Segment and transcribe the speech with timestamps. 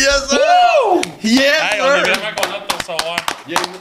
[0.00, 0.38] Yes, sir!
[1.22, 1.42] Yes,
[1.72, 2.14] Hey, on est sir!
[2.14, 3.16] vraiment content de te recevoir.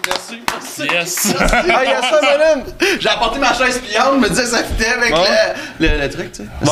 [0.07, 0.81] Merci, merci.
[0.91, 1.33] Yes.
[1.39, 2.63] Ah, yes, sir, madame!
[2.99, 5.53] J'ai apporté ma chaise pliante, je me disais que ça fitait avec Ouais.
[5.79, 6.49] le, le, le truc, tu sais.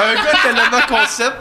[0.00, 1.36] Un gars tellement concept.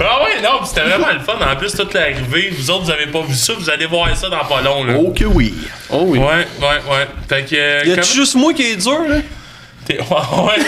[0.00, 1.34] Ah ouais, non, pis c'était vraiment le fun.
[1.40, 4.28] En plus, toute l'arrivée, vous autres, vous avez pas vu ça, vous allez voir ça
[4.30, 4.94] dans pas long, là.
[4.98, 5.54] Oh que oui.
[5.90, 6.18] Oh oui.
[6.18, 7.08] Ouais, ouais, ouais.
[7.28, 7.54] Fait que.
[7.54, 9.16] euh, Y a-tu comment- juste moi qui est dur, là?
[9.86, 10.64] T'es- Ouais, ouais.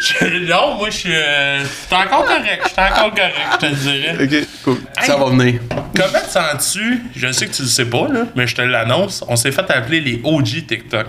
[0.00, 1.14] Je- non, moi, je suis.
[1.14, 2.62] euh, J'étais encore correct.
[2.68, 4.16] J'étais encore correct, je te dirais.
[4.22, 4.78] Ok, cool.
[5.02, 5.60] Ça va venir.
[5.94, 7.02] Comment te sens-tu?
[7.14, 9.22] Je sais que tu le sais pas, là, mais je te l'annonce.
[9.28, 11.06] On s'est fait appeler les OG TikTok.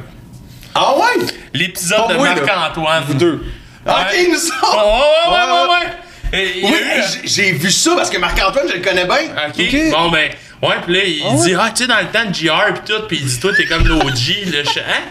[0.76, 1.26] Ah ouais?
[1.54, 2.16] L'épisode de.
[2.16, 3.04] Marc-Antoine.
[3.08, 3.44] Vous deux.
[3.86, 4.28] Ok, Ouais.
[4.30, 5.34] nous Oh, sommes!
[5.34, 6.40] ouais, ouais, ouais, Ouais.
[6.40, 9.18] Et Oui, euh, j'ai- vu ça parce que Marc-Antoine, je le connais bien.
[9.48, 9.60] OK.
[9.60, 9.92] Ok.
[9.92, 10.30] Bon, ben,
[10.64, 13.08] ouais, pis là, il dit, ah, tu sais, dans le temps de JR pis tout,
[13.08, 14.02] pis il dit, toi, t'es comme l'OG.
[14.02, 15.04] Là, je hein?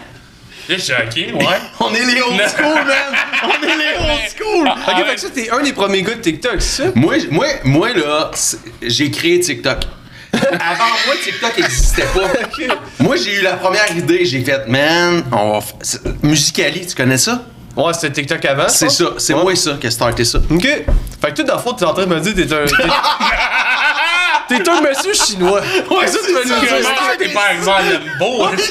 [0.69, 1.57] Là, je suis, OK, ouais.
[1.79, 3.13] On est les old school, man!
[3.43, 4.67] On est les old school!
[4.69, 5.05] Ah, Ok, ouais.
[5.09, 6.89] fait que ça, t'es un des premiers gars de TikTok, c'est ça?
[6.95, 8.31] Moi, j- moi, moi là,
[8.81, 9.79] j'ai créé TikTok.
[10.33, 12.27] Avant moi, TikTok n'existait pas.
[12.99, 14.25] Moi, j'ai eu la première idée.
[14.25, 17.43] J'ai fait, man, on va f- c'est- Musicali, tu connais ça?
[17.75, 18.67] Ouais, c'était TikTok avant.
[18.69, 19.05] C'est ça.
[19.17, 20.39] C'est moi ça qui a starté ça.
[20.49, 20.63] Ok.
[20.63, 22.65] Fait que toi, dans le fond, t'es en train de me dire que t'es un.
[24.59, 25.61] T'es un monsieur chinois.
[25.89, 26.81] Ouais, ça, tu vas nous dire.
[27.17, 28.47] T'es exemple le beau?
[28.57, 28.61] je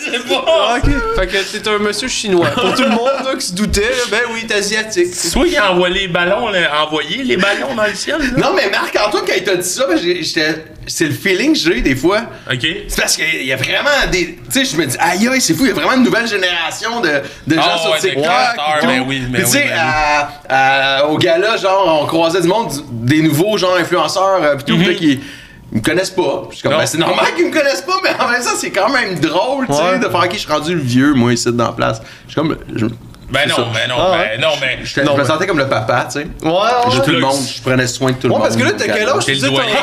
[0.00, 0.44] sais pas.
[0.46, 0.90] Ah, ok.
[1.16, 2.48] Fait que t'es un monsieur chinois.
[2.48, 5.08] Pour tout le monde là, qui se doutait, là, ben oui, t'es asiatique.
[5.12, 8.26] C'est toi qui envoie les ballons, là, envoyer les ballons dans le ciel, là?
[8.48, 11.80] Non, mais Marc-Antoine, quand il t'a dit ça, ben, j'étais- c'est le feeling que j'ai
[11.80, 12.22] des fois.
[12.52, 12.66] OK.
[12.88, 14.36] C'est parce qu'il y a vraiment des.
[14.36, 16.26] Tu sais, je me dis, aïe aïe, c'est fou, il y a vraiment une nouvelle
[16.26, 18.24] génération de, de gens Ah sur ouais, TikTok.
[18.82, 22.48] ben oui, ben Puis tu sais, oui, ben à- au gala, genre, on croisait du
[22.48, 22.80] monde, du-
[23.14, 24.86] des nouveaux, genre, influenceurs, euh, pis tout, Mhm.
[24.88, 25.20] là, qui.
[25.74, 26.48] Ils me connaissent pas.
[26.50, 28.70] Je suis comme, ben, c'est normal qu'ils me connaissent pas, mais en même temps, c'est
[28.70, 29.98] quand même drôle, tu sais, Ouais.
[29.98, 32.02] de faire qui je suis rendu le vieux, moi, ici, dans la place.
[32.26, 32.58] Je suis comme.
[32.76, 32.84] Je,
[33.32, 34.38] Ben c'est non, ben non, Ah, ben ouais.
[34.38, 34.78] non, ben.
[34.84, 36.26] je, Non, je me mais- sentais comme le papa, tu sais.
[36.42, 36.96] Ouais, ouais.
[36.98, 38.48] De tout le monde, je prenais soin de tout le Ouais, monde.
[38.48, 39.24] parce que là, t'as quel âge?
[39.24, 39.74] T'es Tu le doyen.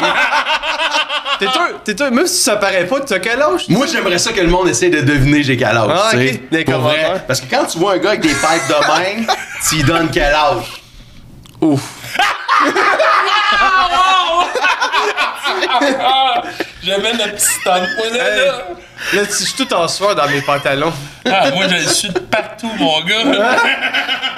[1.39, 1.51] T'es un,
[1.85, 3.65] t'es un, même si ça paraît pas, t'as quel âge?
[3.69, 5.89] Moi, j'aimerais ça que le monde essaie de deviner j'ai quel âge.
[5.89, 6.33] Ah, tu sais.
[6.33, 6.39] ok.
[6.51, 7.23] Les Pour vrai.
[7.27, 9.25] Parce que quand tu vois un gars avec des pipes de même,
[9.69, 10.81] tu lui donnes quel âge?
[11.61, 11.81] Ouf.
[16.83, 18.45] J'avais le petit moi, là, Hey.
[18.45, 18.53] là.
[19.13, 20.91] Là, je suis tout en sueur dans mes pantalons.
[21.25, 23.15] Ah, moi, je le suis de partout, mon gars.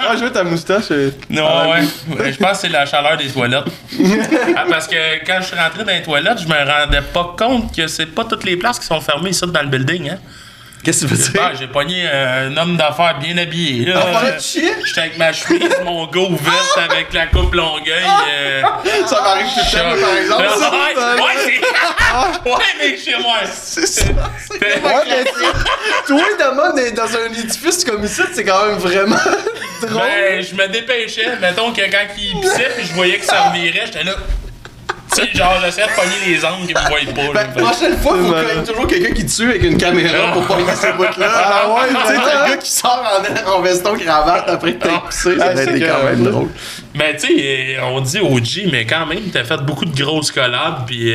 [0.08, 0.84] Ah, je veux ta moustache.
[0.90, 1.10] euh.
[1.30, 2.32] Non, Ah, ouais.
[2.32, 3.64] Je pense que c'est la chaleur des toilettes.
[4.56, 7.74] Ah, parce que quand je suis rentré dans les toilettes, je me rendais pas compte
[7.74, 10.18] que c'est pas toutes les places qui sont fermées ici dans le building, hein.
[10.84, 14.04] Qu'est-ce que tu veux Ah, j'ai pogné un homme d'affaires bien habillé, là.
[14.04, 14.22] Ah?
[14.40, 18.02] J'étais avec ma chemise, mon gars ouverte avec la coupe longueuil.
[18.28, 18.62] euh,
[19.06, 20.42] Ça m'arrive tout le temps, moi, par exemple.
[20.42, 20.70] Ouais, ça.
[20.72, 21.32] ouais, ouais,
[22.44, 23.36] c'est- ouais, mais chez moi.
[23.52, 24.04] C'est ça.
[24.50, 25.56] C'est Ouais, mais classique.
[26.08, 29.16] toi, dans, un édifice comme ça, c'est quand même vraiment
[29.82, 30.02] drôle.
[30.02, 31.36] Ben, je me dépêchais.
[31.40, 34.14] Mettons que quand il pissait, puis je voyais que ça revirait, j'étais là.
[35.14, 37.32] Tu sais, genre, j'essayais de pogner les angles qui me voyaient pas.
[37.34, 37.44] là.
[37.54, 40.46] Ben, prochaine fois, faut qu'il y ait toujours quelqu'un qui tue avec une caméra pour
[40.46, 41.28] pogner ces bouts-là.
[41.34, 43.04] Ah ouais, tu sais, t'as le gars qui sort
[43.46, 46.48] en, en veston cravate après que t'aies pissé, ça Ah, va c'est quand même drôle.
[46.94, 50.30] Ben, tu sais, euh, on dit OG, mais quand même, t'as fait beaucoup de grosses
[50.32, 51.12] collabs, puis.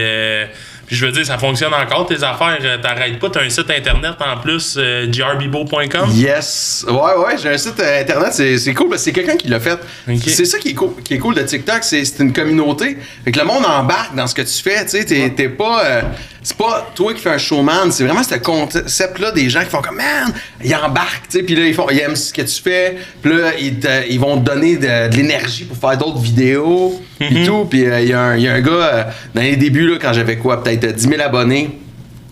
[0.87, 3.69] Puis je veux dire, ça fonctionne encore, tes affaires, euh, t'arrêtes pas, t'as un site
[3.69, 6.09] internet en plus, euh, grbibo.com.
[6.13, 6.85] Yes.
[6.87, 9.49] Ouais, ouais, j'ai un site euh, internet, c'est c'est cool parce que c'est quelqu'un qui
[9.49, 9.77] l'a fait.
[10.09, 10.15] Ok.
[10.25, 12.97] C'est ça qui est, cool, qui est cool de TikTok, c'est c'est une communauté.
[13.25, 15.83] Fait que le monde embarque dans ce que tu fais, tu sais, t'es t'es pas...
[15.85, 16.01] euh,
[16.47, 19.81] c'est pas toi qui fais un showman, c'est vraiment ce concept-là des gens qui font
[19.81, 20.31] comme, man,
[20.63, 23.33] ils embarquent, tu sais, puis là, ils, font, ils aiment ce que tu fais, puis
[23.37, 27.45] là, ils, te- ils vont te donner de, de l'énergie pour faire d'autres vidéos, puis
[27.45, 27.65] tout.
[27.65, 29.03] Puis euh, il y, a un- il y a un gars, euh,
[29.35, 31.79] dans les débuts, là, quand j'avais quoi, peut-être euh, 10 000 abonnés,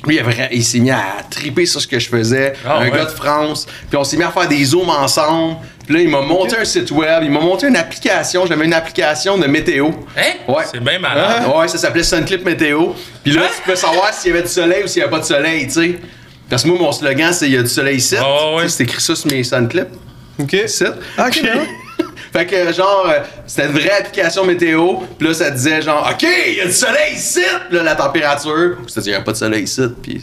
[0.07, 0.19] lui,
[0.51, 2.53] il, s'est mis à triper sur ce que je faisais.
[2.65, 2.91] Ah, un ouais.
[2.91, 3.65] gars de France.
[3.89, 5.57] Puis on s'est mis à faire des zooms ensemble.
[5.85, 7.21] Puis là, il m'a monté un site web.
[7.23, 8.45] Il m'a monté une application.
[8.45, 9.89] J'avais une application de météo.
[10.17, 10.21] Hein?
[10.47, 10.63] Ouais.
[10.71, 11.43] C'est bien malade.
[11.55, 12.93] Ouais, ça s'appelait Sunclip Météo.
[13.23, 13.49] Puis là, Hein?
[13.55, 15.67] tu peux savoir s'il y avait du soleil ou s'il n'y avait pas de soleil,
[15.67, 15.95] tu sais.
[16.49, 18.15] Parce que moi, mon slogan, c'est Il y a du soleil ici.
[18.19, 18.67] Ah, ouais.
[18.67, 19.87] C'est écrit ça sur mes Sunclips.
[20.39, 20.53] Ok.
[20.53, 20.85] Ici.
[21.17, 21.41] Ah, ok.
[22.35, 24.95] Fait que, genre, euh, c'était une vraie application météo.
[25.17, 27.39] Puis là, ça disait, genre, OK, il y a du soleil ici.
[27.69, 28.75] Puis là, la température.
[28.87, 29.81] C'est-à-dire, il n'y a pas de soleil ici.
[30.03, 30.21] Puis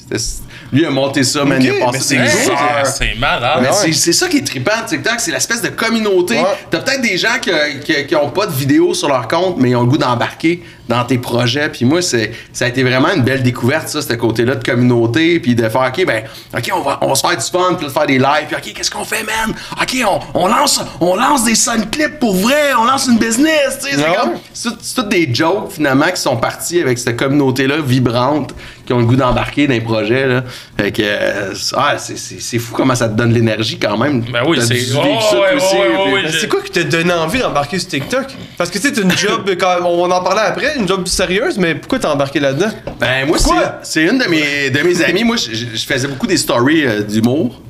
[0.73, 1.63] lui, il a monté ça, man.
[1.63, 2.87] il a passé des heures.
[2.87, 3.61] C'est malade.
[3.63, 3.93] Mais ouais.
[3.95, 6.35] c'est- ça qui est trippant de TikTok, c'est l'espèce de communauté.
[6.35, 6.45] Ouais.
[6.71, 7.51] T'as peut-être des gens qui,
[7.83, 10.63] qui, qui ont pas de vidéos sur leur compte, mais ils ont le goût d'embarquer
[10.93, 11.69] dans tes projets.
[11.71, 15.41] Puis moi, c'est, ça a été vraiment une belle découverte, ça, ce côté-là de communauté.
[15.41, 16.25] Puis de faire, OK, ben,
[16.57, 18.47] OK, on va, on va se faire du fun, puis de faire des lives.
[18.49, 19.55] Puis OK, qu'est-ce qu'on fait, man?
[19.81, 21.91] OK, on, on lance, on lance des sun clips.
[21.91, 23.97] clip pour vrai, on lance une business, tu sais.
[23.97, 24.33] C'est Ah comme.
[24.53, 28.55] C'est tout- c'est toutes des jokes, finalement, qui sont partis avec cette communauté-là vibrante,
[28.87, 30.45] qui ont le goût d'embarquer dans les projets, là.
[30.79, 31.03] Fait que.
[31.05, 34.23] euh, ah, c'est- c'est c'est fou comment ça te donne l'énergie quand même.
[34.23, 36.61] Ben oui, T'as c'est- Oh, ouais, aussi, ouais, ouais, puis- ouais, Mais je- c'est quoi
[36.63, 38.27] qui te donne envie d'embarquer sur TikTok?
[38.59, 41.59] Parce que tu sais, c'est une job, quand on en parlait après, une job sérieuse,
[41.59, 42.71] mais pourquoi t'es embarqué là-dedans?
[43.01, 43.51] Ben, moi, c'est
[43.83, 45.25] c'est une de mes, de mes amies.
[45.25, 47.61] Moi, je, faisais beaucoup des stories euh, d'humour.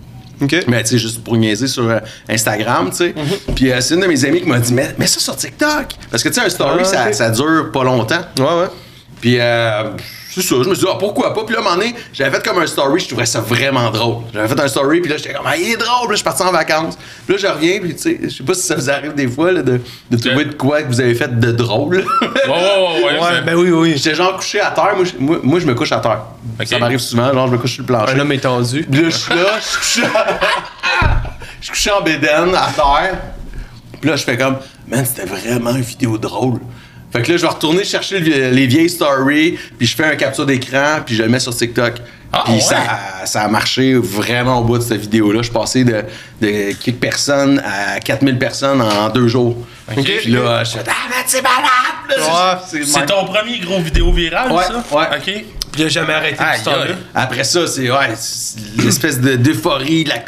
[0.41, 0.57] Ok.
[0.67, 3.15] Mais tu sais, juste pour niaiser sur euh, Instagram, tu sais.
[3.17, 3.55] Mhm.
[3.55, 5.87] Puis euh, c'est une de mes amies qui m'a dit, mets, mets ça sur TikTok.
[6.11, 8.23] Parce que tu sais, un story, Ah, ça, ça dure pas longtemps.
[8.39, 8.67] Ouais, ouais.
[9.21, 9.91] Puis euh,
[10.35, 11.45] c'est ça, je me suis dit, ah, pourquoi pas?
[11.45, 13.91] Puis là, à un moment donné, j'avais fait comme un story, je trouvais ça vraiment
[13.91, 14.23] drôle.
[14.33, 16.07] J'avais fait un story, puis là, j'étais comme, ah, il est drôle.
[16.07, 16.97] Puis là, je suis parti en vacances.
[17.27, 19.29] Puis là, je reviens, puis tu sais, je sais pas si ça vous arrive des
[19.29, 19.81] fois, là, de,
[20.11, 21.97] de trouver de quoi que vous avez fait de drôle.
[22.23, 23.43] Ouais, ouais, ouais, ouais.
[23.45, 23.93] Ben oui, oui.
[23.97, 24.95] J'étais genre couché à terre.
[24.97, 26.23] Moi, je, moi, moi, je me couche à terre.
[26.61, 26.67] Ok.
[26.67, 28.13] Ça m'arrive souvent, genre, je me couche sur le plancher.
[28.15, 28.87] Un homme étendu.
[28.91, 30.03] Puis là, je suis là, je suis couché,
[31.61, 33.19] je suis couché en bédaine à terre.
[34.01, 34.57] Puis là, je fais comme,
[34.89, 36.59] man, c'était vraiment une vidéo drôle.
[37.13, 40.17] Fait que là, je vais retourner chercher le- les vieilles stories, puis je fais un
[40.17, 41.95] capture d'écran, puis je le mets sur TikTok.
[42.35, 42.61] Ah, puis ouais?
[42.61, 42.79] ça,
[43.27, 45.41] ça a marché vraiment au bout de cette vidéo-là.
[45.41, 46.03] Je suis passé de,
[46.41, 49.57] de quelques personnes à 4000 personnes en deux jours.
[49.95, 51.69] Puis là, je fais, ah, man, c'est malade!
[52.09, 52.17] Là,
[52.55, 54.83] Ouais, c'est- ton premier gros vidéo viral, Ouais, ça?
[54.97, 55.07] ouais.
[55.19, 55.25] OK.
[55.73, 56.83] Puis il a jamais arrêté temps-là.
[56.85, 56.97] aïe.
[57.15, 58.09] Après ça, c'est ouais,
[58.79, 60.19] l'espèce de- d'euphorie, de la,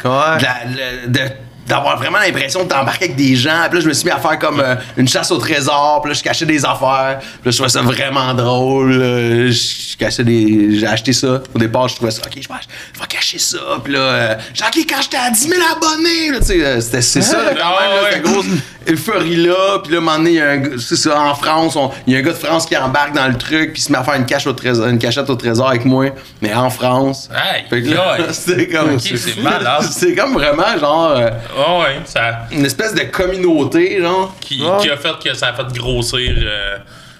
[1.07, 1.31] de de-
[1.67, 3.65] d'avoir vraiment l'impression de t'embarquer avec des gens.
[3.69, 6.01] Puis là, je me suis mis à faire comme euh, une chasse au trésor.
[6.03, 7.17] Puis là, je cachais des affaires.
[7.19, 8.91] Puis là, je trouvais ça vraiment drôle.
[8.93, 10.77] Euh, Je cachais des...
[10.79, 11.41] J'ai acheté ça.
[11.53, 12.53] Au départ, je trouvais ça, OK, je vais,
[12.93, 13.57] je vais cacher ça.
[13.83, 16.81] Puis là, euh, genre, OK, quand j'étais à 10 000 abonnés, là, tu sais, euh,
[16.81, 18.11] c'était- c'est ça, là, quand Ah, même, là, ouais.
[18.13, 18.45] cette grosse
[18.87, 19.79] euphorie-là.
[19.83, 21.75] Puis là, à un moment donné, il y a un gars- c'est ça, en France,
[21.75, 23.85] on- il y a un gars de France qui embarque dans le truc, puis il
[23.85, 26.07] se met à faire une, cache au trésor, une cachette au trésor avec moi,
[26.41, 27.29] mais en France.
[27.69, 28.95] Fait que là, c'était comme.
[28.95, 29.83] Ok, c'est malade.
[29.91, 31.15] C'est comme vraiment, genre,
[31.57, 34.35] Ah ouais, ça, une espèce de communauté, genre.
[34.41, 34.77] qui, Ouais.
[34.81, 36.77] qui a fait que ça a fait grossir euh,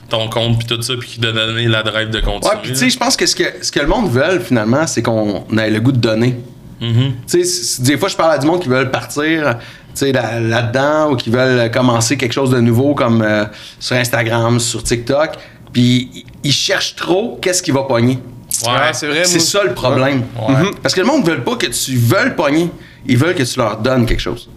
[0.10, 2.54] ton compte puis tout ça, puis qui t'a donné la drive de continuer.
[2.54, 4.86] Ouais, puis tu sais, je pense que ce, que ce que le monde veut, finalement,
[4.88, 6.36] c'est qu'on ait le goût de donner.
[6.80, 6.88] Tu
[7.26, 9.66] sais, c- des fois, je parle à du monde qui veulent partir, tu
[9.96, 13.46] sais, là- là-dedans, ou qui veulent commencer quelque chose de nouveau, comme euh,
[13.80, 15.32] sur Instagram, sur TikTok,
[15.74, 18.20] puis ils- cherchent trop qu'est-ce qui va pogner.
[18.66, 19.24] Ouais, Ouais, c'est vrai.
[19.26, 20.24] C'est ça le problème.
[20.48, 20.56] Ouais.
[20.84, 22.70] Parce que le monde ne veut pas que tu veuilles pogner.
[23.08, 24.50] Ils veulent que tu leur donnes quelque chose.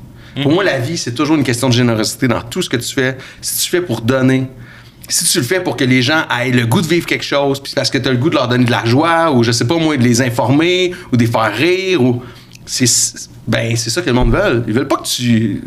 [0.43, 2.95] Pour moi, la vie, c'est toujours une question de générosité dans tout ce que tu
[2.95, 3.19] fais.
[3.41, 4.47] Si tu fais pour donner,
[5.09, 7.61] si tu le fais pour que les gens aient le goût de vivre quelque chose,
[7.61, 9.51] puis parce que tu as le goût de leur donner de la joie, ou je
[9.51, 12.23] sais pas moi, de les informer, ou de les faire rire, ou.
[12.67, 12.85] C'est
[13.49, 14.63] ben, c'est ça que le monde veut.
[14.69, 15.63] Ils veulent pas que tu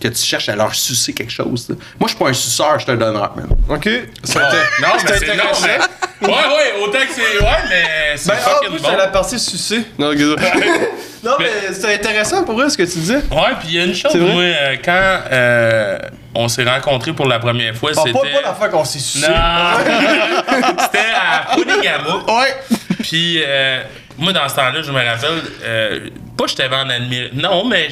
[0.00, 1.66] que tu cherches à leur sucer quelque chose.
[1.68, 1.74] là.
[1.98, 3.48] Moi, je suis pas un suceur, je suis un donneur, man.
[3.68, 3.90] Ok.
[4.22, 4.44] Ça Ouais.
[4.50, 6.28] t'est- Non, mais c'est non, mais.
[6.28, 7.44] Ouais, ouais, autant que c'est.
[7.44, 8.88] Ouais, mais c'est Ben, ah, fucking moi, bon.
[8.90, 9.82] c'est la partie sucée.
[9.98, 10.12] Non.
[11.24, 13.16] non mais c'est intéressant pour vrai ce que tu disais.
[13.16, 15.98] Ouais, puis il y a une chose, moi, euh, quand euh,
[16.34, 18.12] on s'est rencontrés pour la première fois, c'était.
[18.12, 19.26] pas, pas la fois qu'on s'est sucé.
[19.28, 19.34] Non!
[20.80, 22.24] c'était à Ponegamo.
[22.28, 22.54] Ouais!
[23.02, 23.82] Puis, euh,
[24.18, 27.30] moi, dans ce temps-là, je me rappelle, euh, pas je t'avais en admiré.
[27.34, 27.88] Non, mais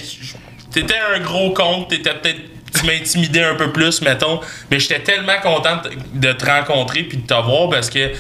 [0.73, 2.41] t'étais un gros compte, t'étais peut-être.
[2.79, 4.41] Tu m'intimidais un peu plus, mettons.
[4.71, 5.81] Mais j'étais tellement content
[6.13, 8.11] de te rencontrer puis de te voir parce que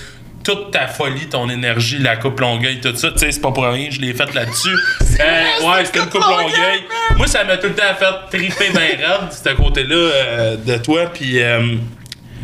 [0.46, 3.64] toute ta folie, ton énergie, la coupe Longueuil, tout ça, tu sais, c'est pas pour
[3.64, 4.75] rien, je l'ai faite là-dessus.
[5.19, 6.84] Euh, ouais, c'était une coupe Longueuil.
[7.16, 11.06] Moi, ça m'a tout le temps fait triper bien raide, ce côté-là euh, de toi.
[11.06, 11.75] Puis, euh,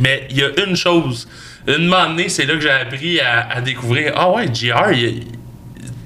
[0.00, 1.28] mais il y a une chose.
[1.68, 4.14] Une moment donné, c'est là que j'ai appris à, à découvrir.
[4.16, 5.24] Ah ouais, JR, il-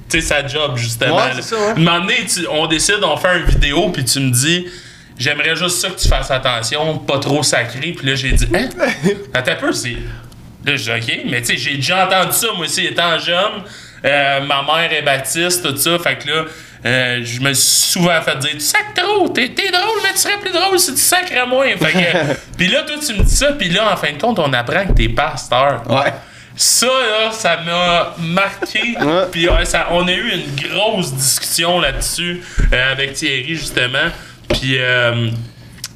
[0.08, 1.16] tu sais, sa job, justement.
[1.18, 1.32] Ouais, là.
[1.36, 1.70] c'est ça, ouais.
[1.70, 4.66] Un moment donné, tu- on décide, on fait une vidéo, puis tu me dis,
[5.16, 7.92] j'aimerais juste ça que tu fasses attention, pas trop sacré.
[7.96, 8.68] Puis là, j'ai dit, hein?
[9.34, 9.96] Attends un peu, c'est.
[10.66, 13.62] Là, je dis, OK, mais tu sais, j'ai déjà entendu ça, moi aussi, étant jeune.
[14.04, 15.98] Euh, ma mère est baptiste, tout ça.
[15.98, 16.44] Fait que là,
[16.84, 20.18] euh, je me suis souvent fait dire, tu sacres trop, t'es, t'es drôle, mais tu
[20.18, 21.66] serais plus drôle si tu sacrais moins.
[21.76, 22.34] Fait que.
[22.58, 24.86] puis là, toi, tu me dis ça, puis là, en fin de compte, on apprend
[24.86, 25.82] que t'es pasteur.
[25.88, 26.12] Ouais.
[26.56, 28.94] Ça, là, ça m'a marqué.
[29.32, 32.42] Puis ça- on a eu une grosse discussion là-dessus
[32.72, 34.08] euh, avec Thierry, justement.
[34.48, 35.28] Puis, euh,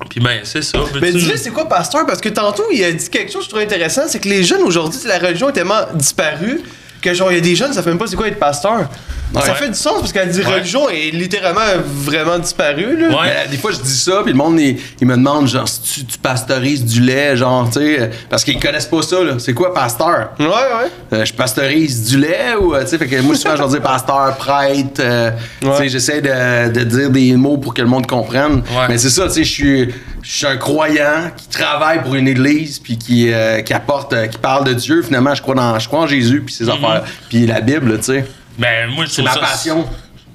[0.09, 0.79] puis ben, c'est ça.
[1.01, 2.07] Mais dis-le, c'est quoi pasteur?
[2.07, 4.43] Parce que tantôt, il a dit quelque chose que je trouve intéressant, c'est que les
[4.43, 6.63] jeunes aujourd'hui, la religion est tellement disparue
[7.01, 8.89] que genre, il y a des jeunes, ça fait même pas c'est quoi être pasteur.
[9.33, 10.55] Ça fait du sens parce qu'elle dit Ouais.
[10.55, 13.09] religion est littéralement vraiment disparue, là.
[13.11, 13.15] Ouais.
[13.23, 15.69] Mais, euh, des fois, je dis ça, puis le monde, il, il me demande, genre,
[15.69, 19.23] si tu, tu pasteurises du lait, genre, tu sais, euh, parce qu'ils connaissent pas ça,
[19.23, 19.35] là.
[19.39, 20.31] C'est quoi pasteur?
[20.41, 20.91] Ouais, ouais.
[21.13, 23.83] Euh, je pasteurise du lait ou, euh, tu sais, fait que moi, souvent, je dire
[23.83, 25.31] pasteur, prêtre, euh,
[25.61, 28.55] tu sais, j'essaie de, de dire des mots pour que le monde comprenne.
[28.57, 28.87] Ouais.
[28.89, 32.29] Mais c'est ça, tu sais, je suis, je suis un croyant qui travaille pour une
[32.29, 35.03] église, puis qui, euh, qui apporte, euh, qui parle de Dieu.
[35.03, 38.05] Finalement, je crois, dans, je crois en Jésus, puis ses affaires, puis la Bible, tu
[38.05, 38.27] sais.
[38.59, 39.89] Ben, moi, je C'est trouve ma ça- passion.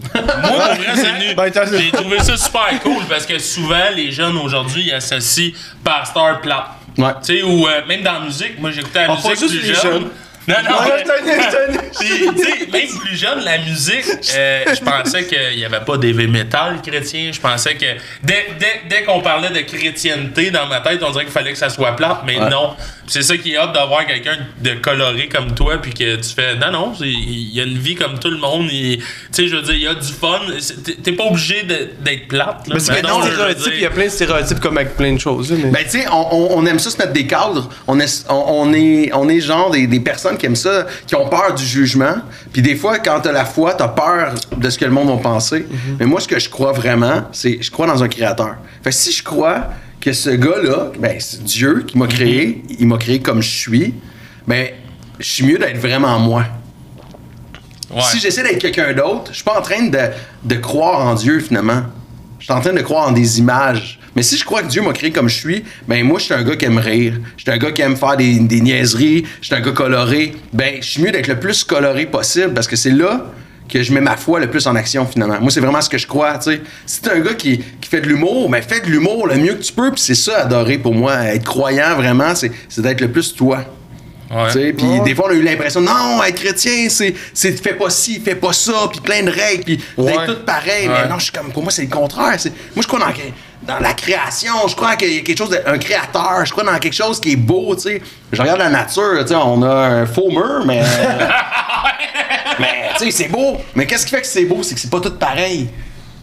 [0.14, 1.36] Moi, pour vrai, c'est venu.
[1.36, 5.52] Ben, t'as- J'ai trouvé ça super cool parce que souvent, les jeunes aujourd'hui, ils associent
[5.84, 6.66] pasteur plate.
[6.98, 7.12] Ouais.
[7.26, 9.74] Tu sais, ou euh, même dans la musique, moi j'écoutais la Ah, musique plus les
[9.74, 9.82] jeune.
[9.84, 10.08] jeunes.
[10.48, 11.80] Non, non, mais-.
[12.00, 15.98] Puis, tu sais, même plus jeune, la musique, euh, je pensais qu'il n'y avait pas
[15.98, 17.32] d'heavy metal chrétien.
[17.32, 17.86] Je pensais que
[18.22, 21.58] dès, dès, dès qu'on parlait de chrétienté dans ma tête, on dirait qu'il fallait que
[21.58, 22.50] ça soit plate, mais Ouais.
[22.50, 22.74] non.
[23.08, 26.56] C'est ça qui est hâte d'avoir quelqu'un de coloré comme toi, puis que tu fais
[26.56, 28.68] non, non, il y a une vie comme tout le monde.
[28.70, 29.00] Tu
[29.32, 30.42] sais, je veux dire, il y a du fun.
[31.04, 32.68] T'es- pas obligé d'être plate.
[32.68, 32.74] là.
[32.74, 35.52] Mais veux stéréotypes, il y a plein de stéréotypes comme avec plein de choses.
[35.52, 37.70] mais- Ben, tu sais, on, on- on aime ça se mettre des cadres.
[37.88, 41.16] On est, on, on est, on est genre des, des personnes qui aiment ça, qui
[41.16, 42.16] ont peur du jugement.
[42.54, 45.18] Puis des fois, quand t'as la foi, t'as peur de ce que le monde va
[45.18, 45.66] penser.
[46.00, 48.56] Mais moi, ce que je crois vraiment, c'est je crois dans un créateur.
[48.84, 52.88] Fait que si je crois que ce gars-là, ben, c'est Dieu qui m'a créé, il
[52.88, 53.94] m'a créé comme je suis,
[54.48, 54.68] ben,
[55.20, 56.46] je suis mieux d'être vraiment moi.
[57.92, 58.02] Ouais.
[58.02, 60.00] Si j'essaie d'être quelqu'un d'autre, je suis pas en train de,
[60.44, 61.84] de croire en Dieu finalement.
[62.46, 63.98] Je suis en train de croire en des images.
[64.16, 66.34] Mais si je crois que Dieu m'a créé comme je suis, ben moi je suis
[66.36, 67.14] un gars qui aime rire.
[67.38, 69.26] Je suis un gars qui aime faire des, niaiseries.
[69.42, 70.36] Je suis un gars coloré.
[70.54, 73.26] Ben je suis mieux d'être le plus coloré possible parce que c'est là
[73.68, 75.42] que je mets ma foi le plus en action finalement.
[75.42, 76.38] Moi c'est vraiment ce que je crois.
[76.38, 76.62] tu sais.
[76.86, 79.56] Si t'es un gars qui, qui fait de l'humour, ben fais de l'humour le mieux
[79.56, 79.90] que tu peux.
[79.90, 81.16] Puis c'est ça adorer pour moi.
[81.24, 83.66] Être croyant vraiment, c'est d'être le plus toi.
[84.52, 85.00] Puis Ouais.
[85.02, 88.36] des fois, on a eu l'impression, non, être chrétien, c'est, c'est fais pas ci, fais
[88.36, 90.28] pas ça, puis plein de règles, puis d'être Ouais.
[90.28, 90.88] tout pareil.
[90.88, 91.04] Ouais.
[91.04, 92.36] Mais non, je suis comme, pour moi, c'est le contraire.
[92.38, 95.50] C'est, moi, je crois dans, dans la création, je crois qu'il y a quelque chose,
[95.50, 98.02] de, un créateur, je crois dans quelque chose qui est beau, tu sais.
[98.32, 100.82] Je regarde la nature, tu sais, on a un faux mur, mais.
[102.60, 103.58] mais, tu sais, c'est beau.
[103.74, 104.64] Mais qu'est-ce qui fait que c'est beau?
[104.64, 105.70] C'est que c'est pas tout pareil.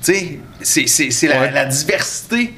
[0.05, 2.55] Tu sais, c'est, c'est, c'est la, diversité.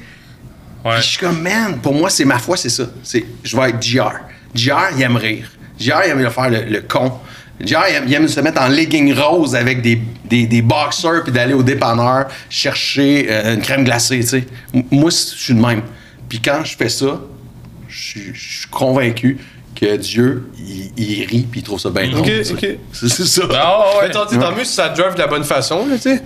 [0.83, 0.93] Ouais.
[0.93, 2.83] Puis je suis comme, man, pour moi, c'est ma foi, c'est ça.
[3.03, 4.11] C'est, je vais être JR.
[4.55, 5.51] JR, il aime rire.
[5.79, 7.11] JR, il aime faire le, le con.
[7.59, 11.23] JR, il aime, il aime se mettre en legging rose avec des, des, des boxers
[11.23, 14.45] puis d'aller au dépanneur chercher euh, une crème glacée, tu sais.
[14.91, 15.81] Moi, je suis de même.
[16.27, 17.21] Puis quand je fais ça,
[17.87, 17.95] je
[18.33, 19.37] suis- convaincu
[19.75, 22.21] que Dieu, il, il rit puis il trouve ça bien drôle.
[22.27, 22.67] Ok, ok.
[22.91, 23.41] C'est, ça.
[23.53, 24.07] Ah, ouais.
[24.07, 26.21] Mais tant, tant mieux si ça drive de la bonne façon, là, tu sais.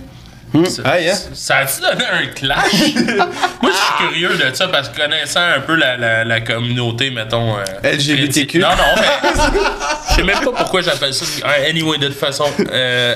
[0.84, 1.18] Aïe, hein?
[1.32, 2.72] Ça a-tu donné un clash?
[3.62, 7.10] Moi, je suis curieux de ça parce que connaissant un peu la, la, la communauté,
[7.10, 7.56] mettons.
[7.58, 8.58] euh, LGBTQ.
[8.58, 9.30] Non, non, mais.
[10.10, 11.24] Je sais même pas pourquoi j'appelle ça.
[11.44, 12.46] Ah, Anyway, de toute façon.
[12.72, 13.14] euh,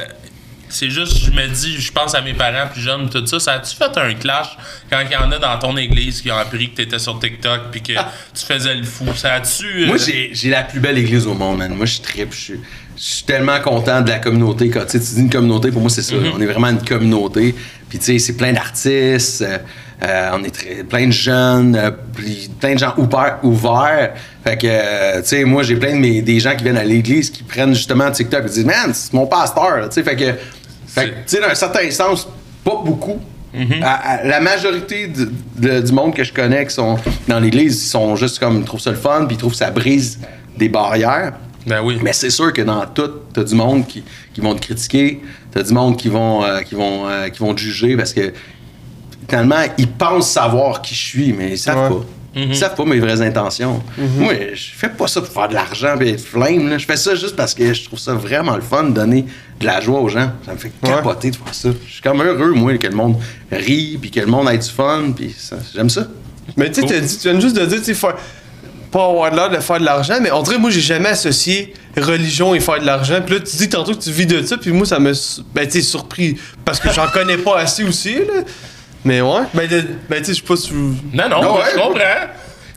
[0.68, 3.38] c'est juste, je me dis, je pense à mes parents plus jeunes, tout ça.
[3.38, 4.56] Ça a-tu fait un clash
[4.90, 7.70] quand il y en a dans ton église qui ont appris que t'étais sur TikTok
[7.70, 9.06] puis que tu faisais le fou?
[9.16, 9.84] Ça a-tu.
[9.84, 11.74] euh, Moi, j'ai, j'ai la plus belle église au monde, man.
[11.74, 12.32] Moi, je tripe.
[12.32, 12.60] Je suis,
[12.96, 14.70] je suis tellement content de la communauté.
[14.70, 16.14] Quand, tu dis une communauté, pour moi, c'est ça.
[16.34, 17.54] On est vraiment une communauté.
[17.88, 19.42] Puis, tu sais, c'est plein d'artistes.
[19.42, 19.58] euh,
[20.02, 21.76] euh, on est très- plein de jeunes.
[21.76, 23.38] euh, puis plein de gens ouverts.
[23.42, 24.12] ouverts.
[24.44, 26.84] Fait que, euh, tu sais, moi, j'ai plein de mes, des gens qui viennent à
[26.84, 29.88] l'église qui prennent justement TikTok et disent, man, c'est mon pasteur.
[29.88, 32.28] Tu sais, fait que, tu sais, dans un certain sens,
[32.64, 33.20] pas beaucoup.
[33.82, 35.06] À- à- la majorité
[35.56, 36.98] de- du monde que je connais qui sont
[37.28, 39.58] dans l'église, ils sont juste comme, ils trouvent ça le fun, puis ils trouvent que
[39.58, 40.18] ça brise
[40.58, 41.34] des barrières.
[41.66, 41.98] Ben oui.
[42.02, 44.02] Mais c'est sûr que dans tout, t'as du monde qui,
[44.32, 47.54] qui vont te critiquer, t'as du monde qui vont, euh, qui, vont, euh, qui vont
[47.54, 48.32] te juger parce que
[49.28, 51.98] finalement, ils pensent savoir qui je suis, mais ils savent Ouais.
[51.98, 52.04] pas.
[52.36, 53.80] Ils savent pas mes vraies intentions.
[54.18, 56.68] Moi, je fais pas ça pour faire de l'argent et être flame.
[56.68, 56.78] là.
[56.78, 59.24] Je fais ça juste parce que je trouve ça vraiment le fun de donner
[59.60, 60.32] de la joie aux gens.
[60.44, 61.68] Ça me fait capoter de faire ça.
[61.86, 63.18] Je suis comme heureux, moi, que le monde
[63.52, 66.08] rit, puis que le monde ait du fun, puis ça- j'aime ça.
[66.56, 68.08] Mais tu sais, tu viens juste de dire, tu sais,
[68.94, 72.54] pas avoir l'air de faire de l'argent, mais on dirait, moi, j'ai jamais associé religion
[72.54, 73.18] et faire de l'argent.
[73.26, 75.12] Puis là, tu dis tantôt que tu vis de ça, puis moi, ça me.
[75.54, 76.38] Ben, surpris.
[76.64, 78.42] Parce que j'en connais pas assez aussi, là.
[79.04, 79.40] Mais ouais.
[79.52, 80.70] Ben, de- ben tu sais, je sais pas si.
[80.70, 81.64] vous- Non, non, Ah moi, ouais?
[81.74, 82.00] je comprends.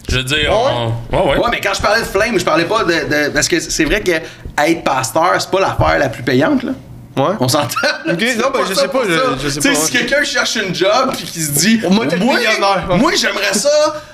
[0.09, 0.87] Je veux dire, on...
[1.15, 1.37] ouais, ouais.
[1.37, 2.91] Ouais, mais quand je parlais de flame, je parlais pas de.
[2.91, 6.71] de- parce que c'est vrai que être pasteur, c'est pas l'affaire la plus payante, là.
[7.17, 7.35] Ouais.
[7.39, 7.65] On s'entend?
[8.09, 10.23] Ok, C'est non, ben, je sais pas, je- je sais Tu sais, pas, si quelqu'un
[10.23, 11.81] cherche une job puis qui se dit.
[11.89, 12.97] Moi, t'es millionnaire, ouais.
[12.97, 13.69] moi, j'aimerais ça,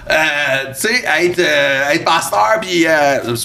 [0.10, 0.16] euh,
[0.80, 2.86] tu sais, être, euh, être pasteur, puis.
[2.88, 3.36] euh,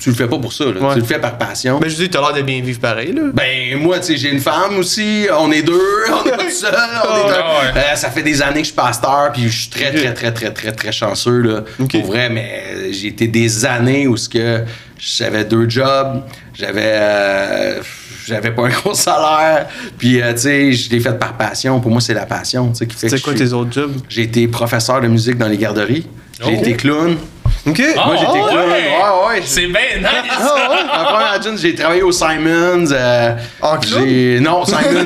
[0.00, 0.80] tu le fais pas pour ça, là.
[0.80, 0.94] Ouais.
[0.94, 1.78] Tu le fais par passion.
[1.78, 3.22] Ben, je dis, t'as l'air de bien vivre pareil, là.
[3.32, 5.80] Ben, moi, tu sais, j'ai une femme aussi, on est deux,
[6.10, 6.74] on est pas tout seul,
[7.08, 7.72] on est un- ouais.
[7.92, 10.32] Euh, ça fait des années que je suis pasteur, puis je suis très, très, très,
[10.32, 11.60] très, très, très chanceux, là.
[11.88, 14.62] Pour vrai, mais j'ai été des années où ce que
[14.98, 16.82] j'avais deux jobs, j'avais...
[16.84, 17.80] euh,
[18.26, 19.66] j'avais pas un gros salaire,
[19.98, 21.80] puis, euh, tu sais, je l'ai fait par passion.
[21.80, 23.52] Pour moi, c'est la passion, tu sais, qui fait que C'est quoi je suis- tes
[23.54, 23.92] autres jobs?
[24.08, 26.06] J'ai été professeur de musique dans les garderies.
[26.44, 26.60] J'ai Oh.
[26.60, 27.16] été clown.
[27.64, 27.80] Ok.
[27.96, 28.50] Ah, Moi, j'étais ouais.
[28.50, 28.70] clown.
[28.70, 29.42] Ouais, ouais.
[29.44, 30.06] C'est bien nice.
[30.30, 32.90] Ah ouais, en première jeune, j'ai travaillé au Simons.
[32.90, 34.80] euh, En j'ai- Non, Simons.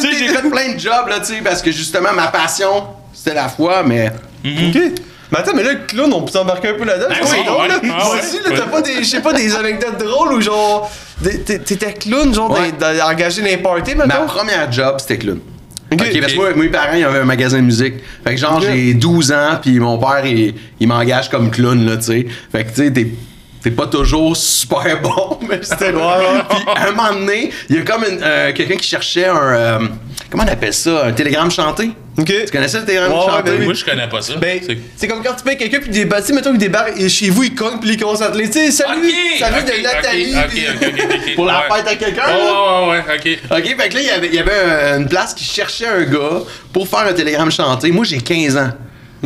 [0.00, 2.84] tu sais, j'ai fait plein de jobs, là, tu sais, parce que justement, ma passion,
[3.12, 4.10] c'était la foi, mais
[4.44, 4.78] Ok.
[5.32, 7.06] Mais attends, mais là, le clown, on peut s'embarquer un peu là-dedans.
[7.08, 7.74] Ben c'est oui, drôle, là.
[7.82, 7.88] ouais.
[7.92, 8.50] Ah ouais.
[8.50, 10.90] Là, t'as pas des, je sais pas, des anecdotes drôles ou genre.
[11.22, 12.56] t'es- T'étais clown, genre,
[13.08, 14.26] engagé dans les parties, Ma maintenant?
[14.26, 15.38] première job, c'était clown.
[15.92, 16.00] Ok.
[16.02, 17.94] Ok, parce que moi, mes parents, ils avaient un magasin de musique.
[18.24, 21.96] Fait que genre, j'ai 12 ans, puis mon père, il, il m'engage comme clown, là,
[21.96, 22.26] tu sais.
[22.52, 22.90] Fait que, tu sais,
[23.62, 26.42] t'es, pas toujours super bon, mais c'était ouais.
[26.48, 29.36] Puis, à un moment donné, il y a comme euh, quelqu'un qui cherchait un...
[29.36, 29.78] euh,
[30.30, 31.06] comment on appelle ça?
[31.06, 31.90] Un télégramme chanté?
[32.18, 32.26] Ok.
[32.26, 33.42] Tu connaissais le télégramme Ouais, chanté?
[33.50, 33.64] ben oui.
[33.66, 34.34] Moi, je connais pas ça.
[34.36, 34.60] Ben,
[34.96, 37.44] C'est- comme quand tu payes quelqu'un puis des bâtis, mettons qu'il débarque et chez vous
[37.44, 38.66] il cogne puis il commence à te laisser.
[38.66, 40.34] Tu sais, salut, salut de Nathalie.
[40.50, 41.34] puis-.
[41.34, 41.76] Pour la Ouais.
[41.76, 42.82] fête à quelqu'un, Ouais, là?
[42.82, 43.58] ouais, ouais, ouais, ok.
[43.58, 46.02] OK, fait que là, il y avait, il y avait une place qui cherchait un
[46.02, 46.40] gars
[46.72, 47.90] pour faire un télégramme chanté.
[47.90, 48.70] Moi, j'ai 15 ans.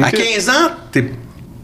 [0.00, 0.14] À Ok.
[0.14, 1.10] 15 ans, t'es-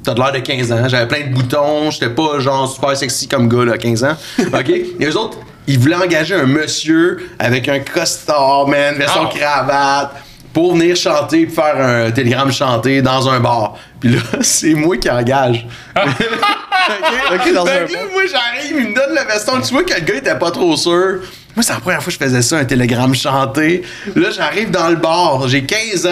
[0.03, 0.89] t'as de l'air de 15 ans.
[0.89, 1.91] J'avais plein de boutons.
[1.91, 4.17] J'étais pas, genre, super sexy comme gars, là, à 15 ans.
[4.39, 4.69] OK?
[4.71, 9.35] Et eux autres, ils voulaient engager un monsieur avec un costard, man, version Ah.
[9.37, 10.13] cravate,
[10.53, 13.77] pour venir chanter puis faire un télégramme chanté dans un bar.
[14.01, 15.67] Puis là, c'est moi qui engage.
[15.97, 16.05] OK?
[17.33, 18.11] Ok, dans Fait un que là, bar.
[18.13, 19.61] moi, j'arrive, il me donne le veston.
[19.61, 21.21] Tu vois que le gars était pas trop sûr.
[21.55, 23.83] Moi, c'est la première fois que je faisais ça, un télégramme chanté.
[24.17, 25.47] Là, j'arrive dans le bar.
[25.49, 26.11] J'ai 15 ans.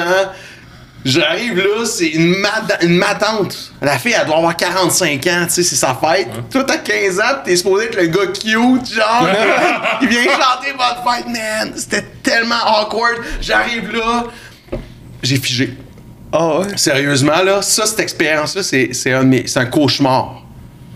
[1.05, 2.35] J'arrive là, c'est une,
[2.83, 3.73] une matante.
[3.81, 6.29] La fille, elle doit avoir 45 ans, tu sais, c'est sa fête.
[6.51, 9.29] Toi, t'as 15 ans, t'es supposé être le gars cute, genre.
[10.03, 11.73] il vient chanter votre fête, man.
[11.77, 13.19] C'était tellement awkward.
[13.41, 14.25] J'arrive là,
[15.23, 15.75] j'ai figé.
[16.33, 16.77] Ah ouais?
[16.77, 20.43] Sérieusement, là, ça, cette expérience-là, c'est, un, un cauchemar.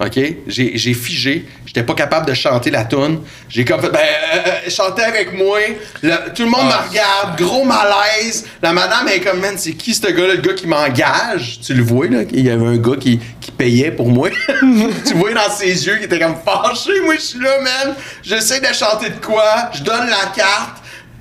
[0.01, 0.21] OK?
[0.47, 1.47] J'ai figé.
[1.75, 3.21] J'étais pas capable de chanter la tune.
[3.49, 5.59] J'ai comme fait, ben, euh, euh, chantez avec moi.
[6.03, 6.83] Le- tout le monde Ah.
[6.85, 7.39] me regarde.
[7.41, 8.45] Gros malaise.
[8.61, 10.35] La madame est comme, man, c'est qui ce gars-là?
[10.35, 11.61] Le gars qui m'engage.
[11.65, 12.25] Tu le vois, là?
[12.31, 14.29] Il y avait un gars qui, qui payait pour moi.
[15.07, 17.01] tu vois dans ses yeux qu'il était comme fâché.
[17.07, 17.95] Moi, je suis là, man.
[18.23, 19.71] J'essaie de chanter de quoi?
[19.73, 20.77] Je donne la carte.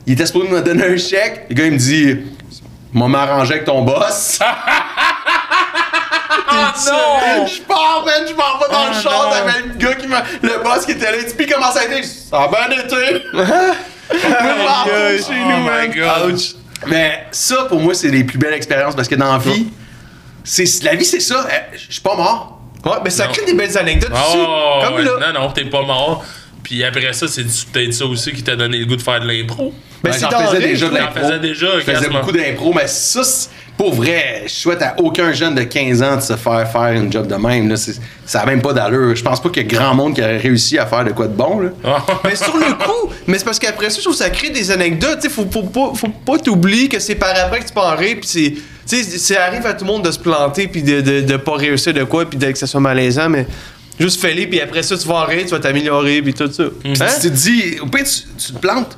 [0.06, 1.46] Il était supposé me donner un chèque.
[1.50, 2.18] Le gars, il me dit,
[2.92, 4.40] m'a m'arranger avec ton boss.
[6.52, 6.74] Ah
[7.40, 7.46] non!
[7.48, 9.30] Je pars, man, je m'en vais dans Ah, le char, non.
[9.32, 10.24] t'avais le gars qui m'a.
[10.42, 12.04] Le boss qui était là, il dit, comment ça a été?
[12.04, 13.24] Ça a bien été.
[14.12, 14.18] Chez
[15.30, 16.38] Oh nous, my man.
[16.88, 19.68] Mais ça, pour moi, c'est les plus belles expériences parce que dans la vie,
[20.44, 21.46] c'est, la vie, c'est ça.
[21.50, 22.60] Eh, Je suis pas mort.
[22.84, 24.12] Ouais, mais ça crée des belles anecdotes.
[24.14, 25.12] Oh, Comme là.
[25.32, 26.26] Non, non, t'es pas mort.
[26.64, 29.28] Puis après ça, c'est peut-être ça aussi qui t'a donné le goût de faire de
[29.28, 29.74] l'impro.
[30.04, 31.20] Ben, Ben, j'en dans faisais déjà de l'impro.
[31.20, 35.32] faisais déjà, Je faisais beaucoup d'impro, mais ça, c'est- pour vrai, je souhaite à aucun
[35.32, 37.68] jeune de 15 ans de se faire faire une job de même.
[37.70, 37.78] Là.
[37.78, 39.16] C'est- ça a même pas d'allure.
[39.16, 41.28] Je pense pas qu'il y a grand monde qui aurait réussi à faire de quoi
[41.28, 41.60] de bon.
[41.60, 41.70] Là.
[42.24, 44.70] Mais sur le coup, mais c'est parce qu'après ça, je trouve que ça crée des
[44.72, 45.20] anecdotes.
[45.22, 47.80] Tu sais, faut, faut, pas- faut pas t'oublier que c'est par après que tu peux
[47.80, 48.54] en rire, puis c'est.
[48.88, 51.38] Tu sais, ça arrive à tout le monde de se planter, puis de, de, de
[51.38, 53.46] pas réussir de quoi, puis de- que ça soit malaisant, mais
[54.02, 56.64] juste fais-les, puis après ça, tu vas en rire, tu vas t'améliorer, puis tout ça.
[56.86, 56.94] Hein?
[57.08, 58.98] Si tu te dis, au pire, tu, tu te plantes.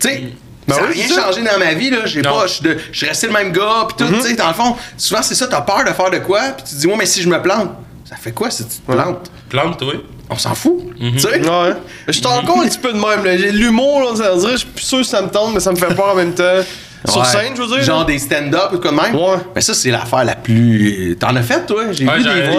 [0.00, 0.22] Tu sais,
[0.66, 1.90] Ben ça n'a oui, rien changé dans ma vie.
[1.90, 1.98] là.
[2.04, 2.32] J'ai Non.
[2.40, 2.52] pas, je
[2.92, 3.86] suis resté le même gars.
[3.88, 4.20] Puis tout, Mhm.
[4.20, 6.40] tu sais, dans le fond, souvent, c'est ça, t'as peur de faire de quoi.
[6.56, 7.70] Puis tu te dis, ouais, mais si je me plante,
[8.08, 9.30] ça fait quoi si tu te plantes?
[9.48, 9.94] Plante-toi.
[10.30, 10.78] On s'en fout.
[11.00, 11.40] Tu sais?
[11.40, 11.72] Ouais.
[12.06, 13.24] Je suis encore un petit peu de même.
[13.24, 13.36] là.
[13.38, 15.54] J'ai de l'humour, là, ça veut dire, je suis plus sûr que ça me tente,
[15.54, 16.44] mais ça me fait peur en même temps.
[17.06, 17.26] Sur Ouais.
[17.26, 17.82] scène, je veux dire.
[17.82, 18.04] Genre là.
[18.06, 19.14] des stand-up ou quoi de même?
[19.14, 19.36] Ouais.
[19.54, 21.16] Mais ça, c'est l'affaire la plus.
[21.20, 21.84] T'en as fait, toi?
[21.92, 22.58] J'ai Ouais, vu j'en, des vidéos.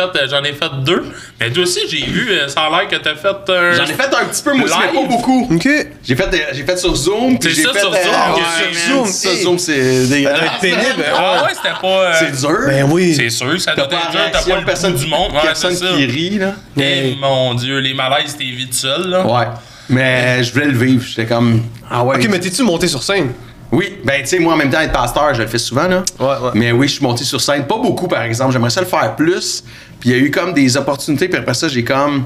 [0.00, 1.04] euh, j'en ai fait deux.
[1.40, 3.72] Mais toi aussi, j'ai vu, euh, ça a l'air que t'as fait un.
[3.74, 5.48] J'en ai fait un petit peu, moi aussi, mais pas beaucoup.
[5.54, 5.68] Ok.
[6.04, 7.38] J'ai fait, euh, j'ai fait sur Zoom.
[7.38, 8.42] puis C'est j'ai ça, fait, sur euh, Zoom, ouais,
[8.74, 9.42] sur man, Zoom, Ça, hey.
[9.42, 10.60] Zoom, c'est dégueulasse.
[10.60, 11.04] pénible.
[11.16, 11.86] Ah ouais, c'était pas.
[11.88, 12.58] euh, C'est dur.
[12.66, 13.14] Ben oui.
[13.14, 15.32] C'est sûr, ça T'as doit être dur, t'as pas le personne du monde.
[15.42, 16.54] Personne qui rit, là.
[16.80, 19.24] Eh, mon dieu, les malaises, t'es vite seul, là.
[19.26, 19.46] Ouais.
[19.88, 21.04] Mais je voulais le vivre.
[21.06, 21.62] J'étais comme.
[21.88, 22.16] Ah ouais.
[22.16, 23.32] Ok, mais t'es-tu monté sur scène?
[23.76, 26.02] Oui, ben tu sais, moi en même temps, être pasteur, je le fais souvent, là.
[26.18, 26.50] Ouais, ouais.
[26.54, 27.66] Mais oui, je suis monté sur scène.
[27.66, 28.52] Pas beaucoup, par exemple.
[28.52, 29.62] J'aimerais ça le faire plus.
[30.00, 31.28] Puis il y a eu comme des opportunités.
[31.28, 32.24] Puis après ça, j'ai comme.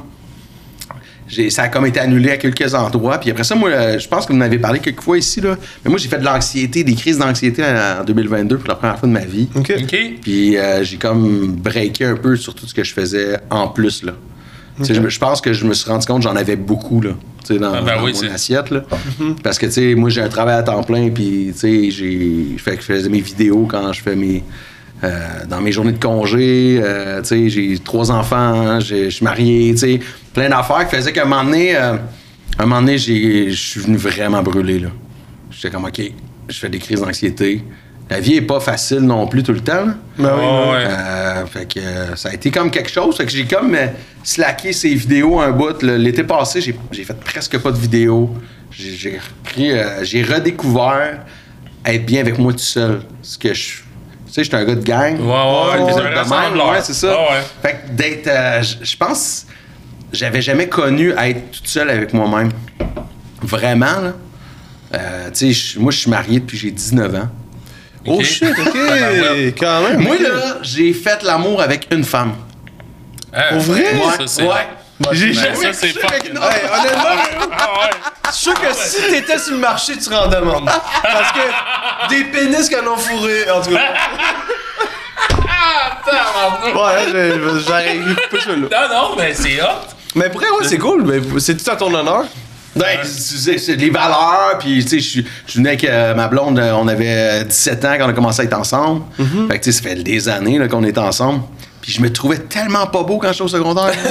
[1.27, 3.19] J'ai, ça a comme été annulé à quelques endroits.
[3.19, 5.41] Puis après ça, moi, euh, je pense que vous en avez parlé quelques fois ici,
[5.41, 5.57] là.
[5.85, 9.09] Mais moi, j'ai fait de l'anxiété, des crises d'anxiété en 2022 pour la première fois
[9.09, 9.49] de ma vie.
[9.57, 9.73] Ok.
[10.23, 14.05] Puis euh, j'ai comme breaké un peu sur tout ce que je faisais en plus,
[14.05, 14.13] là.
[14.79, 17.01] Tu sais, Je, je pense que je me suis rendu compte que j'en avais beaucoup,
[17.01, 17.11] là,
[17.59, 18.83] dans, Ah ben dans oui, mon assiette, là.
[19.43, 22.57] Parce que, tu sais, moi, j'ai un travail à temps plein, puis, tu sais, j'ai...
[22.59, 24.43] Fait que je faisais mes vidéos quand je fais mes...
[25.05, 29.25] euh, dans mes journées de congé, euh, tu sais, j'ai trois enfants, j'ai- je suis
[29.25, 30.01] marié, tu sais,
[30.35, 31.95] plein d'affaires qui faisaient qu'à un moment donné, euh,
[32.59, 34.89] un moment donné, je suis venu vraiment brûler, là.
[35.51, 36.01] J'étais comme, OK,
[36.49, 37.63] je fais des crises d'anxiété.
[38.11, 39.87] La vie est pas facile non plus tout le temps.
[40.19, 40.85] Ben oui, Ouais, ben ouais.
[40.89, 43.17] Euh, fait que euh, ça a été comme quelque chose.
[43.17, 43.87] Fait que j'ai comme euh,
[44.25, 45.81] slacké ces vidéos un bout.
[45.83, 48.35] L'été passé, j'ai, fait presque pas de vidéos.
[48.73, 51.21] J'ai, repris, euh, j'ai redécouvert
[51.85, 53.03] être bien avec moi tout seul.
[53.23, 53.79] Ce que je.
[54.27, 55.15] Tu sais, j'étais un gars de gang.
[55.21, 57.09] Ouais, ouais, de ouais, c'est ça.
[57.09, 57.43] Ouais, ouais.
[57.63, 58.27] Fait que d'être.
[58.29, 59.47] euh, je pense.
[60.13, 62.51] J'avais jamais connu être toute seule avec moi-même.
[63.43, 64.13] Vraiment, là.
[64.95, 67.29] Euh, tu sais, moi, je suis marié depuis que j'ai 19 ans.
[68.07, 68.25] Oh Ok.
[68.25, 69.55] shit, ok, ouais.
[69.59, 70.01] quand même.
[70.03, 72.33] Moi, là, j'ai fait l'amour avec une femme.
[73.33, 73.85] Ah, Pour vrai?
[74.19, 74.69] Ça, c'est- ouais.
[75.13, 77.91] J'ai Mais jamais ça, c'est couché avec une Hey, honnêtement, Ah ouais.
[78.27, 80.69] je suis sûr que si t'étais sur le marché, tu en demandes.
[81.03, 83.81] Parce que des pénis qu'on a fourré, en tout cas.
[85.63, 86.59] Ah.
[86.65, 88.89] Ouais, j'ai- j'aurais coupé ça là.
[88.89, 89.67] Non, non, mais c'est hot.
[90.15, 91.05] Mais pour vrai, ouais, c'est cool.
[91.05, 92.25] Mais c'est tout à ton honneur.
[92.77, 96.73] Ouais, c'est les valeurs, puis tu sais, je suis- venais avec euh, ma blonde, euh,
[96.75, 99.03] on avait 17 ans quand on a commencé à être ensemble.
[99.49, 101.43] Fait que tu sais, ça fait des années qu'on est ensemble.
[101.83, 103.93] Puis je me trouvais tellement pas beau quand j'étais au secondaire.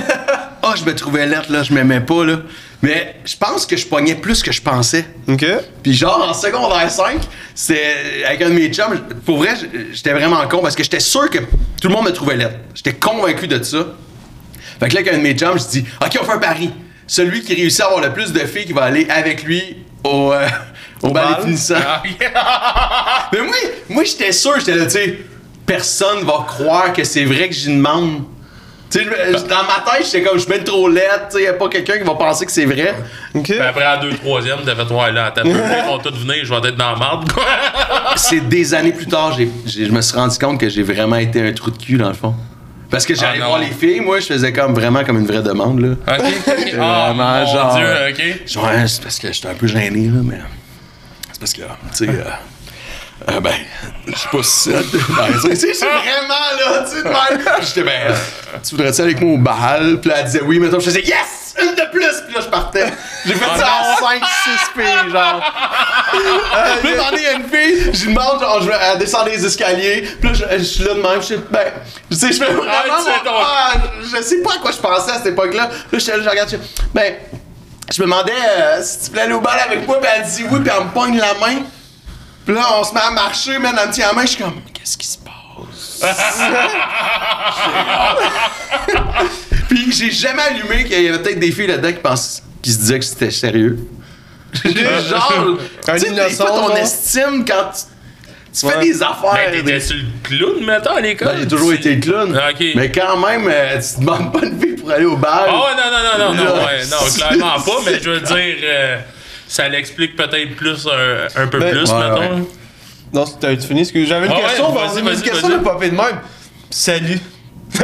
[0.62, 2.40] Ah, je me trouvais lettre, là, je m'aimais pas, là.
[2.82, 5.06] Mais je pense que je pognais plus que je pensais.
[5.30, 5.46] Ok.
[5.82, 7.16] Puis genre, en secondaire 5,
[7.56, 9.54] c'est avec un de mes chums, pour vrai,
[9.94, 11.40] j'étais vraiment con parce que j'étais sûr que
[11.82, 12.58] tout le monde me trouvait lettre.
[12.76, 13.78] J'étais convaincu de ça.
[14.82, 16.72] Fait que là, avec un de mes chums, je dis, OK, on fait un pari.
[17.10, 20.32] Celui qui réussit à avoir le plus de filles qui va aller avec lui au,
[20.32, 20.48] euh,
[21.02, 21.74] au, bal finissants.
[22.36, 23.56] Ah, Mais moi,
[23.90, 25.20] moi j'étais sûr, j'étais là, tu sais,
[25.66, 28.22] personne va croire que c'est vrai que j'y demande.
[28.92, 31.44] Tu sais, je- je- dans ma tête, j'étais comme, je suis trop laide, tu sais,
[31.46, 32.94] y a pas quelqu'un qui va penser que c'est vrai.
[33.34, 33.44] Ok.
[33.46, 36.44] Puis après, à 2 3 t'as fait, ouais, là, t'as peu, ils vont tous venir,
[36.44, 37.44] je vais être dans la marde, quoi.
[38.18, 41.52] c'est des années plus tard, je me suis rendu compte que j'ai vraiment été un
[41.54, 42.36] trou de cul, dans le fond.
[42.90, 45.44] Parce que j'allais Ah, voir les filles, moi, je faisais comme vraiment comme une vraie
[45.44, 45.90] demande, là.
[46.18, 46.74] Ok, ok.
[46.80, 48.48] Ah, Vraiment, mon genre- Dieu, ok.
[48.48, 50.40] Genre, ouais, c'est parce que j'étais un peu gêné, là, mais.
[51.32, 52.24] C'est parce que, tu sais, euh,
[53.32, 53.54] euh, ben,
[54.08, 54.82] je sais pas si c'est.
[55.50, 57.46] Tu sais, c'est vraiment, là, tu sais, de même.
[57.62, 58.16] J'étais, ben,
[58.64, 60.00] tu voudrais-tu aller avec moi au bal?
[60.02, 61.49] Puis elle disait oui, mais je faisais yes!
[61.62, 62.22] Une de plus!
[62.26, 62.94] Puis là, je partais.
[63.26, 64.50] J'ai fait ça à 5, 6
[64.82, 65.42] filles, genre.
[66.82, 69.46] Puis là, j'en ai une fille, je lui demande, genre, je vais elle descend les
[69.46, 70.02] escaliers.
[70.20, 71.72] Puis là, je, je suis là de même, je sais, ben,
[72.10, 72.72] tu sais, je fais vraiment.
[72.72, 72.84] Ah,
[73.28, 75.64] Ah, je sais pas à quoi je pensais à cette époque-là.
[75.92, 76.58] Là, je, je regarde, je
[76.94, 77.16] ben,
[77.92, 80.46] je me demandais euh, si tu voulais aller au bal avec moi, puis elle dit
[80.50, 81.62] oui, puis elle me pogne la main.
[82.46, 84.44] Puis là, on se met à marcher, man, elle me tient la main, je suis
[84.44, 85.30] comme, qu'est-ce qui se passe?
[89.70, 92.80] puis j'ai jamais allumé qu'il y avait peut-être des filles là-dedans qui, pensaient, qui se
[92.80, 93.78] disaient que c'était sérieux.
[94.66, 97.82] genre, tu sais, des fois, ton estime quand tu,
[98.60, 98.74] tu Ouais.
[98.74, 99.32] fais des affaires.
[99.52, 101.28] Ben, t'étais sur le clown, mettons, à l'école?
[101.28, 102.36] Ben, j'ai toujours été le clown.
[102.42, 102.66] Ah, ok.
[102.76, 105.32] Mais quand même, euh, tu te demandes pas une fille pour aller au bal.
[105.48, 108.56] Ah ouais, non, non, non, non, non, ouais, non, clairement pas, mais je veux dire,
[108.64, 108.98] euh,
[109.48, 112.36] ça l'explique peut-être plus, euh, un peu Ben, plus, ouais, mettons.
[112.38, 112.44] ouais.
[113.14, 113.82] Non, t'as tu fini?
[113.82, 115.60] Parce que j'avais une Ah ouais, question, vas-y, une vas-y, question vas-y.
[115.60, 116.20] de popper de même.
[116.72, 117.20] Salut.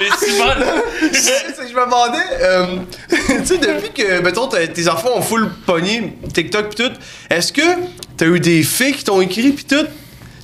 [0.00, 2.66] Je me demandais, euh,
[3.10, 6.92] tu sais, depuis que, mettons, t'as- tes enfants ont full pogné TikTok pis tout,
[7.30, 7.62] est-ce que
[8.16, 9.86] t'as eu des filles qui t'ont écrit pis tout?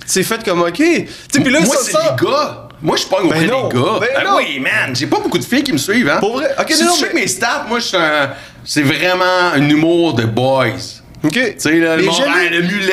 [0.07, 0.73] C'est fait comme ok.
[0.75, 2.69] Tu sais, pis là, Moi, ça, c'est ça- les gars.
[2.81, 3.69] Moi, je pogne auprès Ben non.
[3.69, 3.99] des gars.
[4.01, 4.37] Ben Ben non.
[4.37, 4.95] oui, man.
[4.95, 6.19] J'ai pas beaucoup de filles qui me suivent, hein.
[6.21, 6.55] Pour vrai?
[6.59, 8.31] Ok, si non, tu mais- check mes stats, moi, je suis un...
[8.65, 10.98] C'est vraiment un humour de boys.
[11.25, 11.33] Ok.
[11.33, 12.93] Tu sais, là, le, le mulet,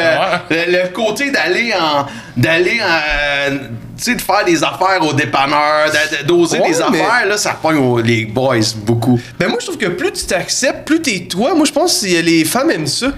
[0.00, 2.06] euh, le, le côté d'aller en.
[2.36, 3.56] d'aller en.
[3.96, 5.90] tu sais, de faire des affaires au dépanneur,
[6.24, 9.20] d'oser Ouais, des mais- affaires, là, ça pogne les boys beaucoup.
[9.38, 11.54] Ben moi, je trouve que plus tu t'acceptes, plus t'es toi.
[11.54, 13.08] Moi, je pense que les femmes aiment ça.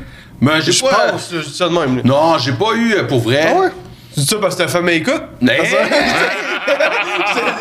[0.41, 1.11] Mais j'ai Je pas.
[1.13, 1.97] pense, je dis ça de même.
[1.99, 2.03] là.
[2.05, 3.53] Non, j'ai pas eu euh, pour vrai.
[3.55, 3.69] Ah ouais?
[4.15, 5.23] Tu dis ça parce que ta femme écoute?
[5.41, 5.59] Mais-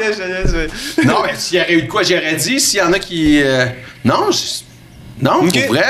[0.01, 2.59] je- non, mais s'il y aurait eu de quoi, j'aurais dit.
[2.59, 3.41] S'il y en a qui.
[3.43, 3.65] euh,
[4.05, 4.63] non, je-
[5.23, 5.65] non, Ok.
[5.65, 5.83] pour vrai.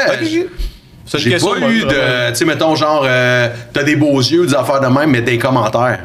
[1.10, 2.30] C'est J'ai pas de eu de.
[2.30, 5.38] Tu sais, mettons, genre, euh, t'as des beaux yeux, des affaires de même, mais des
[5.38, 6.00] commentaires.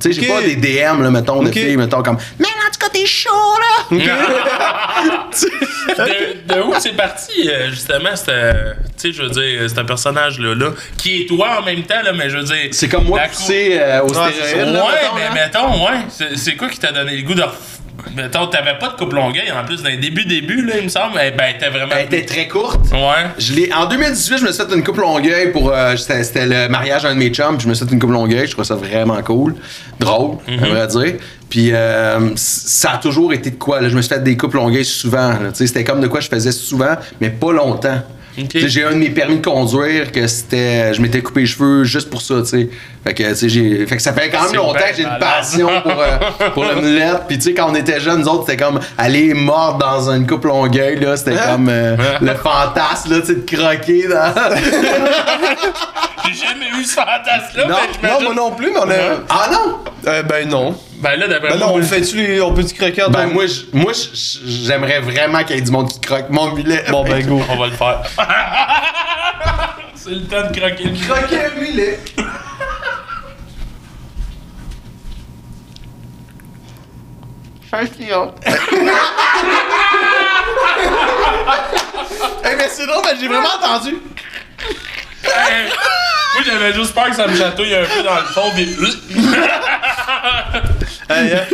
[0.00, 1.54] Tu sais, j'ai pas des DM, là, mettons, de Ok.
[1.54, 2.16] filles, mettons, comme.
[2.38, 3.30] Mais en tout cas, t'es chaud,
[3.90, 3.96] là!
[5.98, 8.30] de, de où c'est parti, euh, justement, cette,
[9.00, 12.12] tu sais, je veux dire, cet personnage-là, là, qui est toi en même temps, là,
[12.14, 12.68] mais je veux dire...
[12.72, 15.34] C'est comme moi poussé euh, c'est stéroïdes, Ouais, là, mettons, mais là.
[15.34, 16.00] mettons, ouais.
[16.08, 17.42] C'est- C'est quoi qui t'a donné le goût de.
[18.16, 20.88] Mettons, t'avais pas de coupe longueuil en plus dans les débuts, début, là, il me
[20.88, 21.14] semble.
[21.16, 21.92] mais Ben, t'es vraiment.
[21.96, 22.80] Elle était très courte.
[22.92, 23.28] Ouais.
[23.38, 25.70] Je l'ai, en 2018, je me suis fait une coupe longueuil pour.
[25.72, 28.00] euh, c'était, c'était le mariage d'un de mes chums, puis je me suis fait une
[28.00, 28.46] coupe longueuil.
[28.46, 29.54] Je trouvais ça vraiment cool.
[29.98, 31.14] Drôle, à vrai dire.
[31.48, 33.80] Puis euh, c- ça a toujours été de quoi.
[33.80, 35.30] Là, je me suis fait des coupes longueuil souvent.
[35.30, 35.50] là.
[35.50, 38.00] Tu sais, C'était comme de quoi je faisais souvent, mais pas longtemps.
[38.54, 40.94] J'ai un de mes permis de conduire que c'était.
[40.94, 42.68] Je m'étais coupé les cheveux juste pour ça, tu sais.
[43.04, 45.18] Fait que, tu sais, j'ai- fait que ça fait quand même longtemps que j'ai une
[45.18, 47.22] passion pour, euh, pour le mulette.
[47.28, 50.26] Puis tu sais, quand on était jeunes, nous autres, c'était comme aller mordre dans une
[50.26, 51.16] coupe longueuil, là.
[51.16, 54.32] C'était comme euh, le fantasme, là, tu sais, de croquer dans.
[56.26, 58.94] J'ai jamais eu ce fantasme-là, Non, mais Non, moi non plus, mais on a.
[59.28, 59.78] ah non!
[60.06, 60.74] Euh, ben non.
[61.00, 61.66] Ben là, d'après Ben moi.
[61.68, 63.92] non, on le fait-tu, les- on peut-tu croquer en Ben moi, moi
[64.44, 66.84] j'aimerais vraiment qu'il y ait du monde qui croque mon mulet.
[66.90, 67.40] Bon, ben go.
[67.48, 68.02] On va le faire.
[69.94, 71.98] C'est le temps de croquer le Croquer un mulet.
[82.44, 83.96] Eh, mais c'est drôle, j'ai vraiment entendu.
[85.24, 88.76] Moi, j'avais juste peur que ça me chatouille un peu dans le fond, pis.
[91.08, 91.44] Hey, hein.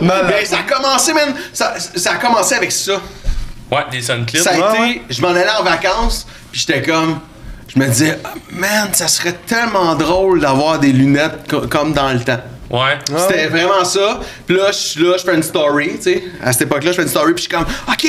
[0.00, 1.32] Ben, ça a commencé, man.
[1.52, 2.94] Ça, ça a commencé avec ça.
[3.70, 4.42] Ouais, des sunclips.
[4.42, 5.02] Ça a Ouais, été.
[5.10, 7.20] Je m'en allais en vacances, puis j'étais comme.
[7.72, 12.12] Je me disais, Ah, man, ça serait tellement drôle d'avoir des lunettes co- comme dans
[12.12, 12.40] le temps.
[12.70, 12.98] Ouais.
[13.16, 14.20] C'était vraiment ça.
[14.46, 16.24] Puis là, je suis là, je fais une story, tu sais.
[16.42, 18.06] À cette époque-là, je fais une story, puis je suis comme, OK,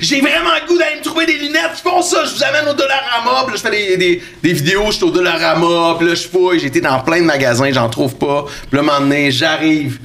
[0.00, 1.70] j'ai- vraiment le goût d'aller me trouver des lunettes.
[1.76, 3.44] Je fais ça, je vous amène au Dollarama.
[3.46, 5.94] Puis là, je fais des, des, des vidéos, je suis au Dollarama.
[5.98, 8.44] Puis là, je fouille, j'ai été dans plein de magasins, j'en trouve pas.
[8.68, 10.00] Puis là, un moment donné, j'arrive,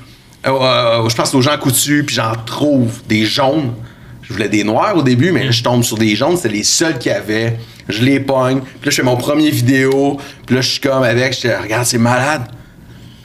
[0.46, 3.74] euh, euh, je pense aux gens coutus, puis j'en trouve des jaunes.
[4.22, 6.64] Je voulais des noirs au début, mais là, je tombe sur des jaunes, c'était les
[6.64, 7.58] seuls qu'il y avait.
[7.90, 8.60] Je les pogne.
[8.62, 10.18] Puis là, je fais mon premier vidéo.
[10.46, 12.44] Puis là, je suis comme avec, je dis, regarde, c'est malade.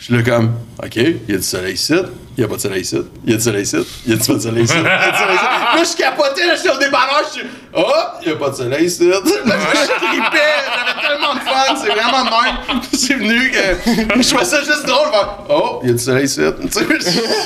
[0.08, 1.92] Je suis là comme, OK, il y a du soleil ici,
[2.38, 4.14] il y a pas de soleil ici, il y a du soleil ici, il y
[4.14, 5.42] a du pas de soleil ici, il y a du soleil ici.
[5.74, 7.82] Là, je capotais, là, je suis au dépanneur, je suis, oh,
[8.22, 9.08] il y a pas de soleil ici.
[9.08, 10.38] Là, je tripais,
[10.76, 12.82] j'avais tellement de fun, c'est vraiment de même.
[12.92, 16.26] C'est venu que je trouvais ça juste drôle, faire, oh, il y a du soleil
[16.26, 16.40] ici.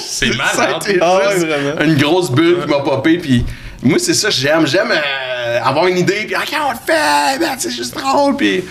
[0.06, 0.98] C'est malade.
[1.00, 1.80] Ah vraiment.
[1.80, 3.42] Une grosse bulle qui m'a popé, puis
[3.82, 7.56] moi, c'est ça, j'aime, j'aime euh, avoir une idée, puis, OK, on le fait, ben,
[7.56, 8.62] c'est juste drôle, puis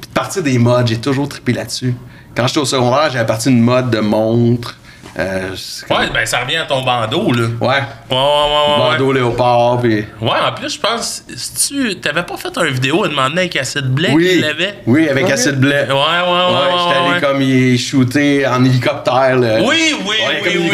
[0.00, 1.94] puis de partir des modes, j'ai toujours trippé là-dessus.
[2.36, 4.76] Quand j'étais au secondaire, j'avais parti d'une mode de montre.
[5.18, 5.50] Euh,
[5.90, 7.42] Ouais, ben ça revient à ton bandeau, là.
[7.60, 7.68] Ouais.
[7.68, 7.72] Ouais,
[8.10, 8.90] ouais, ouais, ouais.
[8.92, 10.04] Bandeau léopard, puis.
[10.20, 13.56] Ouais, en plus, je pense, si tu t'avais pas fait une vidéo à demander avec
[13.56, 14.28] acide blé Oui.
[14.28, 14.74] qu'il l'avait?
[14.86, 15.72] Oui, avec acide blé.
[15.72, 16.72] Ouais, ouais, ouais, ouais.
[16.72, 17.20] Ouais, j'étais allé ouais.
[17.20, 19.58] comme il est shooté en hélicoptère, là.
[19.62, 20.70] Oui, oui, Ouais, oui, comme oui.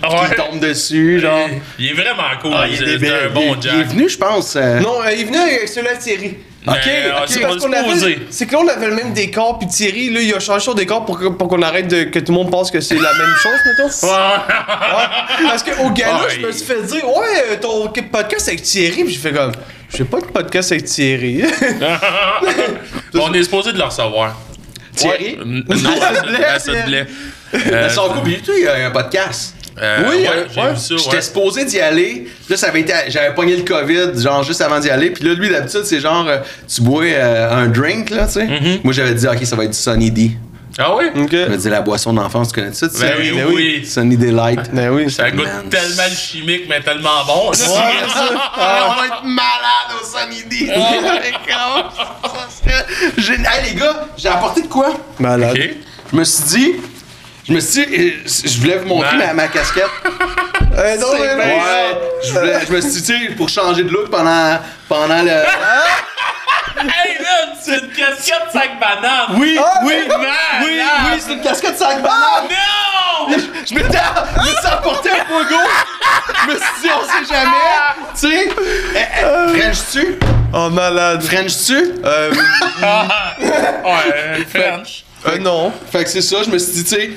[0.00, 0.34] Il Ouais.
[0.36, 1.48] tombe dessus, genre.
[1.78, 2.52] Il est vraiment cool.
[2.54, 3.08] Ah, il est c'est débile.
[3.08, 3.86] c'est un Il- bon il, est Jack.
[3.88, 4.54] venu, je pense.
[4.54, 6.36] euh, Non, euh, il venait avec celui-là de Thierry.
[6.66, 8.18] Ok, euh, parce qu'on avait.
[8.30, 10.74] C'est que là, on avait le même décor, puis Thierry, là, il a changé son
[10.74, 12.04] décor pour, que- pour qu'on arrête de.
[12.04, 14.06] que tout le monde pense que c'est la même chose, mettons.
[14.06, 14.12] Ouais.
[14.12, 15.48] Ouais.
[15.48, 16.30] Parce qu'au gala, Ouais.
[16.40, 19.52] je me suis fait dire, ouais, euh, ton podcast avec Thierry, puis j'ai fait comme,
[19.94, 21.42] j'ai pas de podcast avec Thierry.
[23.14, 24.36] On est supposé de le recevoir.
[24.94, 25.38] Thierry?
[25.40, 27.04] Euh, Non, Acide blé, acide blé.
[27.72, 29.54] Euh, son couple, il y a un podcast.
[29.80, 30.70] Euh, Oui, ouais, euh, j'ai ouais.
[30.72, 31.22] vu ça, J'étais ouais.
[31.22, 32.26] supposé d'y aller.
[32.48, 32.92] Là, ça avait été.
[33.08, 35.10] J'avais pogné le COVID, genre juste avant d'y aller.
[35.10, 36.38] Puis là, lui, d'habitude, c'est genre, euh,
[36.72, 38.46] tu bois euh, un drink, là, tu sais.
[38.46, 38.80] Mm-hmm.
[38.84, 40.32] Moi, j'avais dit, OK, ça va être du Sunny D.
[40.80, 41.06] Ah oui?
[41.12, 41.30] ok.
[41.32, 43.06] Je me disais, la boisson d'enfance, tu connais ça, tu sais?
[43.08, 43.84] Ben oui, ben oui.
[43.84, 44.72] Sunny Delight.
[44.72, 45.10] Ben oui.
[45.10, 45.68] Ça goûte Man.
[45.68, 47.50] tellement le chimique, mais tellement bon.
[48.60, 50.72] Ah, on va être malade au Sunny D.
[53.16, 53.52] Génial.
[53.52, 54.92] Hey, les gars, j'ai apporté de quoi?
[55.18, 55.58] Malade.
[56.12, 56.72] Je me suis dit.
[57.48, 59.84] Je me suis dit, euh, je voulais vous montrer ma, ma casquette.
[60.80, 61.42] Euh, non, mais non.
[61.42, 65.22] ouais, je, voulais- je me suis dit, tu sais, pour changer de look pendant, pendant
[65.22, 65.30] le.
[66.80, 69.36] Hey, man, c'est une casquette sac banane.
[69.40, 70.28] Oui, oui, Malade.
[70.62, 70.80] oui,
[71.10, 72.44] oui, c'est une casquette sac banane.
[72.48, 73.36] Non!
[73.68, 75.60] Je m'étais je me suis apporté un pogo.
[76.44, 78.10] Je me suis dit, on sait jamais.
[78.14, 78.48] Tu sais,
[78.94, 80.18] eh, eh, French-tu?
[80.54, 81.22] Oh, malade.
[81.24, 81.92] French-tu?
[82.04, 82.30] Euh,
[83.84, 85.04] Ouais, French.
[85.26, 85.72] euh, non.
[85.90, 87.10] Fait que c'est ça, je me suis dit, tu sais,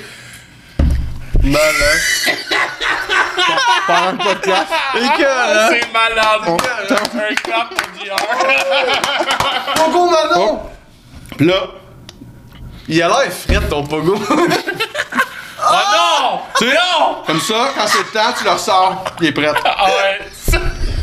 [1.42, 2.00] Malade.
[3.86, 4.72] Par un podcast.
[4.94, 5.70] Écœurant.
[5.70, 6.42] C'est malade.
[6.48, 8.16] Un clap pour JR.
[9.74, 10.60] Pogo Manon.
[11.36, 11.60] pis là,
[12.88, 14.14] Il a l'air fret, ton Pogo.
[14.28, 14.36] Oh
[15.92, 16.40] non!
[16.58, 17.22] tu Non!
[17.26, 19.52] comme ça, quand c'est le temps, tu le ressors, il est prêt.
[19.64, 20.20] Ah ouais.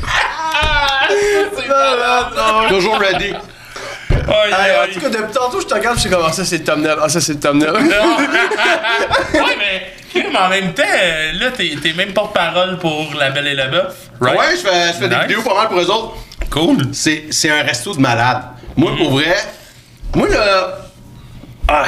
[0.07, 2.69] Ah, c'est malade.
[2.69, 3.33] Toujours ready.
[4.29, 6.59] Aïe, en tout cas, depuis tantôt, je te regarde, je suis comme, ah, ça c'est
[6.59, 6.95] le thumbnail.
[7.01, 7.71] Ah, ça c'est le thumbnail.
[7.73, 7.81] ouais,
[9.57, 13.55] mais, mais en même temps, euh, là, t'es t'es même porte-parole pour La Belle et
[13.55, 13.95] la Bœuf.
[14.19, 14.37] right?
[14.37, 15.23] Ouais, je fais, je fais des Nice.
[15.27, 16.13] vidéos pas mal pour eux autres.
[16.49, 16.77] Cool.
[16.93, 18.41] C'est, c'est un resto de malade.
[18.75, 19.35] Moi, pour vrai,
[20.15, 20.79] moi, là.
[21.67, 21.85] Ah,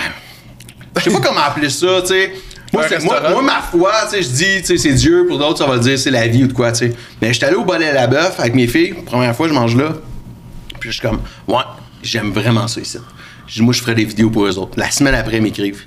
[0.98, 2.34] je sais pas comment appeler ça, tu sais.
[2.74, 3.42] Moi, Un c'est- moi, restaurant.
[3.42, 5.26] moi, ma foi, tu sais, je dis, tu sais, c'est Dieu.
[5.28, 6.94] Pour d'autres, ça va dire c'est la vie ou de quoi, tu sais.
[7.22, 8.94] Mais j'étais allé au bol à la bœuf avec mes filles.
[9.06, 9.90] Première fois, je mange là.
[10.80, 11.64] Puis je suis comme, ouais,
[12.04, 12.98] j'aime vraiment ça ici.
[13.60, 14.74] Moi, je ferai des vidéos pour eux autres.
[14.78, 15.84] La semaine après, ils m'écrivent.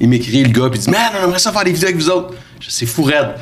[0.00, 1.96] Il m'écrit, le gars, puis il dit, man, on aimerait ça faire des vidéos avec
[2.00, 2.34] vous autres.
[2.66, 3.34] Sais, fou raide.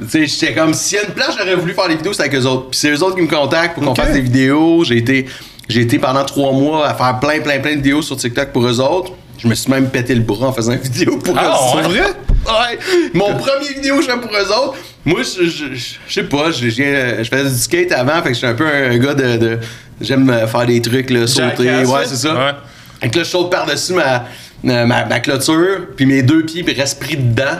[0.00, 2.22] Tu sais, j'étais comme, s'il y a une place, j'aurais voulu faire des vidéos, c'est
[2.22, 2.68] avec eux autres.
[2.70, 4.84] Puis c'est eux autres qui me contactent pour qu'on fasse des vidéos.
[4.84, 5.26] J'ai été,
[5.68, 8.66] j'ai été pendant trois mois à faire plein, plein, plein de vidéos sur TikTok pour
[8.66, 9.12] eux autres.
[9.38, 11.82] Je me suis même pété le bras en faisant une vidéo pour Ah, eux autres.
[11.92, 12.12] C'est vrai?
[12.46, 12.78] Ouais.
[13.12, 16.50] Mon premier vidéo que je fais pour eux autres, moi, je, je, je- sais pas,
[16.50, 18.98] je, je, viens- je faisais du skate avant, fait que je suis un peu un,
[18.98, 19.36] gars de.
[19.38, 19.58] de-
[20.00, 21.64] J'aime faire des trucs, là, sauter.
[21.64, 22.34] Jackass, Ouais, c'est ça.
[22.34, 22.50] Ouais.
[23.00, 24.26] Fait que là, je saute par-dessus ma,
[24.62, 27.56] ma, ma- clôture, puis mes deux pieds restent pris dedans.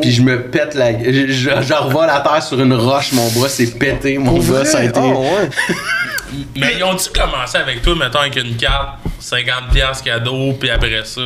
[0.00, 0.90] Puis je me pète la.
[1.04, 4.38] Je, je, je revole à terre sur une roche, mon bras s'est pété, mon Pour
[4.40, 4.64] gars, vrai?
[4.64, 4.98] ça a été.
[5.00, 5.50] Ah, ouais.
[6.56, 11.20] Mais ils ont-tu commencé avec toi, mettons, avec une carte, 50$ cadeau, puis après ça,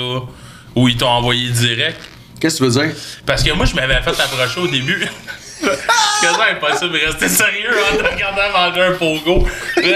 [0.74, 1.96] ou ils t'ont envoyé direct?
[2.40, 2.94] Qu'est-ce que tu veux dire?
[3.24, 5.06] Parce que moi, je m'avais fait approcher au début.
[5.60, 9.46] C'est quasiment impossible de rester sérieux en te regardant manger un pogo.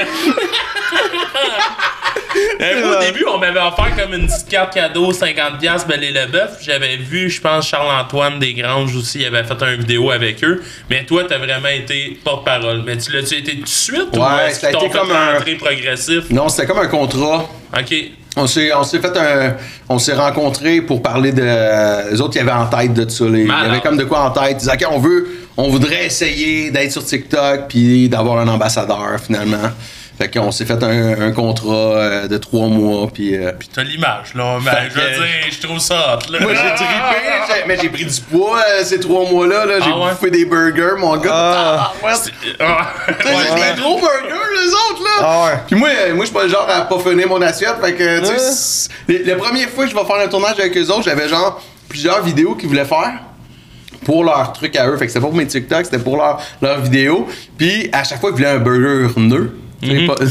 [2.61, 6.13] Euh, moi, au début, on m'avait offert comme une petite carte cadeau, 50$ Belle et
[6.13, 6.59] le Bœuf.
[6.63, 10.63] J'avais vu, je pense, Charles-Antoine Desgranges aussi, il avait fait une vidéo avec eux.
[10.89, 12.83] Mais toi, t'as vraiment été porte-parole.
[12.87, 15.11] Mais tu l'as-tu été tout de suite ou Ouais, est-ce qu'ils t'ont été fait comme
[15.11, 16.31] un- rentrer progressif?
[16.31, 17.49] Non, c'était comme un contrat.
[17.77, 17.95] Ok.
[18.37, 19.57] On s'est, on s'est fait un.
[19.89, 22.11] On s'est rencontrés pour parler de.
[22.11, 23.25] Les autres, il y avait en tête de ça.
[23.25, 23.71] les- Il y Malade.
[23.73, 24.53] avait comme de quoi en tête.
[24.53, 25.27] Ils disaient, OK, on veut.
[25.57, 29.71] On voudrait essayer d'être sur TikTok puis d'avoir un ambassadeur finalement.
[30.21, 33.35] Fait qu'on s'est fait un, un contrat euh, de trois mois puis.
[33.37, 34.59] euh, Puis t'as l'image, là.
[34.63, 36.41] Ben, Fait je veux dire, je trouve ça hot, là.
[36.41, 39.65] Moi, j'ai trippé, mais j'ai pris du poids euh, ces trois mois-là.
[39.65, 39.81] Là.
[39.81, 40.11] J'ai Ah ouais?
[40.11, 41.31] bouffé des burgers, mon gars.
[41.33, 41.93] Ah.
[42.05, 42.11] ouais.
[42.61, 42.89] Ah.
[43.07, 43.73] Tu sais, J'ai Ouais.
[43.75, 45.11] des gros burgers, les autres, là.
[45.23, 45.59] Ah ouais.
[45.67, 47.77] Puis moi, moi je suis pas le genre à pas finir mon assiette.
[47.83, 49.23] Fait que, tu sais, Ouais.
[49.25, 52.23] la première fois que je vais faire un tournage avec eux autres, j'avais genre plusieurs
[52.23, 53.15] vidéos qu'ils voulaient faire
[54.05, 54.99] pour leur truc à eux.
[54.99, 57.27] Fait que c'était pas pour mes TikTok, c'était pour leur, leur vidéo.
[57.57, 59.49] Puis à chaque fois, ils voulaient un burger neuf.
[59.83, 60.29] Tu sais, pas- Ouais, ouais,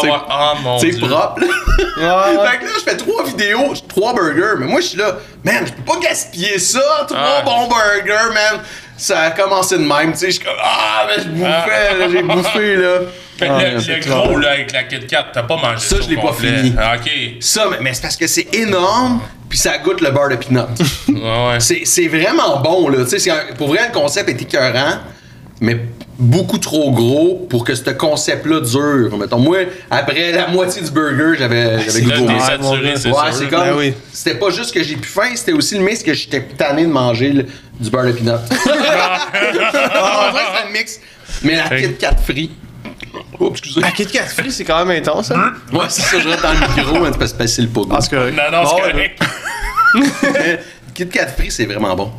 [0.00, 0.18] tu sais, ouais.
[0.28, 1.40] Ah, mon propre.
[1.40, 1.56] là.
[1.98, 2.46] Ouais, ouais.
[2.50, 4.54] Fait que là, je fais trois vidéos, trois burgers.
[4.60, 6.80] Mais moi, je suis là, man, je peux pas gaspiller ça.
[7.08, 7.42] Trois Ah.
[7.44, 8.60] bons burgers, man.
[8.96, 10.26] Ça a commencé de même, tu sais.
[10.26, 12.98] Je suis comme, ah, mais je bouffais, là, j'ai bouffé, là.
[13.36, 14.16] Fait que Ah, le, c'est le clair.
[14.22, 16.72] gros, là, avec la Kit Kat, t'as pas mangé Ça, ça je l'ai pas fini.
[16.78, 17.10] Ah, ok.
[17.40, 20.66] Ça, mais, mais c'est parce que c'est énorme, puis ça goûte le beurre de pinot.
[21.08, 21.14] Ouais,
[21.48, 21.58] ouais.
[21.58, 23.04] c'est, c'est vraiment bon, là.
[23.04, 24.98] Tu sais, pour vrai, le concept est écœurant,
[25.60, 25.76] mais
[26.18, 29.16] beaucoup trop gros pour que ce concept-là dure.
[29.18, 29.58] Mettons, moi,
[29.90, 32.96] après la moitié du burger, j'avais, j'avais goût saturé, gars.
[32.96, 33.60] c'est Ouais, c'est comme.
[33.64, 33.94] Ben oui.
[34.12, 36.90] C'était pas juste que j'ai plus faim, c'était aussi le mix que j'étais tanné de
[36.90, 37.46] manger le-
[37.80, 38.32] du beurre de pinot.
[38.34, 41.00] en vrai, c'est un mix.
[41.42, 42.50] Mais la Kit Kat free.
[43.38, 43.80] Oh, excusez.
[43.80, 45.52] La Kit Kat free, c'est quand même intense, hein?
[45.72, 47.80] Ouais, c'est ça, je rentre dans le micro, hein, c'est parce que c'est le pas
[47.90, 48.12] Ah, c'est.
[48.14, 49.22] Non, non, c'est correct.
[50.94, 52.10] Kit Kat free, c'est vraiment bon.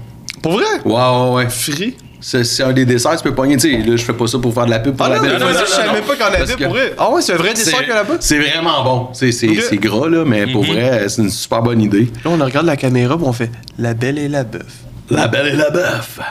[0.42, 0.66] Pour vrai?
[0.84, 1.50] Ouais, ouais, ouais.
[1.50, 1.96] Free?
[2.28, 3.56] C'est, c'est un des desserts, tu peux pogner.
[3.56, 5.18] Tu sais, là, je fais pas ça pour faire de la pub pour Ah la
[5.20, 6.94] non, non, non, je savais pas qu'on avait que- pour vrai.
[6.98, 8.16] Ah ouais, c'est un vrai dessert qu'il y a là-bas?
[8.20, 9.10] C'est vraiment bon.
[9.14, 9.62] C'est, c'est, Ok.
[9.70, 12.12] c'est gras, là, mais pour vrai, c'est une super bonne idée.
[12.24, 14.64] Là, on regarde la caméra, puis on fait La Belle et la Bœuf.
[15.12, 16.20] La belle et la bœuf.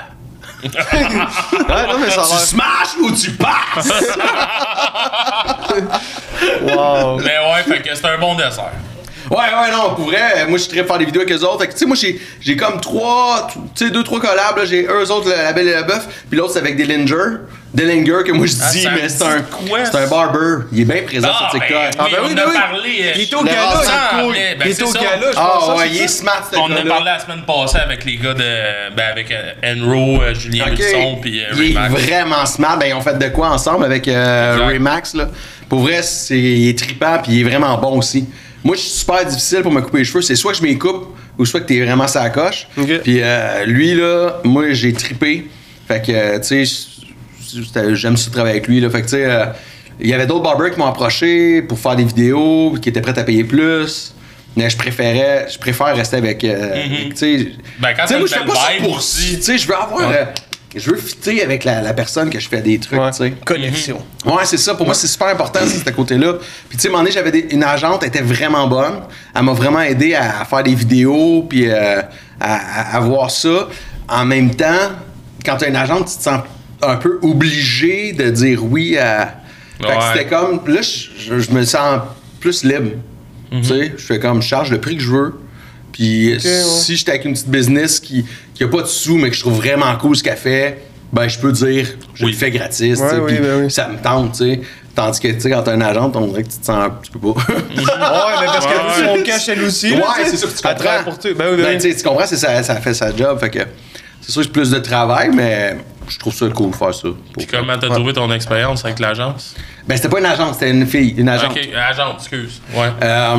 [0.65, 3.93] Ouais, non, mais ça Tu smashes ou tu passes?
[6.63, 7.19] Wow.
[7.25, 8.73] Mais ouais, fait que c'est un bon dessert.
[9.35, 11.61] Ouais, ouais, non, pour vrai, moi, je suis très faire des vidéos avec eux autres.
[11.61, 14.65] Fait que, tu sais, moi, j'ai, j'ai comme trois, tu sais, deux, trois collabs, là.
[14.65, 17.39] J'ai eux autres, la, la belle et la bœuf, puis l'autre, c'est avec Dillinger.
[17.73, 19.45] Dillinger, que moi, je Ah, dis, mais c'est un,
[19.91, 20.67] c'est un barber.
[20.71, 21.71] Il est bien présent Ah, sur TikTok.
[21.77, 22.55] ben, Ah, oui, ben on oui, en ben a oui.
[22.55, 22.91] parlé.
[23.03, 24.35] euh, Il est au gala, rassemble, c'est cool.
[24.35, 25.69] ben, Il est au gala, je Ah, pense.
[25.81, 28.35] ouais, c'est il est smart, On en a parlé la semaine passée avec les gars
[28.35, 28.95] de.
[28.95, 30.67] Ben, avec euh, Enro, euh, Julien.
[30.71, 32.77] Wilson, puis il est vraiment smart.
[32.79, 34.73] Ben, ils ont fait de quoi ensemble avec euh, Exact.
[34.75, 35.29] Remax, là.
[35.69, 38.29] Pour vrai, c'est, il est trippant, puis il est vraiment bon aussi.
[38.65, 40.23] Moi, je suis super difficile pour me couper les cheveux.
[40.23, 42.67] C'est soit que je m'y coupe, ou soit que t'es vraiment sa coche.
[42.75, 45.49] Puis euh, lui, là, moi, j'ai trippé.
[45.87, 48.89] Fait que, euh, tu sais, j'aime ça travailler avec lui, là.
[48.89, 49.45] Fait que, tu sais, euh,
[50.01, 53.19] il y avait d'autres barbers qui m'ont approché pour faire des vidéos, qui étaient prêts
[53.19, 54.15] à payer plus.
[54.57, 56.75] Mais je préférais, je préfère rester avec, euh,
[57.15, 57.49] sais,
[57.81, 59.37] Ben, quand tu sais, t'as moi, je fais pas ça pour aussi.
[59.37, 60.09] Tu sais, je veux avoir.
[60.09, 60.29] Ouais.
[60.77, 63.11] Je veux fitter avec la, la personne que je fais des trucs, Ouais.
[63.11, 63.31] tu sais.
[63.45, 63.99] Connexion.
[64.25, 64.75] Ouais, c'est ça.
[64.75, 66.35] Pour moi, c'est super important, c'est ce côté-là.
[66.69, 69.01] Puis, tu sais, à un moment donné, j'avais une agente, elle était vraiment bonne.
[69.35, 72.01] Elle m'a vraiment aidé à, à faire des vidéos, puis euh,
[72.41, 72.55] à,
[72.93, 73.69] à- à voir ça.
[74.09, 74.91] En même temps,
[75.45, 76.41] quand tu as une agente, tu te sens
[76.83, 79.41] un peu obligé de dire oui à.
[79.81, 80.61] Fait que c'était comme.
[80.67, 82.01] Là, je, je- je me sens
[82.41, 82.91] plus libre.
[83.51, 85.35] Tu sais, je fais comme, je charge le prix que je veux.
[85.93, 89.37] Puis si j'étais avec une petite business qui, qui a pas de sous, mais que
[89.37, 92.33] je trouve vraiment cool ce qu'elle fait, ben je peux dire, je Oui.
[92.33, 92.99] le fais gratis.
[92.99, 93.71] Ouais, oui, puis ben oui.
[93.71, 94.61] Ça me tente, tu sais.
[94.95, 96.89] Tandis que, tu sais, quand t'as un agent, on dirait que tu te sens.
[97.03, 97.41] Tu peux pas.
[97.51, 99.17] Ouais, mais parce Ouais, que ouais.
[99.19, 99.93] son cash elle aussi.
[99.93, 101.03] ouais, c'est ça que tu comprends.
[101.05, 101.31] pour toi.
[101.37, 101.97] Ben oui, ben Ben, oui.
[101.97, 103.39] tu comprends, c'est ça, ça fait sa job.
[103.41, 103.59] Fait que
[104.21, 105.77] c'est sûr que c'est plus de travail, mais
[106.09, 107.09] je trouve ça cool de faire ça.
[107.37, 109.55] Puis comment t'as trouvé ton expérience avec l'agence?
[109.89, 111.51] Ben, c'était pas une agence, c'était une fille, une agente.
[111.51, 112.61] Ok, agence, excuse.
[112.75, 112.89] Ouais.
[113.03, 113.37] Euh,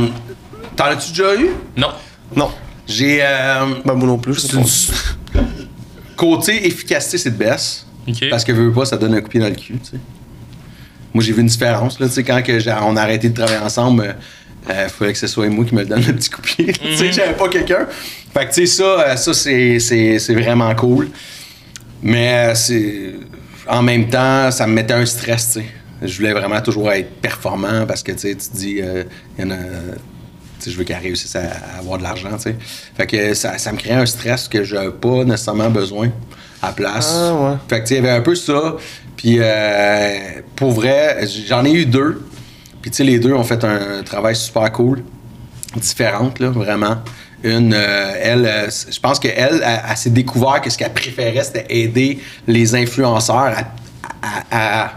[0.75, 1.51] T'en as-tu déjà eu?
[1.77, 1.87] Non.
[2.35, 2.51] Non.
[2.87, 3.19] J'ai.
[3.21, 4.35] Euh, Ben moi non plus.
[4.49, 4.63] je une-
[6.15, 7.85] Côté efficacité, c'est de baisse.
[8.29, 9.91] Parce que veux veux pas, ça donne un coup de pied dans le cul, tu
[9.91, 9.97] sais.
[11.13, 13.33] Moi, j'ai vu une différence, là, tu sais, quand que j'ai- on a arrêté de
[13.35, 14.15] travailler ensemble,
[14.69, 16.65] il fallait que ce soit moi qui me le donne le petit coup de pied.
[16.73, 17.87] tu sais, j'avais pas quelqu'un.
[18.33, 21.09] Fait que, tu sais, ça, euh, ça c'est, c'est, c'est vraiment cool.
[22.03, 23.13] Mais euh, c'est...
[23.67, 25.65] En même temps, ça me mettait un stress, tu sais.
[26.07, 29.03] Je voulais vraiment toujours être performant parce que, tu sais, tu te dis, euh,
[29.37, 29.55] il y en a...
[30.65, 32.55] Je veux qu'elle réussisse à, à avoir de l'argent, tu.
[32.97, 36.09] Fait que ça, ça me créait un stress que j'ai pas nécessairement besoin
[36.61, 37.13] à la place.
[37.15, 37.57] Ah, ouais.
[37.67, 38.75] Fait que, il y avait un peu ça.
[39.17, 40.17] Puis, euh,
[40.55, 42.25] pour vrai, j'en ai eu deux.
[42.81, 45.03] Puis, tu sais, les deux ont fait un travail super cool.
[45.75, 46.97] Différente, là, vraiment.
[47.43, 50.93] Une, euh, elle, euh, je pense qu'elle, elle, elle, elle s'est découvert que ce qu'elle
[50.93, 53.63] préférait, c'était aider les influenceurs à,
[54.51, 54.91] à- à-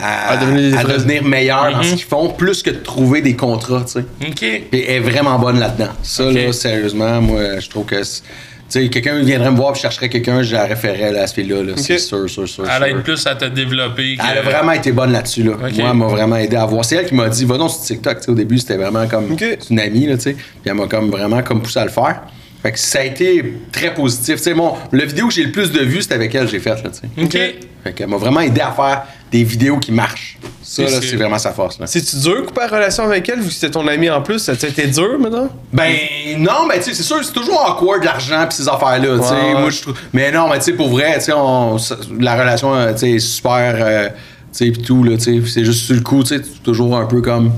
[0.00, 1.96] à, À devenir à meilleurs dans ce Mhm.
[1.96, 4.04] qu'ils font, plus que de trouver des contrats, tu sais.
[4.26, 4.62] OK.
[4.70, 5.90] Puis elle est vraiment bonne là-dedans.
[6.02, 8.02] Ça, là, sérieusement, moi, je trouve que.
[8.02, 8.22] c'est-
[8.70, 11.62] Tu sais, quelqu'un viendrait me voir et chercherait quelqu'un, je la référerais à ce fille-là.
[11.62, 11.72] là.
[11.76, 12.00] C'est Ok.
[12.00, 12.64] sûr, sûr, sûr.
[12.70, 14.16] Elle aide plus à te développer.
[14.16, 15.42] que- Elle a vraiment été bonne là-dessus.
[15.42, 15.52] Là.
[15.58, 16.84] Moi, elle m'a vraiment aidé à voir.
[16.84, 18.18] C'est elle qui m'a dit, va donc sur TikTok.
[18.18, 19.38] Tu sais, au début, c'était vraiment comme Ok.
[19.58, 20.06] c'est une amie.
[20.06, 20.32] Là, tu sais.
[20.34, 22.20] Puis elle m'a comme vraiment comme poussé à le faire.
[22.62, 24.36] Fait que ça a été très positif.
[24.36, 26.50] Tu sais, mon, le vidéo que j'ai le plus de vues, c'est avec elle que
[26.50, 26.84] j'ai faite.
[27.16, 27.32] OK.
[27.32, 30.38] Fait qu'elle m'a vraiment aidé à faire des vidéos qui marchent.
[30.62, 31.78] Ça, là, c'est- vraiment sa force.
[31.80, 31.86] Là.
[31.86, 34.38] C'est-tu dur couper la relation avec elle vu que c'était ton ami en plus?
[34.38, 35.48] Ça a dur maintenant?
[35.72, 35.94] Ben
[36.38, 39.34] non, mais tu sais, c'est sûr, c'est toujours awkward l'argent pis ces affaires-là, tu sais.
[39.34, 39.60] Ouais, ouais.
[39.60, 39.94] Moi, je trouve.
[40.12, 42.98] Mais non, mais tu sais, pour vrai, tu sais, on- ça- la relation, euh, tu
[42.98, 44.14] sais, est super, euh, tu
[44.52, 45.50] sais, pis tout là, tu sais.
[45.50, 47.50] C'est juste sur le coup, tu sais, toujours un peu comme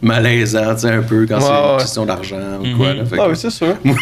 [0.00, 1.80] malaisant, tu sais, un peu quand c'est Ouais, une ouais.
[1.80, 2.94] question d'argent ou quoi.
[2.94, 3.76] Là, fait Ah que- oui, c'est sûr.
[3.84, 3.94] Ouais.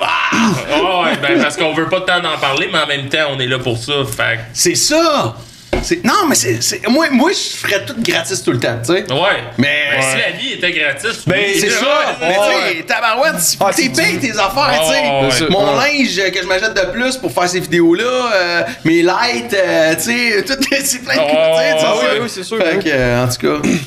[0.00, 3.38] Ah ouais, ben parce qu'on veut pas tant d'en parler, mais en même temps, on
[3.40, 3.92] est là pour ça.
[4.06, 5.36] Fait C'est ça.
[5.82, 8.86] C'est- Non, mais c'est, c'est- moi, moi, je ferais tout gratis tout le temps, tu
[8.94, 9.12] sais.
[9.12, 9.42] Ouais.
[9.58, 11.58] Mais- Ben, si la vie était gratuite, Ben, oui.
[11.60, 11.86] C'est Ouais, ça!
[11.86, 12.76] ouais, Mais tu ouais.
[12.78, 15.44] sais, tabarouette, si Ah, t'es payé tes affaires, Ah, tu ouais, sais.
[15.44, 15.50] ouais.
[15.50, 15.92] Mon Ouais.
[15.98, 18.04] linge que je m'achète de plus pour faire ces vidéos-là,
[18.34, 21.84] euh, mes lights, euh, tu sais, tout c'est plein de Ah, coups, tu sais, tu
[21.84, 23.68] ah, sais, oui, oui, c'est sûr, Fait que, euh, en tout cas.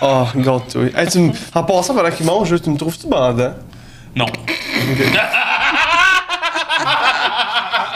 [0.00, 0.82] Oh, regarde, toi.
[0.96, 3.54] Hey, tu me- En passant, pendant qu'il mange, tu me trouves-tu bandant?
[4.14, 4.26] Non.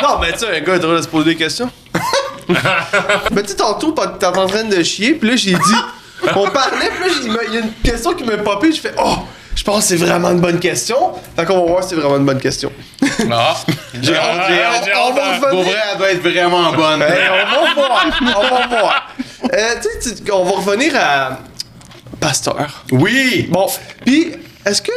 [0.02, 1.70] Non, ben tu sais, un gars, il devrait se poser des questions.
[2.49, 5.59] ben tu sais, tantôt, t'es en train de chier, puis là, j'ai dit...
[6.36, 9.16] On parlait, puis là, il y a une question qui m'a popé, je fais «Oh,
[9.57, 12.16] je pense que c'est vraiment une bonne question.» Fait qu'on va voir si c'est vraiment
[12.16, 12.70] une bonne question.
[13.28, 13.57] Ah.
[14.01, 15.49] J'ai hâte, j'ai hâte, j'ai on va à- revenir.
[15.51, 17.03] Pour vrai, elle doit être vraiment bonne.
[17.03, 19.14] Hey, on va voir, on va voir.
[19.53, 21.38] Euh, tu sais, on va revenir à
[22.20, 22.84] Pasteur.
[22.93, 23.49] Oui!
[23.51, 23.66] Bon,
[24.07, 24.32] puis
[24.64, 24.93] est-ce que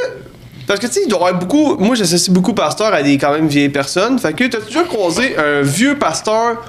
[0.68, 1.76] parce que tu sais, il doit y avoir beaucoup.
[1.78, 4.18] Moi, j'associe beaucoup pasteur à des quand même vieilles personnes.
[4.20, 6.64] Fait que t'as déjà croisé un vieux pasteur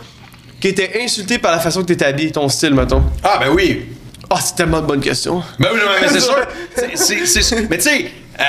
[0.61, 3.03] qui était insulté par la façon que t'étais habillé, ton style, mettons.
[3.23, 3.87] Ah, ben oui!
[4.31, 5.43] Ah, c'est tellement de bonnes questions.
[5.59, 6.47] Ben oui, mais c'est sûr.
[6.95, 8.45] C'est- c'est- c'est- mais tu sais, euh,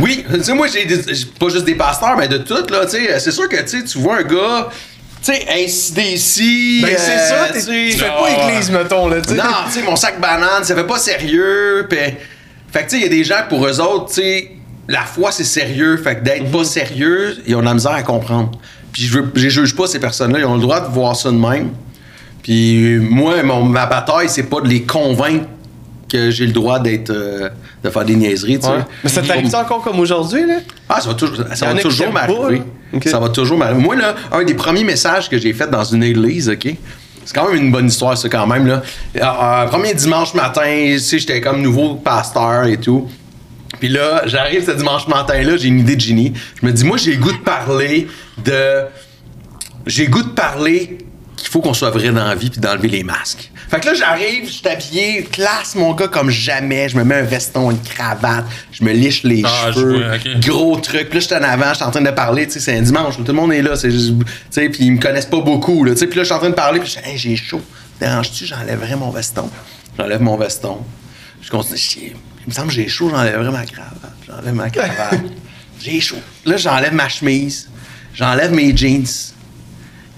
[0.00, 2.86] oui, tu sais, moi, j'ai des- j'ai pas juste des pasteurs, mais de tout, là,
[2.86, 3.18] tu sais.
[3.20, 4.68] C'est sûr que, tu vois un gars,
[5.22, 9.34] tu sais, ici, Ben, c'est euh, ça, tu fais pas église, mettons, là, tu sais.
[9.34, 11.86] Non, tu sais, mon sac banane, ça fait pas sérieux.
[11.90, 11.96] Pis...
[12.72, 14.50] Fait que, tu sais, il y a des gens, pour eux autres, tu sais,
[14.88, 15.96] la foi, c'est sérieux.
[15.98, 18.52] Fait que d'être pas sérieux, ils ont de la misère à comprendre.
[18.96, 21.36] Puis je, je juge pas ces personnes-là, ils ont le droit de voir ça de
[21.36, 21.68] même.
[22.42, 25.44] Puis moi, mon, ma bataille, c'est pas de les convaincre
[26.08, 27.10] que j'ai le droit d'être.
[27.10, 27.50] euh,
[27.84, 28.72] de faire des niaiseries, tu sais.
[28.72, 28.78] Ouais.
[29.04, 30.54] Mais ça t'arrive encore comme aujourd'hui, là?
[30.88, 32.62] Ah, ça va toujours, ça va toujours m'arriver.
[33.04, 33.82] Ça va toujours m'arriver.
[33.82, 36.74] Moi, là, un des premiers messages que j'ai fait dans une église, OK?
[37.24, 38.82] C'est quand même une bonne histoire, ça, quand même, là.
[39.16, 43.08] Euh, euh, premier dimanche matin, tu sais, j'étais comme nouveau pasteur et tout.
[43.78, 46.32] Puis là, j'arrive ce dimanche matin-là, j'ai une idée de génie.
[46.60, 48.06] Je me dis, moi, j'ai le goût de parler
[48.44, 48.84] de.
[49.86, 50.98] J'ai le goût de parler
[51.36, 53.50] qu'il faut qu'on soit vrai dans la vie puis d'enlever les masques.
[53.68, 56.88] Fait que là, j'arrive, je suis habillé, classe mon gars comme jamais.
[56.88, 60.76] Je me mets un veston, une cravate, je me liche les Ah, cheveux, vois, gros
[60.78, 61.08] truc.
[61.10, 62.78] Puis là, je suis en avant, je suis en train de parler, tu sais, c'est
[62.78, 65.26] un dimanche, tout le monde est là, c'est juste, tu sais, puis ils me connaissent
[65.26, 66.06] pas beaucoup, là, tu sais.
[66.06, 67.60] Puis là, je suis en train de parler, puis je dis, hey, j'ai chaud.
[68.00, 69.50] Dérange-tu, j'enlèverai mon veston.
[69.98, 70.78] J'enlève mon veston.
[71.42, 72.14] Je continue, chier.
[72.46, 74.12] Il me semble que j'ai chaud, j'enlèverai ma cravate.
[74.24, 75.20] J'enlève ma cravate.
[75.80, 76.20] j'ai chaud.
[76.44, 77.68] Là, j'enlève ma chemise.
[78.14, 79.04] J'enlève mes jeans.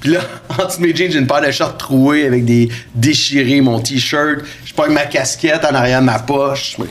[0.00, 0.20] Puis là,
[0.50, 3.80] en dessous de mes jeans, j'ai une paire de shorts troués avec des déchirés, mon
[3.80, 4.40] t-shirt.
[4.66, 6.76] Je prends ma casquette en arrière de ma poche.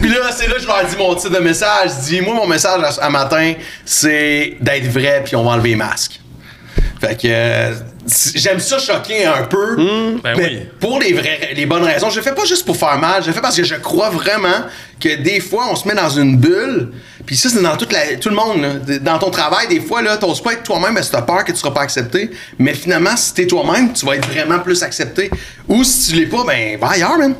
[0.00, 1.90] Puis là, c'est là que je leur dis mon titre de message.
[2.00, 3.54] Je dis, moi, mon message à, à matin,
[3.84, 6.20] c'est d'être vrai, puis on va enlever les masques.
[7.00, 7.72] Fait que euh,
[8.34, 9.76] j'aime ça choquer un peu.
[10.22, 10.60] Ben mais oui.
[10.78, 12.10] Pour les vraies, les bonnes raisons.
[12.10, 13.22] Je le fais pas juste pour faire mal.
[13.22, 14.66] Je le fais parce que je crois vraiment
[15.00, 16.92] que des fois, on se met dans une bulle.
[17.24, 18.60] Puis ça, c'est dans toute la, tout le monde.
[18.60, 18.98] là.
[18.98, 21.52] Dans ton travail, des fois, là, t'oses pas être toi-même parce que t'as peur que
[21.52, 22.30] tu seras pas accepté.
[22.58, 25.30] Mais finalement, si t'es toi-même, tu vas être vraiment plus accepté.
[25.68, 27.34] Ou si tu l'es pas, ben, va ailleurs, man.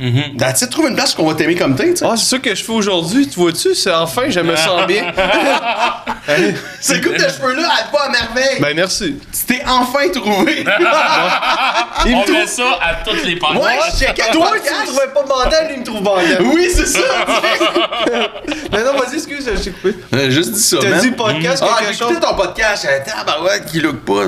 [0.00, 0.36] Mm-hmm.
[0.38, 1.94] That's it, trouve une place qu'on va t'aimer comme t'es.
[2.02, 3.74] Ah, c'est ça que je fais aujourd'hui, tu vois-tu?
[3.74, 5.12] C'est enfin, je me sens bien.
[6.80, 8.60] Ces coupes de cheveux-là, elle va à merveille.
[8.60, 9.16] Ben, merci.
[9.32, 10.64] tu t'es enfin trouvé.
[12.04, 13.64] Il me On trouve- met ça à toutes les podcasts.
[13.64, 16.52] Ouais, je checkais Toi, tu me trouvais pas bandant, lui, il me trouve bandant.
[16.54, 16.98] Oui, c'est ça.
[18.72, 19.94] Mais non, vas-y, excuse, je t'ai coupé.
[20.12, 22.10] J'ai juste dit ça, T'as dit podcast, Ah, quelque j'ai chose?
[22.12, 24.24] écouté ton podcast, j'ai dit, ah bah ouais, qui look pas.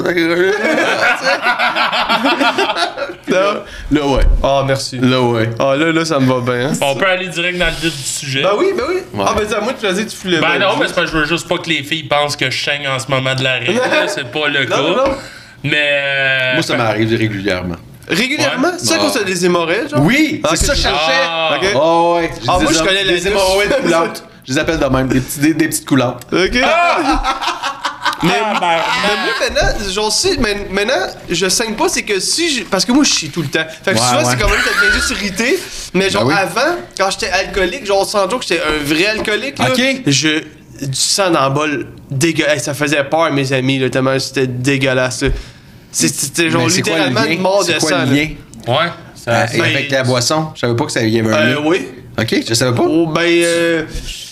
[3.28, 3.64] Non.
[3.90, 4.22] là, ouais.
[4.42, 4.98] Ah, merci.
[4.98, 5.50] Là, ouais.
[5.58, 6.68] Ah, là, là, ça me va bien.
[6.70, 6.72] hein.
[6.80, 8.42] On peut aller direct dans le vif du sujet.
[8.42, 8.94] Ben oui, ben oui.
[9.12, 9.24] Ouais.
[9.26, 10.40] Ah, ben dis à moi, tu faisais, tu voulais.
[10.40, 12.50] Ben non, mais c'est parce que je veux juste pas que les filles pensent que
[12.50, 13.74] je saigne en ce moment de la règle.
[13.78, 14.08] là.
[14.08, 14.76] C'est pas le cas.
[14.78, 15.14] Non, non, non.
[15.62, 15.76] Mais.
[15.92, 17.76] euh, Moi, ça m'arrive régulièrement.
[18.08, 18.68] Régulièrement?
[18.68, 18.74] Ouais.
[18.78, 19.02] C'est ça Ah.
[19.02, 20.00] qu'on se des hémorroïdes, genre?
[20.02, 20.78] Oui, Ah, c'est ça, ok.
[20.78, 21.22] je cherchais.
[21.26, 21.56] Ah.
[21.56, 21.68] Ok.
[21.74, 22.30] Oh, ouais.
[22.46, 23.24] Ah, moi, je connais douce.
[23.26, 24.24] hémorroïdes coulantes.
[24.46, 26.26] Je les appelle de même, des, petits, des, des petites coulantes.
[26.30, 26.58] Ok.
[28.22, 28.80] Mais, Tabarnak.
[29.02, 32.84] mais moi, maintenant, genre, si, mais- maintenant, je saigne pas, c'est que si je- Parce
[32.84, 33.64] que moi, je chie tout le temps.
[33.84, 34.24] Fait que Ouais, souvent, ouais.
[34.30, 35.58] c'est quand même, ça devient juste irrité.
[35.94, 36.40] Mais genre, Ben oui.
[36.40, 39.70] avant, quand j'étais alcoolique, genre, sans joke, j'étais un vrai alcoolique, là.
[39.70, 39.82] Ok.
[40.06, 40.42] Je.
[40.82, 42.64] Du sang dans le bol, dégueulasse.
[42.64, 45.24] Ça faisait peur à mes amis, là, tellement c'était dégueulasse,
[45.92, 48.28] C'était genre Mais littéralement une mort de quoi sang, le lien?
[48.66, 48.74] Ouais.
[49.14, 51.36] Ça, Ah, ça- et avec la boisson, je savais pas que ça y avait un
[51.36, 51.60] Euh, lien.
[51.64, 51.88] oui.
[52.18, 52.82] Ok, je savais pas.
[52.84, 53.84] Oh, ben, euh.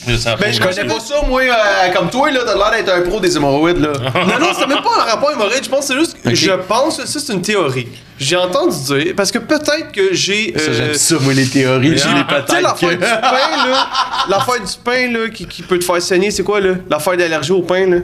[0.06, 3.20] Ben, je connais pas ça, moi, euh, comme toi, là, t'as l'air d'être un pro
[3.20, 3.92] des hémorroïdes, là.
[4.14, 5.64] Non, non, c'est même pas un rapport hémorroïde.
[5.64, 6.16] Je pense que c'est juste.
[6.24, 7.88] Je pense, ça, c'est une théorie.
[8.18, 9.14] J'ai entendu dire.
[9.16, 10.54] Parce que peut-être que j'ai.
[10.56, 11.98] Ça, euh, j'aime ça, moi, les théories.
[11.98, 13.88] J'ai les Tu sais, l'affaire du pain, là.
[14.28, 16.74] L'affaire du pain, là, qui, qui peut te faire saigner, c'est quoi, là?
[16.90, 17.98] L'affaire d'allergie au pain, là.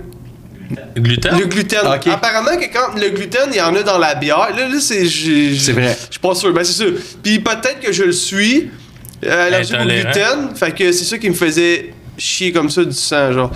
[0.97, 1.39] Gluten?
[1.39, 1.87] Le gluten.
[1.87, 2.09] Ok.
[2.09, 4.51] Apparemment que quand le gluten, il y en a dans la bière.
[4.55, 5.07] Là, là c'est.
[5.07, 5.97] C'est vrai.
[6.07, 6.53] Je suis pas sûr.
[6.53, 6.93] Ben, c'est sûr.
[7.23, 8.71] Puis peut-être que je le suis.
[9.25, 10.55] Euh, allergique au gluten.
[10.55, 13.51] Fait que c'est ça qui me faisait chier comme ça du sang, genre.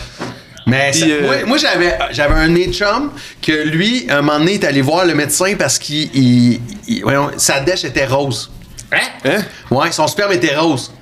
[0.67, 3.11] Mais Puis, ça- euh, moi, moi, j'avais, j'avais un nez de chum
[3.45, 6.09] que lui, un moment donné, est allé voir le médecin parce qu'il.
[6.15, 8.51] il- il- voyons, sa dèche était rose.
[8.93, 8.99] Hein?
[9.25, 9.43] Hein?
[9.71, 10.93] Ouais, son sperme était rose.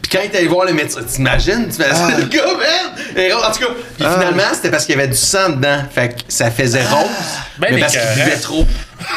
[0.00, 1.66] Puis quand il est allé voir le médecin, t'imagines?
[1.68, 2.10] Tu fais Ah.
[2.18, 3.32] le gars, man!
[3.42, 5.82] En tout cas, puis finalement, c'était parce qu'il y avait du sang dedans.
[5.94, 7.06] Fait que ça faisait rose.
[7.58, 8.66] Ben, mais mais parce qu'il buvait trop.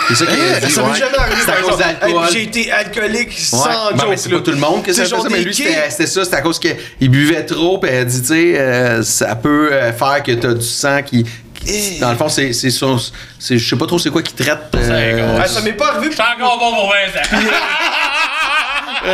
[0.09, 0.71] C'est ça qu'il a Hein, dit.
[0.71, 0.89] ça ouais.
[0.91, 1.41] m'est jamais arrivé.
[1.45, 2.09] C'est à cause d'alcool.
[2.09, 3.35] Hey, J'ai été alcoolique Ouais.
[3.38, 4.09] sans Bon, joke.
[4.09, 6.25] mais c'est pas tout le monde que ça C'est ça, mais lui, c'était c'était ça,
[6.25, 9.91] c'est à cause qu'il buvait trop, puis elle dit, tu sais, euh, ça peut euh,
[9.93, 11.25] faire que t'as du sang qui.
[11.65, 12.53] qui- Dans le fond, c'est.
[12.53, 12.97] c'est son-
[13.39, 14.59] c'est- Je sais pas trop c'est quoi qui traite.
[14.75, 16.07] euh, Ah, ça m'est pas arrivé.
[16.11, 17.43] Je suis encore bon pour 20 ans.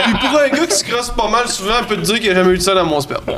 [0.06, 2.32] Puis pour un gars qui se crosse pas mal souvent, on peut te dire qu'il
[2.32, 3.24] a jamais eu de ça dans mon sperme.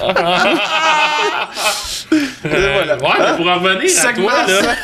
[2.46, 2.96] Euh, voilà.
[2.98, 4.76] Ouais, mais pour en revenir à toi, là.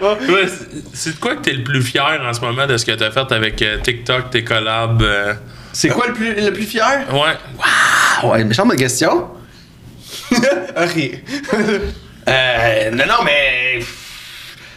[0.00, 0.46] Ouais,
[0.92, 3.10] c'est- de quoi que t'es le plus fier en ce moment de ce que t'as
[3.10, 5.02] fait avec euh, TikTok, tes collabs?
[5.02, 5.34] euh?
[5.72, 7.04] C'est quoi le plus, le plus fier?
[7.12, 7.34] Ouais.
[7.62, 9.26] Ah ouais, méchante de question.
[10.76, 11.08] Rien.
[12.28, 13.80] Euh, non, non, mais.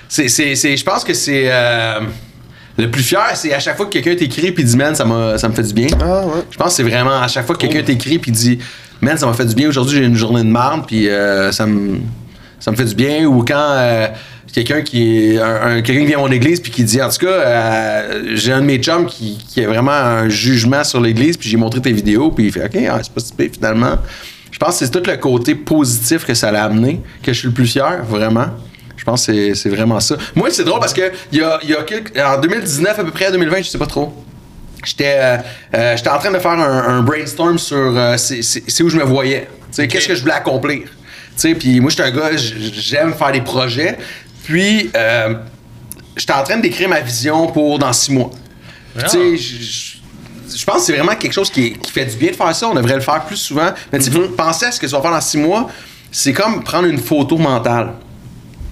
[0.09, 1.43] C'est, c'est, c'est, je pense que c'est.
[1.51, 1.99] euh,
[2.77, 5.37] le plus fier, c'est à chaque fois que quelqu'un t'écrit puis dit, man, ça, m'a,
[5.37, 5.87] ça me fait du bien.
[6.01, 6.41] Ah ouais.
[6.51, 8.59] Je pense que c'est vraiment à chaque fois que quelqu'un t'écrit puis dit,
[9.01, 9.67] man, ça m'a fait du bien.
[9.69, 11.99] Aujourd'hui, j'ai une journée de marde puis euh, ça me.
[12.59, 13.25] Ça me fait du bien.
[13.25, 14.07] Ou quand euh,
[14.63, 15.37] quelqu'un qui est.
[15.39, 18.21] Un, un- quelqu'un qui vient à mon église puis qui dit, en tout cas, euh,
[18.35, 21.57] j'ai un de mes chums qui, qui a vraiment un jugement sur l'église puis j'ai
[21.57, 23.97] montré tes vidéos puis il fait, OK, ah, c'est pas si pire, finalement.
[24.51, 27.47] Je pense que c'est tout le côté positif que ça l'a amené que je suis
[27.47, 28.47] le plus fier, vraiment.
[28.95, 30.17] Je pense que c'est- c'est vraiment ça.
[30.35, 33.11] Moi, c'est drôle parce que il y a, y a quelques- en 2019, à peu
[33.11, 34.11] près, 2020, je sais pas trop.
[34.83, 35.37] J'étais euh,
[35.75, 39.47] euh, j'étais en train de faire un, un brainstorm sur c'est- où je me voyais.
[39.75, 40.81] Qu'est-ce que je voulais accomplir?
[40.81, 40.87] Tu
[41.35, 43.97] sais, Puis moi, j'étais un gars, j'aime faire des projets.
[44.47, 45.35] Puis, euh,
[46.15, 48.31] j'étais en train d'écrire ma vision pour dans six mois.
[48.97, 49.03] Ah.
[49.03, 52.55] Tu sais, je- pense que c'est vraiment quelque chose qui, fait du bien de faire
[52.55, 52.67] ça.
[52.69, 53.69] On devrait le faire plus souvent.
[53.91, 55.69] Mais tu sais, penser à ce que tu vas faire dans six mois,
[56.11, 57.91] c'est comme prendre une photo mentale.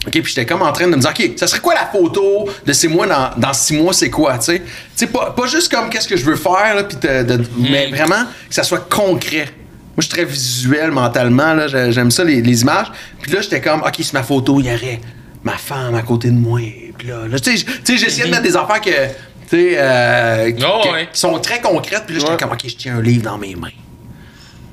[0.08, 2.48] OK, puis j'étais comme en train de me dire, OK, ça serait quoi la photo
[2.66, 4.60] de ces mois dans, dans six mois, c'est quoi, tu sais?
[4.60, 4.66] Tu
[4.96, 7.88] sais, pas, pas juste comme qu'est-ce que je veux faire, là, puis de- de- mais
[7.88, 9.46] vraiment que ça soit concret.
[9.46, 12.92] Moi, je suis très visuel mentalement, là, j'ai- j'aime ça, les, les images.
[13.22, 15.00] Puis là, j'étais comme, OK, sur ma photo, il y aurait
[15.46, 16.60] ma femme à côté de moi.
[16.98, 17.66] Puis là, là, tu sais,
[17.98, 21.08] j'essayais de mettre des affaires que, tu sais, euh, qui- Oh, ouais.
[21.14, 22.04] qui sont très concrètes.
[22.06, 22.38] Puis là, j'étais Ouais.
[22.38, 23.70] comme, OK, je tiens un livre dans mes mains.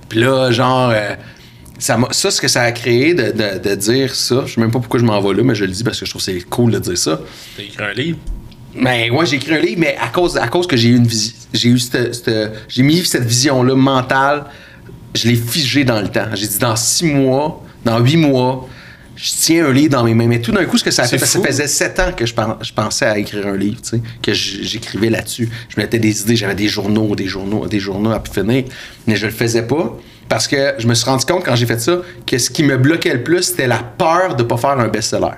[0.08, 1.14] Puis là, genre, euh,
[1.78, 4.60] ça, m'a- ça, ce que ça a créé de, de- de dire ça, je sais
[4.60, 6.24] même pas pourquoi je m'en vais là, mais je le dis parce que je trouve
[6.24, 7.20] que c'est cool de dire ça.
[7.56, 8.18] T'as écrit un livre?
[8.74, 11.08] Mais ouais, j'ai écrit un livre, mais à cause, à cause que j'ai eu une
[11.52, 14.44] j'ai eu cette, cette- j'ai mis cette vision-là mentale,
[15.14, 16.28] je l'ai figée dans le temps.
[16.32, 18.66] J'ai dit dans six mois, dans huit mois,
[19.16, 20.26] je tiens un livre dans mes mains.
[20.26, 22.12] Mais tout d'un coup, ce que ça a fait, parce que ça faisait sept ans
[22.16, 25.48] que je, pen- je pensais à écrire un livre, tu sais, que j'écrivais là-dessus.
[25.68, 28.64] Je me mettais des idées, j'avais des journaux, des journaux, des journaux à finir,
[29.06, 29.96] mais je le faisais pas.
[30.28, 32.78] Parce que je me suis rendu compte quand j'ai fait ça que ce qui me
[32.78, 35.36] bloquait le plus, c'était la peur de pas faire un best-seller.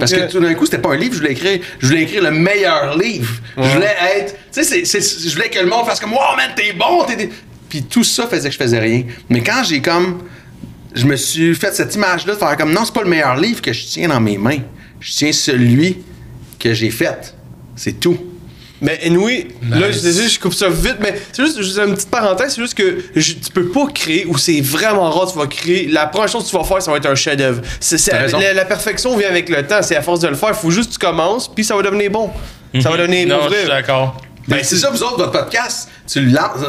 [0.00, 2.22] Parce que tout d'un coup, c'était pas un livre, je voulais écrire, je voulais écrire
[2.22, 3.30] le meilleur livre.
[3.56, 6.34] Je voulais être, tu sais, c'est- c'est- je voulais que le monde fasse comme, wow,
[6.36, 7.28] man, t'es bon, t'es.
[7.68, 9.04] Puis tout ça faisait que je faisais rien.
[9.28, 10.22] Mais quand j'ai comme,
[10.96, 13.62] je me suis fait cette image-là de faire comme, non, c'est pas le meilleur livre
[13.62, 14.58] que je tiens dans mes mains.
[15.00, 15.98] Je tiens celui
[16.58, 17.34] que j'ai fait.
[17.76, 18.18] C'est tout.
[18.80, 19.98] Mais anyway, là, Nice.
[19.98, 22.74] je, désolé, je coupe ça vite, mais c'est juste, juste une petite parenthèse, c'est juste
[22.74, 26.28] que je- tu peux pas créer, ou c'est vraiment rare, tu vas créer, la première
[26.28, 27.62] chose que tu vas faire, ça va être un chef-d'œuvre.
[28.38, 30.70] La, la perfection vient avec le temps, c'est à force de le faire, il faut
[30.70, 32.30] juste que tu commences, puis ça va devenir bon.
[32.82, 34.20] Ça va devenir Non, bon je suis d'accord.
[34.46, 36.60] Ben, c'est ça, vous autres, votre podcast, tu le lances.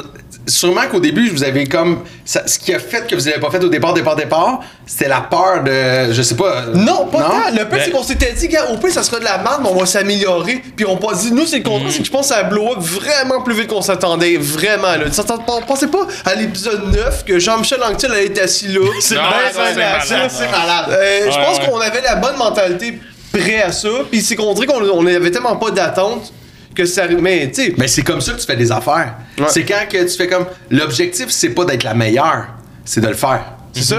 [0.47, 2.03] Sûrement qu'au début, vous avez comme.
[2.25, 5.07] ça- ce qui a fait que vous n'avez pas fait au départ, départ, départ, c'était
[5.09, 6.13] la peur de.
[6.13, 6.65] Je sais pas.
[6.73, 7.49] Non, pas tant.
[7.51, 9.59] Le pire, Ben- c'est qu'on s'était dit, gars, au pire, ça sera de la merde,
[9.63, 10.61] mais on va s'améliorer.
[10.75, 12.43] Puis on pas dit, nous, c'est le contraire, c'est que je pense que ça a
[12.43, 14.37] blow up vraiment plus vite qu'on s'attendait.
[14.37, 15.05] Vraiment, là.
[15.47, 18.79] On pensait pas à l'épisode 9 que Jean-Michel Anctil allait être assis là.
[18.85, 20.31] Non, Ben, c'est ben, malade.
[20.31, 20.85] c'est malade.
[20.91, 21.65] Euh, je pense ouais.
[21.65, 22.99] qu'on avait la bonne mentalité
[23.31, 23.87] prêt à ça.
[24.09, 26.31] Puis c'est qu'on dirait qu'on on avait tellement pas d'attente
[26.77, 27.21] que ça arrive.
[27.21, 27.73] Mais, tu sais.
[27.77, 29.15] Mais c'est comme ça que tu fais des affaires.
[29.37, 29.45] Ouais.
[29.49, 30.45] C'est quand que tu fais comme.
[30.69, 32.47] L'objectif, c'est pas d'être la meilleure,
[32.85, 33.43] c'est de le faire.
[33.73, 33.97] C'est ça?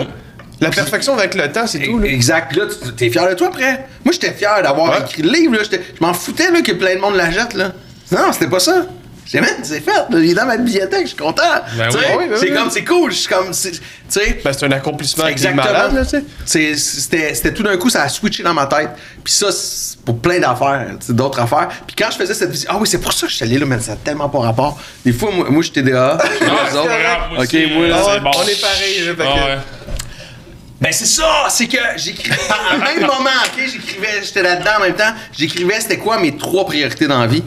[0.60, 2.06] La perfection avec le temps, c'est tout, là.
[2.08, 2.54] Exact.
[2.56, 3.86] Là, tu t'es fier de toi après.
[4.04, 5.00] Moi, j'étais fier d'avoir Ouais.
[5.02, 5.54] écrit le livre.
[5.54, 5.62] Là.
[5.70, 7.54] Je m'en foutais là, que plein de monde la jette.
[7.54, 7.72] Là.
[8.10, 8.86] Non, c'était pas ça.
[9.24, 9.90] J'ai man, c'est fait.
[10.10, 11.02] Il est dans ma bibliothèque.
[11.02, 11.42] Je suis content.
[11.76, 11.98] Ben oui.
[12.18, 12.56] Oui, ben c'est oui.
[12.56, 13.10] comme, c'est cool.
[13.12, 13.52] Je suis comme.
[13.52, 14.40] c'est- Tu sais.
[14.42, 16.02] Ben, c'est un accomplissement qui est Exactement.
[16.46, 18.88] C'était c'était tout d'un coup, ça a switché dans ma tête.
[19.22, 21.68] Puis ça, c'est pour plein d'affaires, d'autres affaires.
[21.86, 23.58] Puis quand je faisais cette visite, ah oui, c'est pour ça que je suis allé
[23.58, 24.80] là, mais ça n'a tellement pas rapport.
[25.04, 26.16] Des fois, moi, moi je suis TDA.
[26.40, 26.84] Ah, autres.
[26.88, 28.30] grave, moi Ok, aussi, moi, là, là, bon.
[28.34, 29.58] on est pareil, là, fait Ah que- ouais.
[30.80, 32.36] Ben c'est ça, c'est que j'écrivais
[32.72, 36.64] un même moment, ok, j'écrivais, j'étais là-dedans en même temps, j'écrivais c'était quoi mes trois
[36.64, 37.42] priorités dans la vie?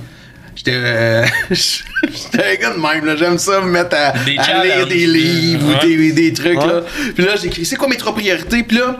[0.55, 4.64] J'étais euh, j'étais un gars de même là, j'aime ça me mettre à, Des à
[4.64, 5.76] lire des livres Ouais.
[5.78, 6.68] ou des, des trucs Ouais.
[6.68, 6.82] là.
[7.16, 8.97] Puis là j'écris c'est quoi mes trois priorités, puis là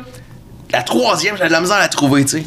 [0.72, 2.44] la troisième j'avais de la misère à la trouver, tu sais.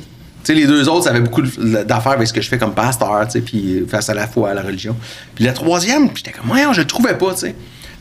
[0.49, 3.85] Les deux autres, ça avait beaucoup d'affaires avec ce que je fais comme pasteur, puis
[3.89, 4.97] face à la foi, à la religion.
[5.35, 7.55] Puis la troisième, j'étais comme, ouais, je le trouvais pas, tu.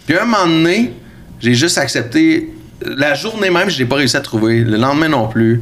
[0.06, 0.94] Puis un moment donné,
[1.40, 2.54] j'ai juste accepté.
[2.82, 4.64] La journée même, je l'ai pas réussi à trouver.
[4.64, 5.62] Le lendemain non plus.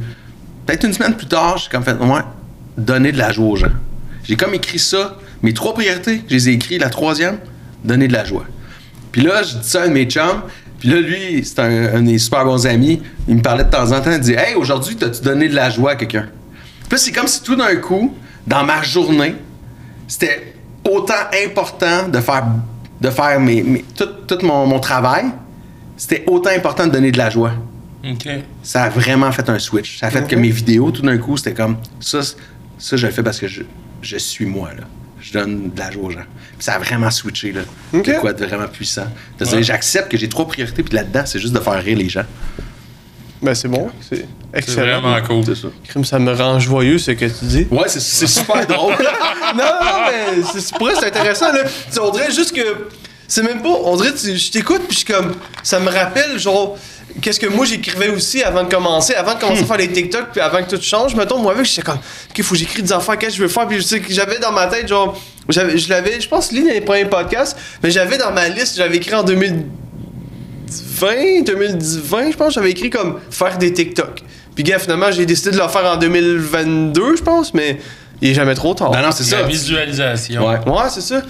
[0.66, 2.20] Peut-être une semaine plus tard, j'ai comme fait, ouais,
[2.76, 3.72] donner de la joie aux gens.
[4.24, 5.18] J'ai comme écrit ça.
[5.42, 6.78] Mes trois priorités, je les ai écrits.
[6.78, 7.38] La troisième,
[7.84, 8.44] donner de la joie.
[9.10, 10.42] Puis là, je dis ça à mes chums.
[10.80, 13.02] Puis là, lui, c'est un, un de mes super bons amis.
[13.28, 14.10] Il me parlait de temps en temps.
[14.12, 16.28] Il dit Hey, aujourd'hui, t'as-tu donné de la joie à quelqu'un?
[16.92, 18.14] Puis c'est comme si tout d'un coup,
[18.46, 19.34] dans ma journée,
[20.06, 20.52] c'était
[20.84, 21.14] autant
[21.46, 22.44] important de faire,
[23.00, 25.24] de faire mes, mes- tout, tout mon, mon travail.
[25.96, 27.52] C'était autant important de donner de la joie.
[28.62, 30.00] Ça a vraiment fait un switch.
[30.00, 32.20] Ça a fait que mes vidéos, tout d'un coup, c'était comme ça,
[32.78, 33.62] ça, je le fais parce que je,
[34.02, 34.82] je suis moi, là.
[35.18, 36.26] Je donne de la joie aux gens.
[36.58, 37.62] Puis ça a vraiment switché, là.
[37.94, 38.04] Ok.
[38.06, 39.06] De quoi de vraiment puissant.
[39.56, 39.62] Ouais.
[39.62, 42.24] j'accepte que j'ai trois priorités, puis là-dedans, c'est juste de faire rire les gens.
[43.42, 43.90] Ben, c'est bon.
[44.08, 44.26] C'est C'est
[44.58, 45.00] excellent.
[45.00, 45.44] vraiment cool.
[45.44, 45.68] C'est ça.
[45.88, 47.66] Crime, ça me rend joyeux, ce que tu dis.
[47.70, 48.92] Ouais, c'est- c'est super drôle.
[49.56, 51.64] non, non, mais c'est- c'est pour ça, c'est intéressant, là.
[51.92, 52.88] Tu on dirait juste que.
[53.26, 53.70] C'est même pas.
[53.84, 55.34] On dirait, tu- je t'écoute, puis je suis comme.
[55.62, 56.78] Ça me rappelle, genre.
[57.20, 60.28] Qu'est-ce que moi j'écrivais aussi avant de commencer, avant de commencer à faire les TikTok,
[60.32, 62.90] puis avant que tout change, mettons, moi avec, j'étais comme, ok, faut que j'écris des
[62.92, 65.20] affaires, qu'est-ce que je veux faire, puis je sais que j'avais dans ma tête, genre,
[65.50, 68.76] j'avais, je l'avais, je pense, lié dans les premiers podcasts, mais j'avais dans ma liste,
[68.78, 69.24] j'avais écrit en
[71.00, 74.22] 2020, 2020, je pense, j'avais écrit comme faire des TikTok.
[74.54, 77.78] Puis, gars, finalement, j'ai décidé de le faire en 2022, je pense, mais
[78.20, 78.90] il est jamais trop tard.
[78.90, 79.46] ben non, c'est La ça.
[79.46, 80.46] visualisation.
[80.46, 80.58] Ouais.
[80.66, 81.22] Ouais, c'est ça.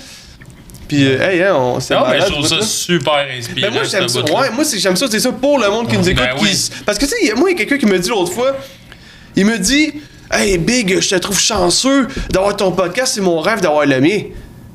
[0.89, 3.61] Puis, euh, hey, hein, on, c'est Non, mais malade, je trouve ça super inspirant.
[3.69, 4.21] Ben moi, j'aime ça.
[4.21, 5.07] Ouais, moi, j'aime ça.
[5.11, 6.23] C'est ça pour le monde qui nous écoute.
[6.25, 6.51] Ben oui.
[6.51, 8.57] s- Parce que, tu sais, moi, il y a quelqu'un qui me dit l'autre fois,
[9.37, 9.93] il me dit
[10.31, 14.23] Hey, Big, je te trouve chanceux d'avoir ton podcast, c'est mon rêve d'avoir le mien.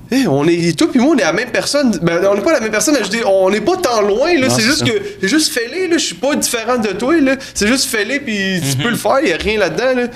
[0.10, 1.97] Hey, on est, toi puis moi, on est la même personne.
[2.01, 4.49] Ben, on n'est pas la même personne, je dis, on n'est pas tant loin, là.
[4.49, 4.86] C'est juste ça.
[4.86, 4.91] que,
[5.22, 5.97] c'est juste fais-les, là.
[5.97, 7.36] Je suis pas différent de toi, là.
[7.53, 10.08] C'est juste fais-les, puis tu peux le faire, il y a rien là-dedans, là.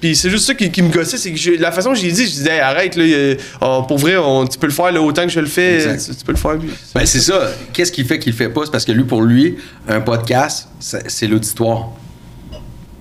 [0.00, 2.10] Puis c'est juste ça qui, qui me gossait, c'est que j'ai- la façon que j'ai
[2.10, 3.04] dit, je disais, Hey, arrête, là,
[3.60, 6.16] oh, pour vrai, on- tu peux le faire, là, autant que je le fais, tu,
[6.16, 6.58] tu peux le faire.
[6.58, 7.52] puis- Ben c'est ça.
[7.72, 8.62] Qu'est-ce qui fait qu'il le fait pas?
[8.64, 9.56] C'est parce que lui, pour lui,
[9.88, 11.90] un podcast, c'est l'auditoire.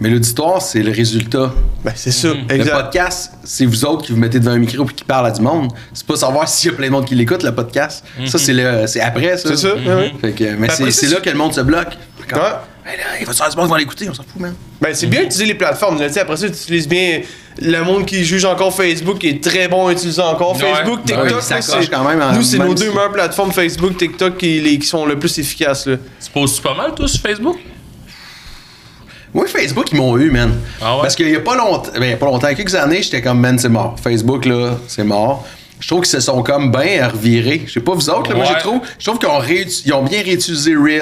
[0.01, 1.53] Mais l'auditoire, c'est le résultat.
[1.85, 2.71] Ben, c'est ça, Le exact.
[2.75, 5.41] podcast, c'est vous autres qui vous mettez devant un micro et qui parlent à du
[5.41, 5.71] monde.
[5.93, 8.03] C'est pas savoir s'il y a plein de monde qui l'écoute, le podcast.
[8.25, 9.49] Ça, c'est le, c'est après, ça.
[9.49, 10.13] C'est ça, ouais, ouais.
[10.19, 11.89] Fait que, mais c'est après, c'est c'est- là que le monde se bloque.
[12.33, 12.37] Ouais.
[12.83, 14.55] Ben là, il va se faire du monde qui va l'écouter, on s'en fout, man.
[14.81, 15.99] Ben, c'est bien d'utiliser les plateformes.
[15.99, 17.21] Là, Tu sais, après ça, tu utilises bien
[17.61, 20.61] le monde qui juge encore Facebook, qui est très bon à utiliser encore Ouais.
[20.73, 21.25] Facebook, Ben TikTok.
[21.27, 24.59] oui, ça c'est- quand même Nous, c'est même nos deux meilleures plateformes, Facebook, TikTok, qui,
[24.61, 25.85] les- qui sont le plus efficaces.
[25.85, 25.97] Là.
[25.97, 27.57] Tu poses-tu pas mal, toi, sur Facebook?
[29.33, 30.53] Moi, Facebook, ils m'ont eu, man.
[30.81, 31.01] Ah ouais?
[31.03, 33.21] Parce qu'il y a pas longtemps, ben, il y a pas longtemps, quelques années, j'étais
[33.21, 33.95] comme, man, c'est mort.
[34.01, 35.45] Facebook, là, c'est mort.
[35.79, 37.63] Je trouve qu'ils se sont comme bien revirés.
[37.65, 38.81] Je sais pas vous autres, là, moi, je trouve.
[38.99, 39.41] Je trouve qu'ils ont,
[39.85, 41.01] ils ont bien réutilisé Reel.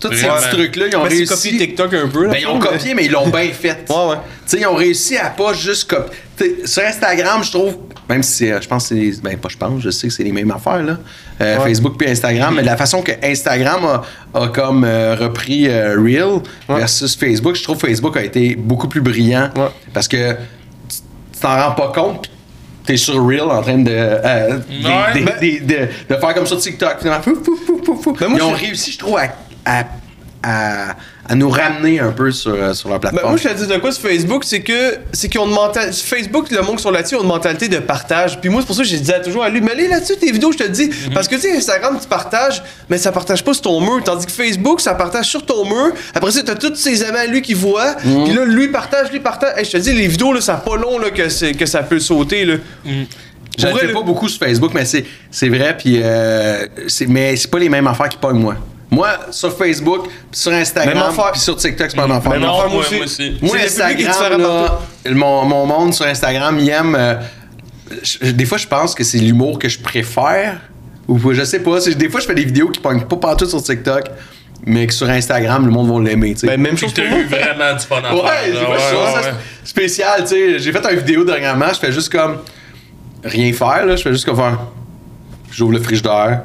[0.00, 1.26] Tous ces petits trucs-là, ils ont Ben, réussi.
[1.26, 2.24] copier TikTok un peu.
[2.24, 3.86] là, Ben, ils ont mais- copié, mais ils l'ont bien fait.
[3.88, 4.16] Ouais, ouais.
[4.16, 6.16] Tu sais, ils ont réussi à pas juste copier.
[6.36, 7.76] T'sais, Sur Instagram, je trouve,
[8.08, 9.22] même si c'est, euh, je pense que c'est.
[9.22, 10.96] Ben, pas je pense, je sais que c'est les mêmes affaires, là.
[11.40, 11.64] Euh, Ouais.
[11.68, 15.94] Facebook puis Instagram, mais de la façon que Instagram a, a comme euh, repris euh,
[16.00, 16.78] Reel Ouais.
[16.78, 19.50] versus Facebook, je trouve que Facebook a été beaucoup plus brillant.
[19.56, 19.68] Ouais.
[19.92, 22.28] Parce que tu t'en rends pas compte,
[22.84, 24.62] t'es sur Reel en train de, Ben-
[25.40, 26.96] de, de faire comme sur TikTok.
[27.00, 27.22] finalement.
[27.22, 28.16] Fou, fou, fou, fou, fou.
[28.18, 29.28] Ben, Ils ont réussi, je trouve, à,
[29.64, 29.84] à-
[30.48, 30.96] à,
[31.28, 33.32] à nous ramener un peu sur, euh, sur leur Ben, plateforme.
[33.34, 35.92] moi, je te dis de quoi sur Facebook, c'est que c'est qu'ils ont une mentalité.
[35.92, 38.40] Facebook, le monde qui sont là-dessus, ont une mentalité de partage.
[38.40, 40.32] Puis moi, c'est pour ça que je disais toujours à lui, mais allez là-dessus tes
[40.32, 40.86] vidéos, je te le dis.
[40.88, 41.12] Mhm.
[41.14, 44.02] Parce que tu sais, Instagram, tu partages, mais ça partage pas sur ton mur.
[44.04, 45.92] Tandis que Facebook, ça partage sur ton mur.
[46.14, 47.94] Après ça, t'as tous ses amis à lui qui voient.
[48.04, 48.24] Mhm.
[48.24, 49.52] Puis là, lui partage, lui partage.
[49.58, 51.28] Hey, je te dis, les vidéos, là, ça pas long là, que,
[51.66, 52.44] ça peut sauter.
[52.44, 52.54] Là.
[52.86, 52.90] Je
[53.62, 56.64] Pour le vrai, fais là- pas beaucoup sur Facebook, mais c'est, c'est vrai, puis euh,
[56.86, 58.54] c'est, mais c'est pas les mêmes affaires qui pognent moi.
[58.90, 62.40] Moi, sur Facebook, puis sur Même Instagram, puis sur TikTok, c'est pas la même affaire.
[62.40, 63.00] Moi, aussi.
[63.00, 63.38] aussi.
[63.42, 64.78] Moi, C'est Instagram, là,
[65.12, 66.94] mon, mon monde sur Instagram, il aime.
[66.98, 67.14] euh,
[68.02, 70.60] je- des fois, je pense que c'est l'humour que je préfère.
[71.06, 71.80] Ou je sais pas.
[71.80, 74.04] c'est- des fois, je fais des vidéos qui pognent pas partout sur TikTok,
[74.66, 76.32] mais que sur Instagram, le monde va l'aimer.
[76.34, 76.46] tu sais.
[76.48, 79.32] Ben, même chose t'as eu vraiment du fun à Ouais, pas ouais, ça, ouais, ouais.
[79.64, 80.58] c'est spécial, tu sais.
[80.58, 82.38] J'ai fait une vidéo dernièrement, je fais juste comme
[83.24, 83.96] rien faire, là.
[83.96, 84.58] Je fais juste comme faire.
[85.50, 86.42] J'ouvre le frigidaire,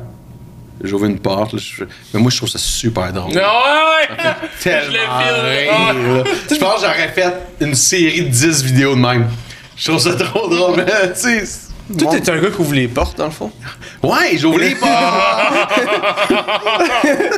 [0.83, 3.31] j'ouvre une porte, là, je Mais moi, je trouve ça super drôle.
[3.31, 4.07] Ouais, ouais!
[4.61, 5.65] Tellement Je le file, rire, ouais.
[6.17, 6.23] là.
[6.51, 9.27] Je pense que j'aurais fait une série de 10 vidéos de même.
[9.75, 11.59] Je trouve ça trop drôle, mais tu sais.
[11.99, 13.51] Toi, t'es un gars qui ouvre les portes, dans le fond.
[14.01, 14.91] Ouais, j'ouvre les portes.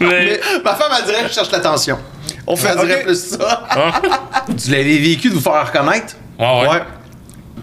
[0.00, 1.98] Mais- Ma femme, elle dirait que je cherche l'attention.
[2.46, 2.68] On fait.
[2.70, 3.66] Elle dirait plus ça.
[3.70, 3.92] Hein?
[4.62, 6.14] Tu l'avais vécu de vous faire reconnaître?
[6.38, 6.68] Ouais, ouais.
[6.68, 6.82] Ouais.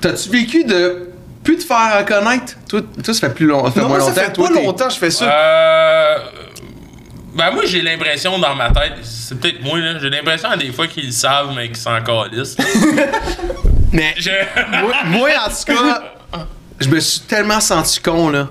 [0.02, 1.10] T'as-tu vécu de
[1.46, 2.54] plus te faire reconnaître?
[2.68, 4.22] Toi, toi ça fait plus long, ça fait Non, moins moi, ça longtemps.
[4.26, 5.26] fait toi, pas longtemps que je fais ça.
[5.26, 6.16] Euh.
[7.36, 10.72] Ben, moi, j'ai l'impression dans ma tête, c'est peut-être moi, là, j'ai l'impression à des
[10.72, 12.56] fois qu'ils le savent, mais qu'ils s'en calissent.
[13.92, 14.30] Mais Je-
[14.82, 16.02] moi, moi, en tout cas,
[16.80, 18.50] je me suis tellement senti con, là.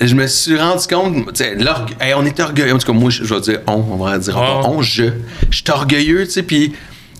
[0.00, 2.74] Je me suis rendu compte, tu hey, on était orgueilleux.
[2.74, 5.04] En tout cas, moi, je je vais dire on, on va dire on, je.
[5.50, 6.72] Je suis orgueilleux, tu sais, puis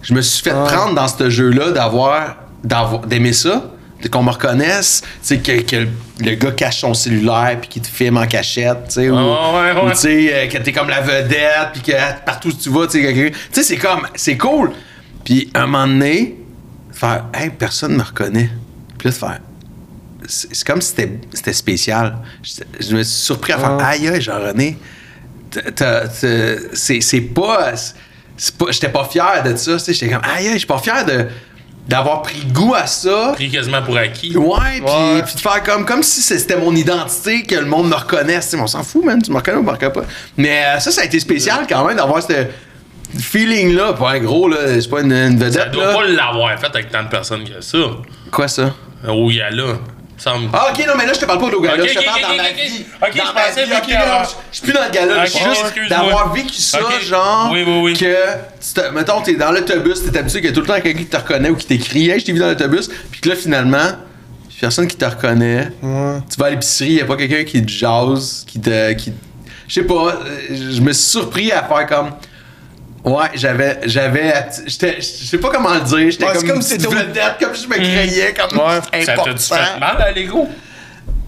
[0.02, 3.64] je me suis fait prendre dans ce jeu-là d'avoir, d'avoir, d'aimer ça,
[4.08, 5.86] qu'on me reconnaisse, tu sais, que, que
[6.24, 9.20] le, gars cache son cellulaire puis qu'il te filme en cachette, tu sais, ou, Ouais,
[9.20, 11.92] ouais, ou, euh, que t'es comme la vedette puis que
[12.24, 14.72] partout où tu vas, tu sais, quelqu'un- tu sais, c'est comme, c'est cool.
[15.24, 16.36] Puis un moment donné,
[16.92, 18.50] faire, hey, personne me reconnaît.
[18.98, 19.38] Puis là, de faire,
[20.26, 22.16] c'est comme si c'était c'était spécial.
[22.42, 22.52] Je,
[22.88, 23.88] je me suis surpris à faire, Ah.
[23.88, 24.78] aïe, aïe, Jean-René,
[26.74, 27.72] c'est c'est pas.
[28.36, 29.72] c'est pas J'étais pas fier de ça.
[29.74, 31.26] tu sais, J'étais comme, aïe, aïe, je suis pas fier de
[31.88, 33.32] d'avoir pris goût à ça.
[33.34, 34.36] Pris quasiment pour acquis.
[34.36, 35.22] Ouais, puis Ouais.
[35.24, 38.54] puis de faire comme, comme si c'était mon identité, que le monde me reconnaisse.
[38.58, 40.04] On s'en fout, man, tu me reconnais ou me reconnais pas?
[40.36, 42.46] Mais euh, ça, ça a été spécial quand même d'avoir ce
[43.18, 43.94] feeling-là.
[43.94, 45.70] Pas un gros, là, c'est pas une, une Ça vedette.
[45.72, 45.94] doit là.
[45.94, 47.78] pas l'avoir fait avec tant de personnes que ça.
[48.30, 48.72] Quoi ça?
[49.08, 49.78] Au Yala.
[50.22, 50.50] Semble.
[50.52, 52.28] Ah, ok, non, mais là, je te parle pas au gala, je te parle dans
[52.36, 52.84] ma ok, vie.
[53.00, 53.08] ok.
[53.08, 53.72] Ok, dans je ma pensais vie.
[53.72, 56.54] Ok, non, je je suis plus dans le gala, Ok, je suis juste d'avoir vécu
[56.60, 57.92] ça, genre, Oui, oui, oui.
[57.94, 61.06] que, mettons, t'es dans l'autobus, t'es habitué qu'il y a tout le temps quelqu'un qui
[61.06, 63.92] te reconnaît ou qui t'écrit, hey, je t'ai vu dans l'autobus, puis que là, finalement,
[64.60, 66.18] personne qui te reconnaît, Ouais.
[66.30, 68.92] tu vas à l'épicerie, y a pas quelqu'un qui te jase, qui te.
[68.92, 69.14] Qui...
[69.68, 70.16] Je sais pas, euh,
[70.50, 72.10] je me suis surpris à faire comme.
[73.04, 73.80] Ouais, j'avais.
[73.86, 74.34] J'avais.
[74.66, 76.10] j'étais- Je sais pas comment le dire.
[76.10, 78.58] J'étais Ouais, c'est comme, comme si vedette, comme je me créais, comme.
[78.58, 78.80] Ouais.
[79.04, 79.32] Ça important.
[79.32, 80.48] t'a-tu fait mal à l'ego?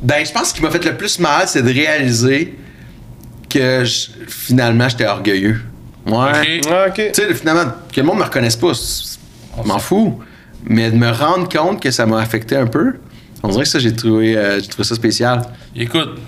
[0.03, 2.59] Ben, je pense que ce qui m'a fait le plus mal, c'est de réaliser
[3.49, 5.61] que je- finalement, j'étais orgueilleux.
[6.07, 6.15] Ouais.
[6.61, 6.71] Ok.
[6.71, 6.95] Ouais, ok.
[6.95, 10.21] Tu sais, finalement, que le monde me reconnaisse pas, je m'en fous.
[10.65, 12.95] Mais de me rendre compte que ça m'a affecté un peu,
[13.43, 15.43] on dirait que ça, j'ai trouvé, euh, j'ai trouvé ça spécial.
[15.75, 16.19] Écoute,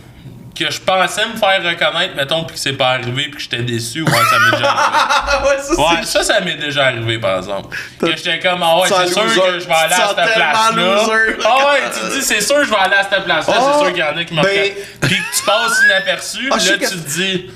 [0.55, 3.63] que je pensais me faire reconnaître, mettons, puis que c'est pas arrivé, puis que j'étais
[3.63, 4.93] déçu, ouais, ça m'est déjà arrivé.
[5.27, 7.77] Ah ouais, ça, Ouais, ça, ça m'est déjà arrivé, par exemple.
[8.01, 11.07] Que j'étais comme, ah ouais, c'est sûr que je vais aller à cette place-là.
[11.45, 13.71] Ah ouais, tu te dis, c'est sûr que je vais aller à cette place-là, Ah,
[13.73, 14.73] c'est sûr qu'il y en a qui me ben-.
[15.01, 17.51] Puis que tu passes inaperçu, Ah, là, tu te dis,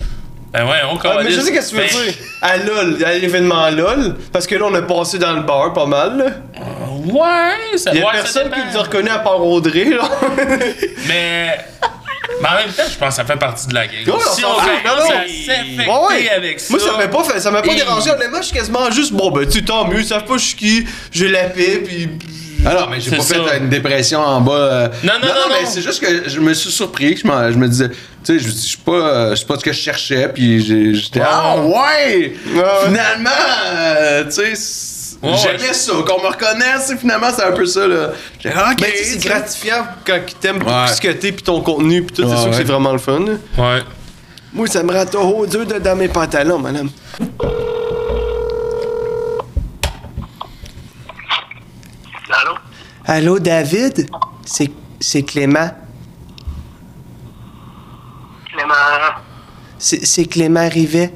[0.51, 2.15] ben ouais, on Ah, mais je sais qu'est-ce que tu veux dire.
[2.41, 5.85] À LOL, à l'événement LOL, parce que là, on a passé dans le bar pas
[5.87, 6.17] mal.
[6.17, 6.25] là.
[7.05, 10.09] Ouais, ça Il y a ouais, personne qui nous a reconnu à part Audrey, là.
[11.07, 11.59] Mais.
[12.41, 14.05] Mais en même temps, je pense que ça fait partie de la game.
[14.05, 14.61] Si on Non, non.
[14.61, 16.31] à s'affecter Ouais, ouais.
[16.31, 16.67] avec ça.
[16.71, 18.11] Moi, ça m'a pas fait, ça m'a pas Et- dérangé.
[18.11, 20.45] Honnêtement, je suis quasiment juste, bon, ben, tu sais, tant mieux, ils savent pas je
[20.45, 22.09] suis qui, j'ai la paix, pis.
[22.67, 23.35] Ah non, mais j'ai pas ça.
[23.37, 24.53] fait une dépression en bas.
[24.53, 24.89] euh.
[25.05, 25.55] Non, non, non, non.
[25.71, 27.17] c'est juste que je me suis surpris.
[27.17, 29.65] Je, je me disais, tu sais, je je suis pas, euh, je sais pas ce
[29.65, 32.35] que je cherchais, puis j'étais, ah ouais!
[32.53, 32.63] ouais.
[32.85, 33.31] Finalement,
[33.67, 34.55] euh, tu sais,
[35.23, 35.73] j'aimais ouais.
[35.75, 38.11] ça, qu'on me reconnaisse, finalement, c'est un peu ça, là.
[38.39, 38.53] J'ai
[39.05, 40.87] c'est gratifiant quand ils t'aiment pour Ouais.
[40.89, 42.99] ce que t'es pis ton contenu pis tout, c'est Ouais, sûr que c'est vraiment le
[42.99, 43.25] fun.
[43.59, 43.83] Ouais.
[44.53, 46.89] Moi, ça me rend trop dur de dans mes pantalons, madame.
[52.31, 52.55] Allô?
[53.07, 54.09] Allô, David?
[54.45, 55.71] C'est, c'est Clément.
[58.53, 58.75] Clément.
[59.79, 61.13] C'est, c'est Clément Rivet.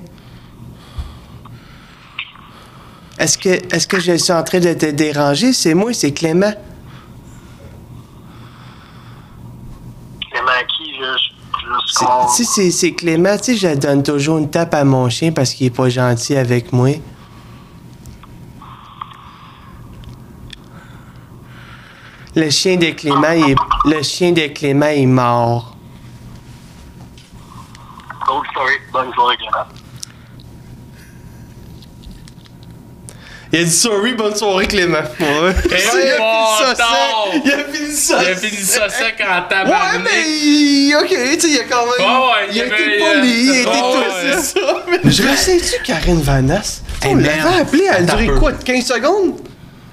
[3.22, 5.52] Est-ce que, je suis en train de te déranger?
[5.52, 6.52] C'est moi, c'est Clément.
[10.28, 10.92] Clément qui?
[10.98, 11.06] Je,
[11.62, 15.30] je, si c'est, c'est Clément, tu sais, je donne toujours une tape à mon chien
[15.30, 16.90] parce qu'il est pas gentil avec moi.
[22.34, 25.76] Le chien de Clément, il est, le chien de Clément est mort.
[28.92, 29.81] Bonne Clément.
[33.54, 34.98] Il a dit sorry, bonne soirée Clément.
[35.20, 35.50] Ouais.
[35.70, 35.74] Et
[36.04, 36.76] il a bon fini ça sec.
[36.78, 37.30] temps.
[37.44, 40.00] Il a fini ça Il a fini ça sec en Ouais, tabarnak.
[40.04, 42.08] mais il- ok, tu sais, il a quand même.
[42.08, 44.32] Ouais, ouais, il a il été avait, poli, il a euh, été ouais, tout, ouais.
[44.32, 44.60] c'est ça.
[45.04, 46.82] Mais je sais-tu Karine Vanasse?
[47.02, 49.40] Hey, on l'avait appelée, elle a duré quoi, 15 secondes?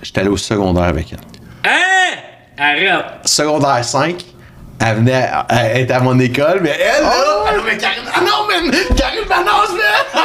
[0.01, 1.20] J'étais allé au secondaire avec elle.
[1.70, 2.18] Hein?
[2.57, 3.05] Arrête.
[3.26, 4.24] Secondaire 5.
[4.82, 7.45] Elle venait, elle était à mon école, mais elle, là, Oh!
[7.51, 10.22] elle mais Karine, ah non, man, Karine Vanasse, là!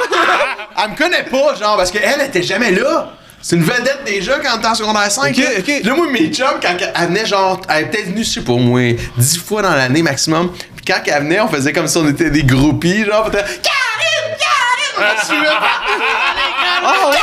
[0.85, 3.09] elle me connaît pas, genre, parce qu'elle était jamais là.
[3.47, 5.31] C'est une vedette déjà quand t'es en secondaire 5.
[5.31, 5.45] Ok, là.
[5.59, 5.85] ok.
[5.85, 8.55] Là, moi, mes chums, quand elle venait, genre, elle est peut-être venue, je sais pas,
[8.55, 8.81] moi,
[9.19, 10.51] 10 fois dans l'année maximum.
[10.77, 14.37] Puis quand elle venait, on faisait comme si on était des groupies, genre, peut Karine,
[14.41, 15.13] Karine!
[15.21, 15.47] On suivait
[16.83, 17.17] Ah ouais?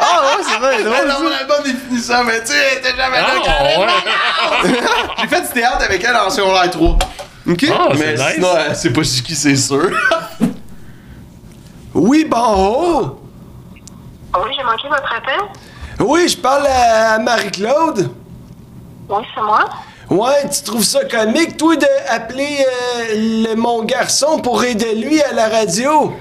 [0.00, 1.08] Ah ouais, c'est vrai, Elle, drôle.
[1.08, 3.80] dans mon album définissant, mais tu sais, elle était jamais là, Ah, Karine!
[4.72, 4.80] ouais.
[5.22, 6.98] J'ai fait du théâtre avec elle en secondaire 3.
[7.48, 7.64] Ok.
[7.70, 8.22] Ah, c'est mais nice.
[8.34, 9.88] sinon, elle sait pas c'est qui, c'est sûr.
[11.94, 13.20] Oui, bon, oh!
[14.36, 15.40] Oui, j'ai manqué votre appel.
[16.00, 18.10] Oui, je parle à Marie-Claude.
[19.08, 19.64] Oui, c'est moi.
[20.10, 22.64] Ouais, tu trouves ça comique, toi, d'appeler
[23.14, 26.14] le, mon garçon pour aider lui à la radio?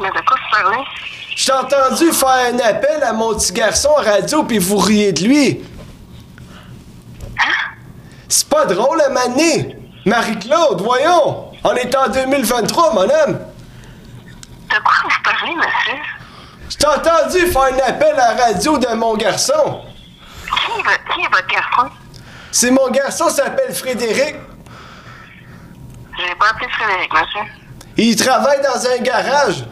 [0.00, 0.84] Mais de quoi vous parlez?
[1.36, 5.12] Je t'ai entendu faire un appel à mon petit garçon à radio puis vous riez
[5.12, 5.60] de lui.
[8.28, 9.76] C'est pas drôle à maner.
[10.06, 11.50] Marie-Claude, voyons.
[11.64, 13.38] On est en 2023, mon homme.
[14.68, 16.00] De quoi vous parlez, monsieur?
[16.70, 19.82] Je t'ai entendu faire un appel à la radio de mon garçon?
[20.44, 21.90] Qui est, vo- qui est votre garçon?
[22.52, 24.36] C'est mon garçon s'appelle Frédéric.
[26.18, 27.52] J'ai pas appelé Frédéric, monsieur.
[27.96, 29.64] Il travaille dans un garage.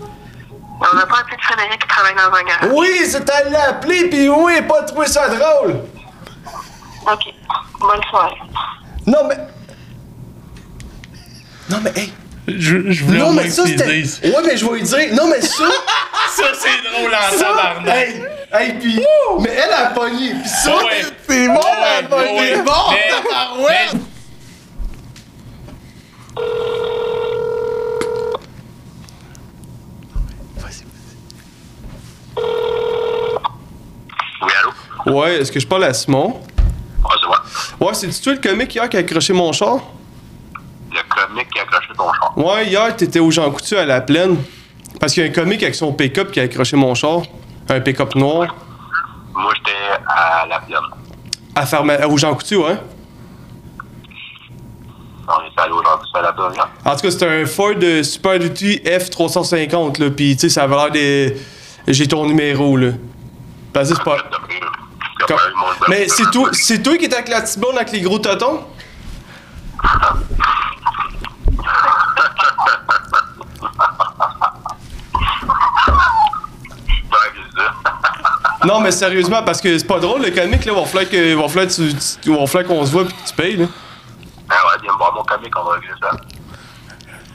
[0.00, 2.70] On n'a pas appelé Frédéric qui travaille dans un garage.
[2.72, 5.80] Oui, c'est à l'appeler puis oui, pas trouvé ça drôle?
[7.06, 7.34] OK.
[7.80, 8.40] Bonne soirée.
[9.06, 9.36] Non mais
[11.68, 12.12] Non mais hey.
[12.48, 13.84] Je, je voulais Non mais ça c'était.
[13.86, 15.14] Ouais, mais je vais lui dire.
[15.14, 15.64] Non mais ça
[16.36, 17.94] Ça, c'est drôle en ça tabarnak.
[17.96, 18.22] hey,
[18.52, 19.04] hey puis
[19.40, 21.02] mais elle a pogné puis ça Ouais.
[21.28, 21.60] c'est bon, Ouais,
[21.98, 22.40] elle a pogné.
[22.56, 22.62] ouais.
[22.62, 22.72] bon.
[22.90, 23.96] Mais- tabarouette.
[34.42, 35.18] Oui, allô?
[35.18, 36.40] Ouais, est-ce que je parle à Simon?
[37.04, 37.42] Ah, c'est moi.
[37.80, 39.80] Ouais, c'est tu le comique hier qui a accroché mon char?
[41.14, 42.32] Comique qui a accroché ton char.
[42.38, 44.36] Ouais, hier t'étais au Jean Coutu à la plaine
[45.00, 47.22] parce qu'il y a un comique avec son pick-up qui a accroché mon char,
[47.68, 48.54] un pick-up noir
[49.34, 50.78] Moi, j'étais à la plaine.
[51.54, 52.78] à au Jean Coutu, hein?
[55.28, 56.46] On est allé aujourd'hui à la plaine.
[56.60, 56.68] hein.
[56.84, 60.64] En tout cas, c'était un Ford euh, Super Duty F350, là, pis tu sais, ça
[60.64, 61.36] avait l'air des...
[61.88, 62.90] J'ai ton numéro, là.
[63.72, 64.16] Parce que c'est pas...
[65.26, 65.36] Comme-
[65.88, 68.64] Mais c'est toi, c'est toi qui étais avec la petite blonde avec les gros totons?
[77.12, 77.72] Ouais, c'est ça.
[78.64, 80.72] Non, mais sérieusement, parce que c'est pas drôle, le comique, là,
[81.04, 81.46] que- va
[82.46, 83.66] falloir, qu'on se voit pis que tu payes, là.
[84.48, 86.10] Ah ouais, viens me voir mon comique, on va régler ça.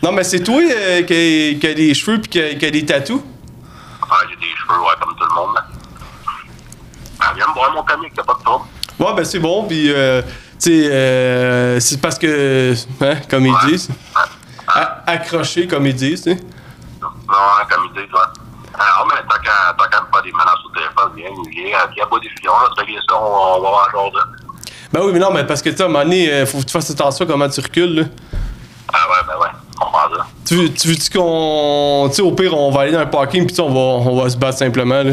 [0.04, 2.66] Non, mais c'est toi euh, qui, a, qui a des cheveux pis qui a, qui
[2.66, 3.22] a des tatous?
[4.10, 5.56] Ah, j'ai des cheveux, ouais, comme tout le monde.
[7.20, 8.66] Ah, viens me voir mon comique, y'a pas de trouble.
[9.00, 13.56] Ouais, ben c'est bon, pis euh, tu sais, euh, c'est parce que, hein, comme ils
[13.68, 13.90] disent,
[15.06, 16.40] accroché, comme ils disent, tu sais.
[17.02, 17.08] Non,
[17.70, 18.32] comme il dit, toi.
[18.80, 22.06] Alors, mais tant qu'à tant qu'à me faire des menaces au téléphone, viens, viens, viens,
[22.08, 24.24] bois des fusions, là, tu régler ça, on, va voir là.
[24.94, 26.60] Ben oui, mais non, mais parce que, tu sais, à un moment donné, euh, faut
[26.60, 28.04] que tu fasses attention à comment tu recules, là.
[28.94, 29.50] Ah ouais, ben ouais,
[29.82, 30.26] on va ça.
[30.46, 32.06] Tu veux- tu veux-tu qu'on.
[32.10, 34.10] Tu sais, au pire, on va aller dans un parking, puis tu sais, on va,
[34.10, 35.12] on va se battre simplement, là.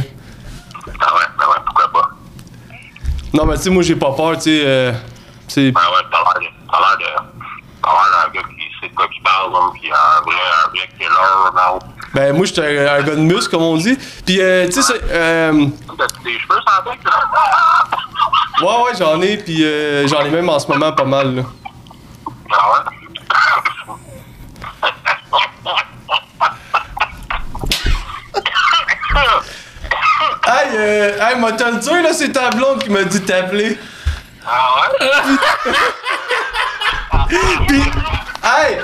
[1.01, 2.11] Ah ouais, ben ouais, pourquoi pas.
[3.33, 4.62] Non, mais tu sais, moi, j'ai pas peur, tu sais.
[4.65, 4.93] euh,
[5.49, 5.73] c'est.
[5.73, 6.47] Ben ouais, t'as l'air de.
[6.71, 7.05] T'as l'air de.
[7.83, 9.51] T'as l'air d'un gars qui sait de quoi qu'il parle,
[9.81, 11.09] qui est un vrai, un vrai killer,
[11.57, 11.79] non?
[12.15, 13.97] Ben, moi, j'étais un, un gars de muscle, comme on dit.
[14.25, 15.67] Puis, euh, tu sais, c'est, euh,
[15.99, 18.62] T'as des cheveux sans tête, là?
[18.62, 21.43] ouais, ouais, j'en ai, puis euh, j'en ai même en ce moment pas mal, là.
[22.53, 22.91] Ah ouais?
[30.47, 33.27] Hey, euh, hey, m'a te le dire, là, c'est ta blonde qui m'a dit de
[33.27, 33.79] t'appeler?
[34.47, 35.09] Ah ouais?
[37.69, 37.83] Puis,
[38.43, 38.79] hey!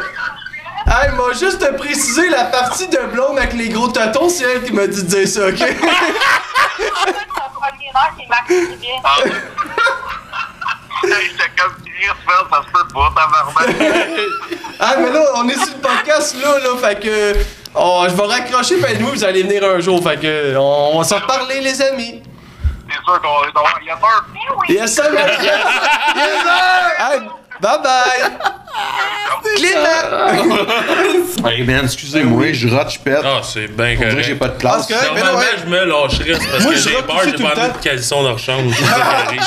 [0.86, 4.64] Hey, m'a juste te préciser la partie de blonde avec les gros totons, c'est elle
[4.64, 5.60] qui m'a dit de dire ça, ok?
[9.02, 9.16] Ah.
[14.78, 17.34] Ah, mais là, on est sur le podcast, là, là, fait que.
[17.74, 20.56] oh, je vais raccrocher, ben nous, vous allez venir un jour, fait que.
[20.56, 22.22] On, on va s'en reparler, les amis.
[22.88, 24.24] C'est sûr qu'on est dans il y a peur.
[24.68, 27.06] Yes, sir, yes, yes, sir!
[27.12, 27.20] Hey,
[27.60, 28.38] bye bye!
[29.56, 31.48] Clément!
[31.48, 33.20] Hey man, excusez-moi, je rate, je pète.
[33.24, 34.38] Ah, c'est bien dirait que j'ai correct.
[34.38, 34.86] pas de classe.
[34.86, 35.46] Que- mais Normalement, ouais.
[35.64, 38.22] je me lâcherais c'est parce Moi, que j'ai peur, j'ai le pas envie de caleçon
[38.22, 38.74] de rechange.
[38.76, 39.40] C'est ça qui arrive.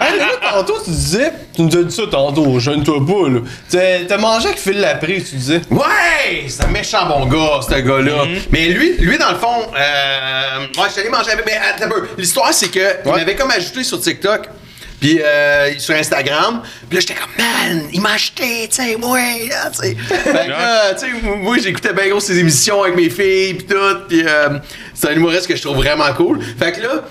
[0.00, 3.40] Hey, là, tantôt, tu disais, tu nous as dit ça tantôt, jeune-toi pas, là.
[3.70, 5.60] T'as- T'as mangé avec Phil Laprise, tu disais.
[5.70, 6.46] Ouais!
[6.48, 8.24] C'est un méchant bon gars, ce gars-là.
[8.24, 8.38] Mhm.
[8.50, 11.44] Mais lui, lui, dans le fond, euh, ouais, je suis allé manger avec.
[11.46, 12.08] Mais attends un peu.
[12.18, 13.18] L'histoire, c'est que il Ouais.
[13.18, 14.48] m'avait comme ajouté sur TikTok.
[15.00, 19.48] Puis euh, sur Instagram, puis là j'étais comme man, il m'a acheté, tu sais, ouais,
[19.48, 19.96] là, tu sais.
[20.08, 23.66] Fait que là, tu sais, moi j'écoutais bien gros ses émissions avec mes filles puis
[23.66, 24.58] tout, puis euh,
[24.94, 26.40] c'est un humoriste que je trouve vraiment cool.
[26.58, 27.04] Fait que là,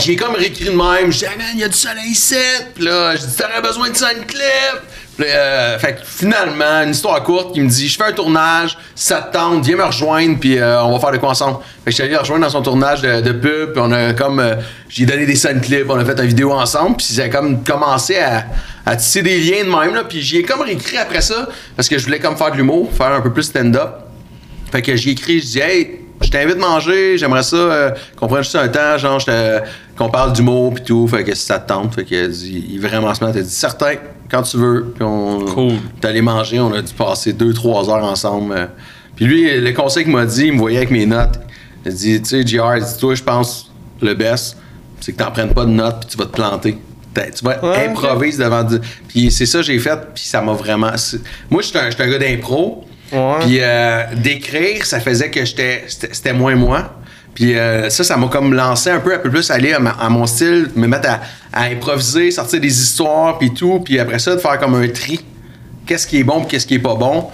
[0.00, 2.36] j'ai comme réécrit de même, je dis, ah, man, il y a du soleil ici.
[2.74, 4.78] Puis là, je dis, t'aurais besoin de ça une clip.
[5.20, 9.20] Euh, fait que finalement, une histoire courte qui me dit, je fais un tournage, ça
[9.20, 11.58] te tente, viens me rejoindre, puis euh, on va faire de quoi ensemble.
[11.84, 14.38] Fait que je suis allé rejoindre dans son tournage de, pub, puis on a comme,
[14.38, 14.54] euh,
[14.88, 18.16] j'ai donné des scènes clips, on a fait une vidéo ensemble, puis j'ai comme commencé
[18.18, 18.44] à,
[18.86, 21.88] à tisser des liens de même, là, puis j'y ai comme réécrit après ça, parce
[21.88, 23.90] que je voulais comme faire de l'humour, faire un peu plus stand-up.
[24.70, 28.26] Fait que j'ai écrit, je dis, hey, je t'invite à manger, j'aimerais ça euh, qu'on
[28.28, 29.60] prenne juste un temps, genre, je te-
[29.98, 31.06] qu'on parle d'humour pis tout.
[31.08, 33.32] Fait que ça te tente, fait que dit, il est vraiment smart.
[33.34, 33.94] Elle dit, certain,
[34.30, 34.92] quand tu veux.
[34.94, 35.72] Puis on Cool.
[36.04, 38.54] allé manger, on a dû passer 2-3 heures ensemble.
[38.56, 38.66] euh.
[39.16, 41.40] Puis lui, le conseil qu'il m'a dit, il me voyait avec mes notes.
[41.84, 43.70] Il dit, tu sais, JR, il dit, toi, je pense,
[44.00, 44.56] le best,
[45.00, 46.78] c'est que t'en prennes pas de notes puis tu vas te planter.
[47.14, 48.62] T'as- Tu vas Ouais, improviser devant.
[48.62, 48.78] du-
[49.08, 50.92] Puis c'est ça que j'ai fait, puis ça m'a vraiment.
[51.50, 52.84] Moi, j'étais un, j'étais un gars d'impro.
[53.10, 56.94] Puis euh, d'écrire, ça faisait que j'étais, c'était moins moi.
[57.34, 59.90] Puis euh, ça, ça m'a comme lancé un peu, un peu plus aller à, ma-
[59.98, 61.20] à mon style, me mettre à,
[61.52, 63.80] à improviser, sortir des histoires, puis tout.
[63.84, 65.20] Puis après ça, de faire comme un tri.
[65.86, 67.26] Qu'est-ce qui est bon, puis qu'est-ce qui est pas bon.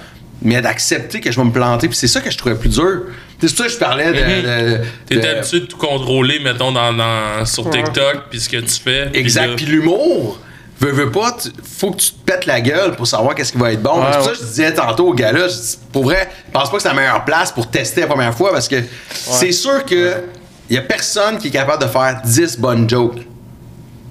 [0.42, 1.88] Mais d'accepter que je vais me planter.
[1.88, 3.02] Puis c'est ça que je trouvais plus dur.
[3.40, 4.78] C'est pour ça que je parlais de.
[4.78, 8.58] de- T'es de- habitué de tout contrôler, mettons, dans, dans- sur TikTok, puis ce que
[8.58, 9.08] tu fais.
[9.14, 9.56] Exact.
[9.56, 10.38] Puis l'humour,
[10.86, 13.58] veux, veux pas, tu- faut que tu te pètes la gueule pour savoir qu'est-ce qui
[13.58, 13.98] va être bon.
[14.00, 16.52] Ouais, c'est pour ça que je disais tantôt au gars-là, je dis, pour vrai, je
[16.52, 18.76] pense pas que c'est la meilleure place pour tester la première fois parce que
[19.10, 20.14] c'est sûr que
[20.70, 23.26] y a personne qui est capable de faire 10 bonnes jokes.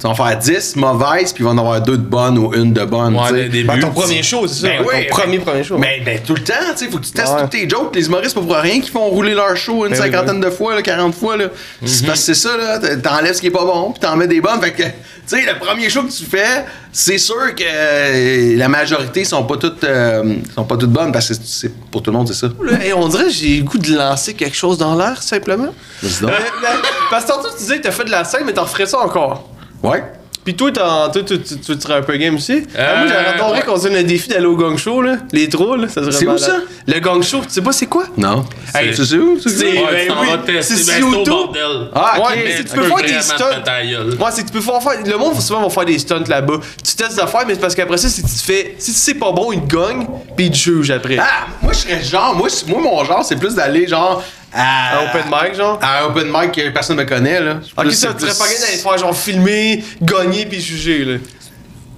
[0.03, 2.53] Tu vas en faire 10 mauvaises, puis il va en avoir deux de bonnes ou
[2.53, 3.15] une de bonne.
[3.15, 3.63] Ouais, début.
[3.63, 4.67] Ben, ton premier show, c'est ça.
[4.67, 5.77] Ben ton premier, ben- premier show.
[5.77, 7.43] Mais ben, tout le temps, tu sais, faut que tu testes Ouais.
[7.43, 7.95] tous tes jokes.
[7.95, 10.81] Les humoristes, pour rien qui font rouler leur show une Ben cinquantaine de fois, là,
[10.81, 11.37] 40 fois.
[11.37, 11.45] Là.
[11.45, 11.87] Mhm.
[11.87, 12.79] C'est parce que c'est ça, là.
[12.97, 14.59] T'enlèves ce qui est pas bon, puis t'en mets des bonnes.
[14.61, 14.89] Fait que, tu
[15.25, 19.55] sais, le premier show que tu fais, c'est sûr que euh, la majorité sont pas
[19.55, 22.47] toutes, euh, sont pas toutes bonnes parce que c'est, pour tout le monde, c'est ça.
[22.61, 25.73] Là, hey, on dirait que j'ai le goût de lancer quelque chose dans l'air, simplement.
[26.03, 26.29] Donc.
[26.29, 26.67] Euh, ben,
[27.09, 28.99] Parce que tantôt, tu disais que t'as fait de la scène, mais t'en referais ça
[28.99, 29.47] encore.
[29.83, 30.03] Ouais.
[30.45, 32.63] Puis toi, t'en- toi, tu, tu, tu serais un peu game aussi.
[32.77, 33.65] Ah, moi, j'aurais Euh, adoré ouais.
[33.65, 35.15] qu'on se donne le défi d'aller au gang show, là.
[35.31, 36.57] Les trolls, là, ça serait C'est où, ça?
[36.85, 38.03] Le gang show, tu sais pas c'est quoi?
[38.17, 38.43] Non.
[38.73, 39.39] C'est- tu sais où?
[39.39, 39.63] C'est-?
[39.65, 40.27] Ouais, ben oui,
[40.61, 41.27] c'est ben, c'est YouTube.
[41.29, 41.87] bordel.
[41.95, 42.25] Ah, ok.
[42.27, 44.19] Ouais, mais si tu peux faire des stunts.
[44.19, 46.55] Ouais, c'est que tu peux faire, faire- Le monde, souvent, va faire des stunts là-bas.
[46.85, 48.75] Tu testes des affaires, mais c'est parce qu'après ça, si tu te fais.
[48.79, 51.17] Si tu sais pas bon, ils te gagnent, puis ils te jugent après.
[51.21, 54.21] Ah, moi, je serais genre, moi, c'est- moi, mon genre, c'est plus d'aller, genre,
[54.53, 54.99] à.
[54.99, 55.79] Un open mic, genre?
[55.81, 57.59] À un open mic que personne me connaît, là.
[57.77, 61.05] Ok, Plus- ça, tu serais plus- pas gagné d'aller faire genre filmer, gagner puis juger,
[61.05, 61.17] là.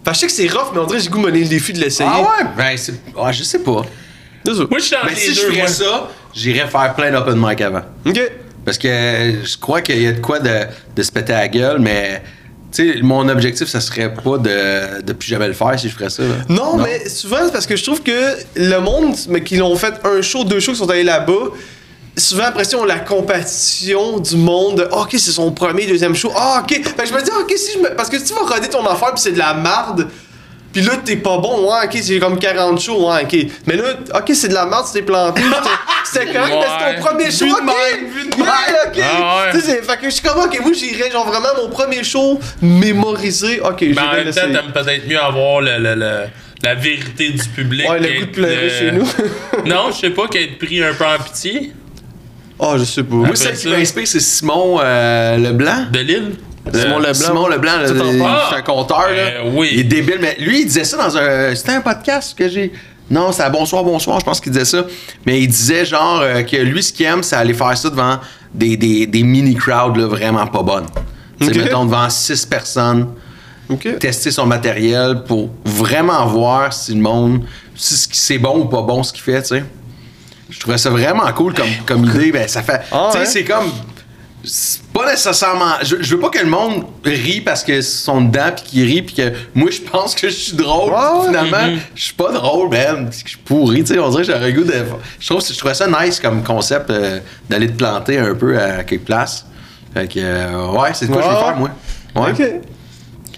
[0.03, 1.39] Fait que je sais que c'est rough, mais on dirait que j'ai goût de mener
[1.41, 2.10] le défi de l'essayer.
[2.12, 2.45] Ah ouais?
[2.56, 2.93] Ben, c'est.
[3.16, 3.82] Ouais, je sais pas.
[4.43, 4.68] Désolé.
[4.70, 5.68] Moi, je suis dans Mais les si je ferais moi.
[5.68, 7.82] ça, j'irais faire plein d'open mic avant.
[8.06, 8.20] Ok.
[8.64, 8.88] Parce que
[9.43, 10.49] je crois qu'il y a de quoi de,
[10.95, 12.22] de se péter la gueule, mais.
[12.72, 15.95] Tu sais, mon objectif, ça serait pas de, de plus jamais le faire si je
[15.95, 16.24] ferais ça.
[16.24, 16.36] là.
[16.49, 19.93] Non, mais souvent, c'est parce que je trouve que le monde mais qui l'ont fait
[20.03, 21.51] un show, deux shows, qui sont allés là-bas,
[22.18, 24.78] souvent après ça, on a la compétition du monde.
[24.78, 26.32] de, ok, c'est son premier, deuxième show.
[26.36, 26.74] Ah, ok.
[26.84, 27.95] Fait que je me dis, ok, si je me.
[27.95, 30.07] Parce que si tu vas roder ton affaire puis c'est de la marde.
[30.74, 33.47] Puis là, t'es pas bon, ouais, ok, c'est comme 40 shows, ouais, ok.
[33.66, 35.41] Mais là, ok, c'est de la merde, tu t'es planté.
[36.03, 36.95] C'était correct, mais c'est Ouais.
[36.97, 37.63] ton premier show, Vu de ok.
[37.66, 38.76] même, vu de Yeah, même.
[38.88, 39.01] ok.
[39.01, 39.51] Ah ouais.
[39.53, 42.03] Tu sais, c'est- fait que je suis comme, ok, moi, j'irais, genre, vraiment, mon premier
[42.03, 43.61] show mémorisé.
[43.61, 46.24] Ok, Mais en j'irais même temps, t'aimes peut-être mieux avoir le, le- le-
[46.61, 47.89] la vérité du public.
[47.89, 49.07] Ouais, le goût de pleurer chez nous.
[49.66, 51.72] non, je sais pas, qu'être pris un peu en pitié.
[52.60, 53.16] Ah, je sais pas.
[53.16, 55.88] Moi, celle qui ça- m'inspire, c'est Simon euh, Leblanc.
[55.91, 56.32] De l'île.
[56.74, 57.14] Simon Leblanc.
[57.14, 59.01] Simon Leblanc, là, il- c'est un conteur.
[59.10, 59.14] là.
[59.43, 59.70] Euh, oui.
[59.74, 61.53] Il est débile, mais lui, il disait ça dans un.
[61.53, 62.72] C'était un podcast que j'ai.
[63.12, 64.84] Non, c'est à Bonsoir, Bonsoir, je pense qu'il disait ça.
[65.28, 68.20] Mais il disait genre euh, que lui, ce qu'il aime, c'est aller faire ça devant
[68.53, 70.88] des, des, des mini-crowds là, vraiment pas bonnes.
[71.39, 71.58] Tu sais, Ok.
[71.66, 73.10] mettons devant six personnes,
[73.99, 77.41] tester son matériel pour vraiment voir si le monde.
[77.76, 79.64] si c'est bon ou pas bon ce qu'il fait, tu sais.
[80.56, 82.32] Je trouvais ça vraiment cool comme, comme idée.
[82.32, 82.82] Ben, ça fait.
[82.91, 83.72] Ah, tu sais, c'est comme.
[84.43, 85.74] c'est- pas nécessairement.
[85.84, 89.01] Je, je veux pas que le monde rie parce qu'ils sont dedans puis qu'ils rient
[89.01, 90.93] puis que moi je pense que je suis drôle.
[91.26, 91.58] Finalement,
[91.93, 93.10] je suis pas drôle, man.
[93.12, 93.99] Je suis pourri, tu sais.
[93.99, 94.74] On dirait que j'aurais goût de.
[95.20, 98.84] Je trouve, je trouvais ça nice comme concept euh, d'aller te planter un peu à
[98.86, 99.45] quelque place.
[99.93, 101.70] Fait que, euh, ouais, c'est quoi que je vais faire, moi.
[102.16, 102.32] Ouais.
[102.32, 102.43] Ok.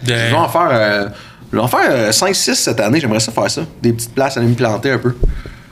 [0.04, 0.70] Je vais en faire.
[0.72, 1.08] euh,
[1.52, 3.62] je vais en faire 5-6 cette année, j'aimerais ça faire ça.
[3.82, 5.16] Des petites places, aller me planter un peu.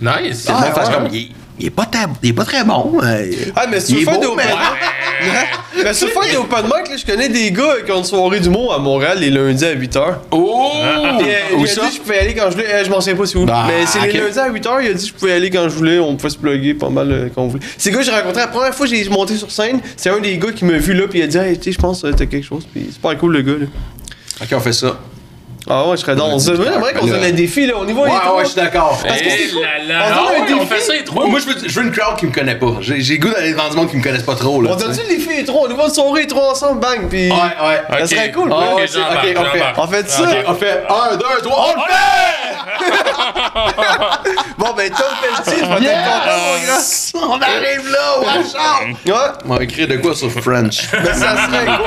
[0.01, 0.47] Nice.
[0.47, 0.93] Ouais.
[0.93, 1.27] comme, il, est-
[1.59, 2.97] il est pas ta- il est pas très bon.
[3.01, 4.51] euh, Ah, mais si tu veux faire beau, des open mais-
[5.31, 7.91] mic, mais si tu veux faire des open mic, là, je connais des gars qui
[7.93, 10.15] ont une soirée d'humour à Montréal les lundis à 8h.
[10.31, 10.71] Oh!
[10.83, 11.19] Euh,
[11.57, 12.73] il a dit que je pouvais aller quand je voulais.
[12.73, 13.45] Euh, je m'en souviens pas si où.
[13.45, 15.63] Bah, mais c'est les lundis à 8h, il a dit que je pouvais aller quand
[15.69, 15.97] je voulais.
[15.99, 17.63] On pouvait se plugger pas mal euh, quand on voulait.
[17.77, 19.79] C'est le gars que j'ai rencontré la première fois que j'ai monté sur scène.
[19.95, 21.71] C'est un des gars qui m'a vu là, puis il a dit Hey, tu sais,
[21.71, 22.67] je pense que t'as quelque chose.
[22.69, 23.65] Puis c'est pas cool le gars là.
[24.41, 24.99] Ok, on fait ça.
[25.67, 26.27] Ah ouais, je serais dans.
[26.29, 27.73] On se dit, j'aimerais qu'on donne un défi là.
[27.77, 28.99] On y va, Ouais, ouais, je suis d'accord.
[29.01, 29.61] Parce que Eh c'est On
[29.99, 30.65] Ah on défi.
[30.67, 31.23] fait ça les trois.
[31.27, 32.73] Moi, moi, je, veux, une crowd qui me connaît pas.
[32.81, 34.61] J'ai goût d'aller devant du monde qui me connaissent pas trop.
[34.61, 35.67] Là, On donne-tu les filles les trois?
[35.67, 37.29] On y va une soirée les trois ensemble, bang, puis.
[37.31, 37.81] Ouais, ouais.
[37.89, 38.07] Ça Ok.
[38.09, 38.53] serait cool.
[38.53, 39.77] Ah, Ok, c'est- on fait- j'embarque.
[39.77, 40.23] On fait ça.
[40.47, 41.95] On fait 1, 2, 3, on le fait!
[44.57, 46.81] Bon, ben, Tom Pelletier, je vais être content, mon gars.
[47.27, 48.97] On arrive là, watch out!
[49.05, 49.13] Ouais.
[49.47, 50.83] On va écrire de quoi sur French?
[50.93, 51.85] Mais ça serait cool.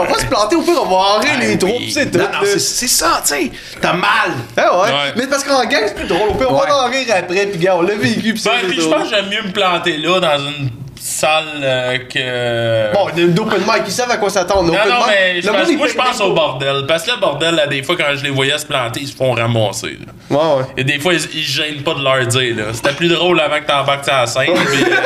[0.00, 2.18] On va se planter au pire, on va enrire les trous, pis c'est tout.
[2.44, 3.50] C'est- c'est ça, tu sais.
[3.80, 4.32] T'as mal.
[4.56, 4.88] Ah ouais.
[4.88, 5.12] Ouais.
[5.16, 6.30] Mais parce qu'en gang, c'est plus drôle.
[6.48, 6.66] On Ouais.
[6.66, 9.08] va en rire après, pis gars, on l'a vécu, pis c'est Ben, puis je pense
[9.08, 10.70] que j'aime mieux me planter là dans une
[11.00, 12.92] salle euh, que.
[12.94, 14.64] Bon, il y a une open mic, ils savent à quoi s'attendre.
[14.64, 16.84] Non, non, mic, mais je pense- moi, je pense au bordel.
[16.86, 19.16] Parce que le bordel, là, des fois, quand je les voyais se planter, ils se
[19.16, 19.98] font ramasser.
[20.30, 20.36] là.
[20.36, 20.64] Ouais, ouais.
[20.76, 22.56] Et des fois, ils, ils gênent pas de leur dire.
[22.56, 22.64] là.
[22.72, 24.46] C'était plus drôle avant que t'embarques sur la scène.
[24.54, 24.96] puis, euh,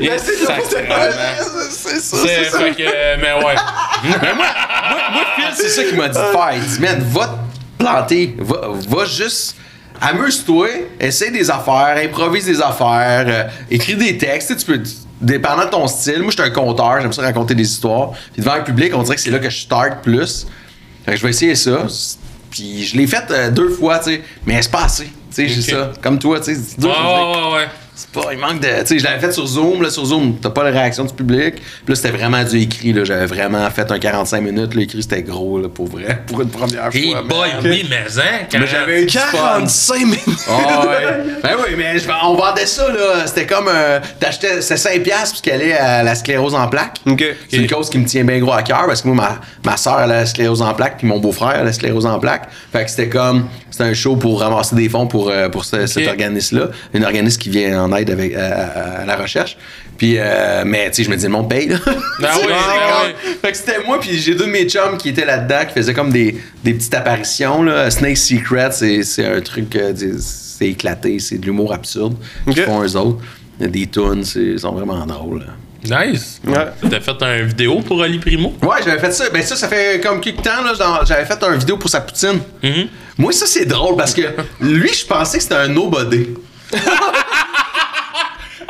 [0.02, 0.54] Mais c'est ça.
[0.68, 0.86] C'est
[2.00, 2.58] ça, C'est c'est ça.
[2.58, 3.54] fait que, euh, mais ouais.
[4.36, 6.50] Moi, Phil, c'est ça qu'il m'a dit de faire.
[6.54, 8.34] Il dit, man, va te planter.
[8.38, 8.56] Va,
[8.88, 9.56] va juste.
[10.00, 10.68] Amuse-toi,
[10.98, 14.56] essaie des affaires, improvise des affaires, euh, écris des textes.
[14.56, 14.80] Tu peux.
[15.20, 18.12] Dépendant de ton style, moi, je suis un conteur, j'aime ça raconter des histoires.
[18.32, 20.46] Puis devant un public, on dirait que c'est là que je start plus.
[21.04, 21.86] Fait que je vais essayer ça.
[22.50, 25.04] Puis je l'ai fait euh, deux fois, tu sais, mais c'est pas assez.
[25.04, 25.92] Tu sais, j'ai ça.
[26.02, 26.60] Comme toi, tu sais.
[26.80, 27.68] Ouais, ouais, ouais, ouais.
[28.00, 28.66] C'est pas, il manque de.
[28.80, 31.12] Tu sais, je l'avais fait sur Zoom, là, sur Zoom, t'as pas la réaction du
[31.12, 31.56] public.
[31.56, 33.04] Puis là, c'était vraiment du écrit, là.
[33.04, 36.88] J'avais vraiment fait un 45 minutes, l'écrit, c'était gros, là, pour vrai, pour une première
[36.94, 37.22] Hey fois.
[37.22, 39.26] boy, oui, mais hein, quand Mais j'avais eu du fun.
[39.32, 40.18] 45 minutes.
[40.26, 41.24] Ouais.
[41.42, 43.26] ben oui, mais je- on vendait ça, là.
[43.26, 43.68] C'était comme.
[43.68, 44.62] euh, T'achetais.
[44.62, 46.98] C'était 5$ piastres puis qu'elle est à la sclérose en plaques.
[47.06, 47.24] Ok.
[47.50, 49.16] C'est une cause qui me tient bien gros à cœur parce que moi,
[49.64, 51.72] ma, ma soeur, elle a la sclérose en plaques, puis mon beau-frère, elle a la
[51.72, 52.48] sclérose en plaques.
[52.72, 53.46] Fait que c'était comme.
[53.70, 56.68] C'était un show pour ramasser des fonds pour, euh, pour ce- cet organisme-là.
[56.92, 59.56] Un organisme qui vient en aide avec, à, à- à la recherche.
[59.98, 61.76] Puis, euh, mais tu sais, je me dis, le monde paye, là.
[61.86, 63.34] Oui, oui.
[63.42, 65.92] Fait que c'était moi, puis j'ai deux de mes chums qui étaient là-dedans, qui faisaient
[65.94, 67.62] comme des, des petites apparitions.
[67.62, 67.90] Là.
[67.90, 72.66] Snake Secret, c'est un truc, euh, c'est éclaté, c'est de l'humour absurde qu'ils Ok.
[72.66, 73.20] font eux autres.
[73.58, 75.40] Des tunes, ils sont vraiment drôles.
[75.40, 76.06] là.
[76.06, 76.40] Nice.
[76.46, 76.66] Ouais.
[76.90, 78.54] T'as fait un vidéo pour Ali Primo?
[78.62, 79.30] Ouais, j'avais fait ça.
[79.30, 80.50] Ben ça, ça fait comme quelques temps,
[81.06, 82.40] j'avais fait une vidéo pour sa poutine.
[82.62, 82.88] Mhm.
[83.18, 84.22] Moi, ça, c'est drôle parce que
[84.60, 86.26] lui, je pensais que c'était un nobody.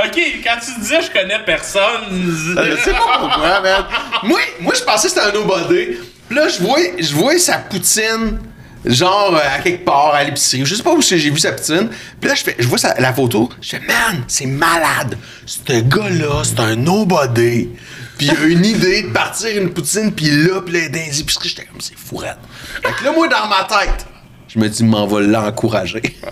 [0.05, 2.09] Ok, quand tu disais je connais personne.
[2.13, 3.85] Je sais pas pourquoi, man.
[4.23, 5.97] Moi, moi je pensais que c'était un nobody.
[6.31, 8.39] Là, je vois, je vois sa poutine,
[8.85, 10.65] genre euh, à quelque part, à l'épicerie.
[10.65, 11.89] Je sais pas où c'est- j'ai vu sa poutine.
[12.21, 13.51] Puis là, je, fais, je vois la photo.
[13.61, 15.19] Je fais, man, c'est malade.
[15.45, 17.71] Ce gars-là, c'est un nobody.
[18.17, 21.21] Puis il a une idée de partir une poutine, puis là, puis là, dans les
[21.21, 22.37] épiceries, j'étais comme, c'est fourette.
[22.83, 24.07] Fait là, moi, dans ma tête,
[24.53, 26.01] je me dis, m'en va l'encourager.
[26.01, 26.29] tu sais, le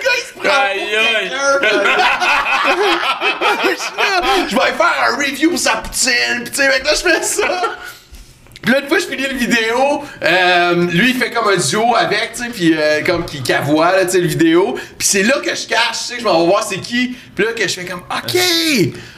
[0.00, 1.30] gars, il se prend Aïe, aïe.
[4.48, 6.42] je vais faire un review pour sa poutine.
[6.44, 7.48] Puis tu sais, mec, là, je fais ça.
[8.62, 11.96] Puis là, une fois, je finis le vidéo, euh, lui, il fait comme un duo
[11.96, 14.76] avec, tu sais, puis euh, comme qui cavoie, là, tu sais, le vidéo.
[14.98, 17.16] Puis c'est là que je cache, tu sais, je m'en vais voir c'est qui.
[17.34, 18.38] Puis là, que je fais comme, OK,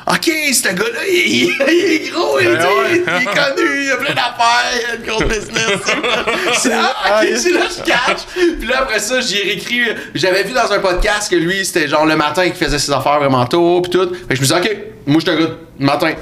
[0.07, 2.53] OK, ce gars-là, il, il- il est gros, il, sais,
[2.91, 5.81] il est connu, il a plein d'affaires, il a une grosse business.
[6.59, 8.23] c'est ah, OK, c'est là que je cache.
[8.59, 9.81] Puis là, après ça, j'ai réécrit,
[10.15, 13.19] j'avais vu dans un podcast que lui, c'était genre le matin qu'il faisait ses affaires
[13.19, 14.09] vraiment tôt, puis tout.
[14.15, 14.77] Fait que je me suis dit, OK,
[15.07, 16.13] moi, je te gars le matin.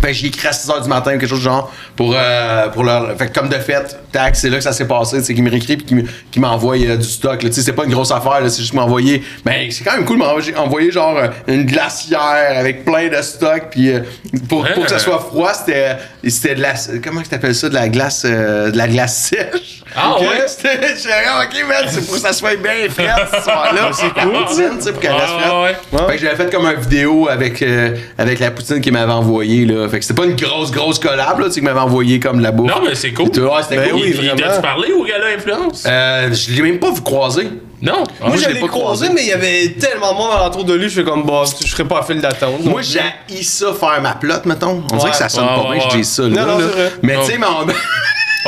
[0.00, 2.68] Fait que j'ai écrit à 6h du matin ou quelque chose du genre pour, euh,
[2.68, 3.16] pour leur.
[3.16, 5.22] Fait que comme de fait, tac, c'est là que ça s'est passé.
[5.22, 7.42] C'est qu'il m'a écrit puis qu'il me- qu'il m'envoie euh, du stock.
[7.42, 7.48] là.
[7.48, 9.22] Tu sais, c'est pas une grosse affaire, là, c'est juste m'envoyer.
[9.44, 13.22] Ben, c'est quand même cool de m'envoyer envoyer genre euh, une glacière avec plein de
[13.22, 13.64] stock.
[13.70, 14.00] Puis euh,
[14.48, 16.74] pour, pour que ça soit froid, c'était c'était de la.
[17.02, 18.22] Comment tu t'appelles ça De la glace.
[18.26, 19.82] euh, de la glace sèche.
[19.96, 20.20] Ah Ok?
[20.22, 20.44] ouais?
[20.46, 23.90] C'était- ok, man, c'est pour que ça soit bien frais ce soir-là.
[23.92, 25.76] c'est cool, tu sais, pour qu'elle Ah, ouais.
[26.08, 29.64] Fait que j'avais fait comme une vidéo avec, euh, avec la poutine qu'il m'avait envoyée,
[29.64, 29.85] là.
[29.88, 32.38] Fait que c'était pas une grosse, grosse collab, là, tu sais, qu'il m'avait envoyé comme
[32.38, 32.70] de la bouffe.
[32.70, 33.30] Non, mais c'est cool.
[33.30, 34.00] Puis, Ouais, c'était Ben cool.
[34.00, 34.36] oui, Il- il vraiment.
[34.48, 35.84] T'as-tu parlé au gars-là influence?
[35.86, 37.48] Euh, je l'ai même pas vu croiser.
[37.82, 38.04] Non?
[38.22, 39.10] Ah, Moi, je l'ai pas croisé, croisé.
[39.14, 41.66] mais il y avait tellement de monde alentour de lui, je fais comme, bah, je
[41.66, 42.64] serais pas à file d'attente.
[42.64, 44.82] Moi, j'ai ça faire ma plotte, mettons.
[44.92, 46.00] On dirait que ça sonne Ouais, pas ouais, bien, je ouais.
[46.02, 46.28] dis ça, là.
[46.28, 46.64] Non, non, là.
[46.68, 46.92] c'est vrai.
[47.02, 47.66] Mais tu sais, mais on...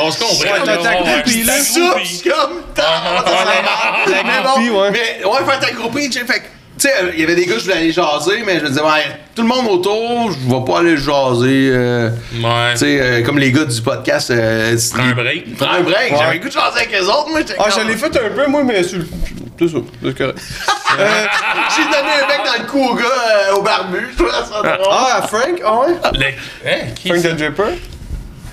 [0.01, 0.39] On se comprend.
[0.39, 1.81] Ouais, là, ouais, groupie, ouais, là, ta ça,
[2.23, 2.53] comme...
[2.77, 3.95] Ah.
[4.07, 4.21] Mais
[4.69, 4.91] bon, ouais.
[4.91, 6.45] Mais ouais, faire ta groupie, tu sais, fait que,
[6.79, 8.81] tu sais, il y avait des gars, je voulais aller jaser, mais je me disais,
[8.81, 11.69] ouais, tout le monde autour, je vais pas aller jaser.
[11.73, 12.09] euh,
[12.41, 12.71] Ouais.
[12.73, 14.31] Tu sais, euh, comme les gars du podcast.
[14.31, 15.57] euh, Prends un break?
[15.57, 16.11] Prends un break.
[16.11, 16.17] Ouais.
[16.19, 17.39] J'avais le goût de jaser avec les autres, moi.
[17.39, 18.97] j'étais Ah, je l'ai fait un peu, moi, mais c'est
[19.59, 20.39] c'est ça, c'est correct.
[21.75, 23.03] J'ai donné un bec dans le cou au gars,
[23.49, 24.07] euh, au barbu.
[24.11, 24.87] Je trouvais ça drôle.
[24.89, 25.95] Ah, Frank, ah ouais?
[26.13, 26.77] Le- Hein?
[26.95, 27.63] Qui Frank the Dripper?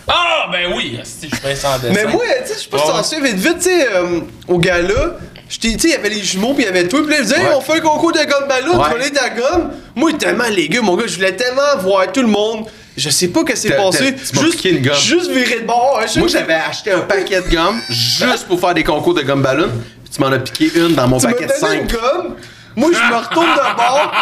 [0.09, 1.93] Ah, ben oui, si je sans dessin.
[1.95, 5.17] Mais moi, tu sais, je suis pas censé vite vite, tu sais, euh, au gala,
[5.49, 7.17] j'étais- tu sais, il y avait les jumeaux, puis il y avait toi, puis là,
[7.21, 9.71] ils disaient, Hey, on fait un concours de gomme ballon, tu voulais ta gomme.
[9.95, 12.67] Moi, tellement gars, mon gars, je voulais tellement voir tout le monde.
[12.97, 14.15] Je sais pas qui s'est T'as- passé.
[14.41, 14.95] Juste, une gomme.
[14.97, 16.01] juste virer de bord.
[16.03, 19.43] hein, Moi, j'avais acheté un paquet de gomme juste pour faire des concours de gomme
[19.43, 19.69] ballon.
[20.11, 21.93] Tu m'en as piqué une dans mon Tu paquet de donné une 5.
[21.93, 22.37] gomme?
[22.77, 24.13] Moi, je me retourne de bord.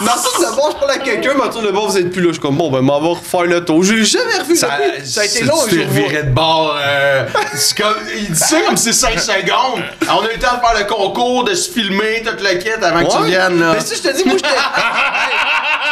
[0.00, 1.96] Je me retourne de bord, je parle à quelqu'un, je me retourne de bord, vous
[1.98, 2.28] êtes plus là.
[2.28, 3.82] Je suis comme, bon, ben, m'en va refaire le tour.
[3.84, 5.06] J'ai jamais revu Ça, depuis.
[5.08, 6.76] Ça a été long, tu reviré de bord.
[6.78, 9.82] euh, c'est comme, il dit ça comme c'est 5 secondes.
[10.10, 12.70] On a eu le temps de faire le concours, de se filmer, toute le kit
[12.70, 13.28] avant que tu Ouais.
[13.30, 13.60] viennes.
[13.60, 13.72] Là.
[13.74, 14.48] Mais si je te dis, moi, j'étais.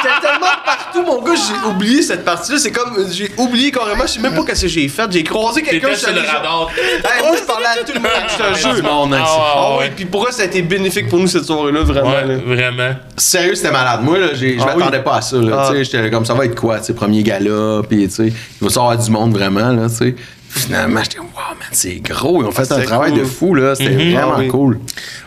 [0.03, 2.59] J'étais tellement partout, mon gars, j'ai oublié cette partie-là.
[2.59, 3.07] C'est comme.
[3.11, 5.11] J'ai oublié carrément, je sais même pas qu'est-ce que j'ai fait.
[5.11, 6.69] J'ai croisé quelqu'un, sur le radar.
[6.77, 8.85] Hey, moi, je parlais à tout le monde, je te jure.
[8.85, 9.85] Ah, ouais, ouais.
[9.85, 12.11] oui, puis pourquoi ça a été bénéfique pour nous cette soirée-là, vraiment.
[12.11, 12.37] Ouais, là.
[12.45, 12.95] vraiment.
[13.17, 14.01] Sérieux, c'était malade.
[14.03, 15.05] Moi, là, j'ai- je Ah m'attendais oui.
[15.05, 15.37] pas à ça.
[15.37, 15.69] Là, Ah.
[15.71, 18.69] Tu sais, J'étais comme ça va être quoi, sais, premier gala, puis tu sais, il
[18.69, 19.71] va avoir du monde vraiment.
[19.73, 20.15] Là, tu sais.
[20.49, 21.25] Finalement, j'étais wow,
[21.59, 22.43] man, c'est gros.
[22.43, 23.55] Ils ont fait un travail de fou.
[23.55, 23.75] là.
[23.75, 24.13] C'était Mhm.
[24.15, 24.49] vraiment Ah oui.
[24.49, 24.79] cool.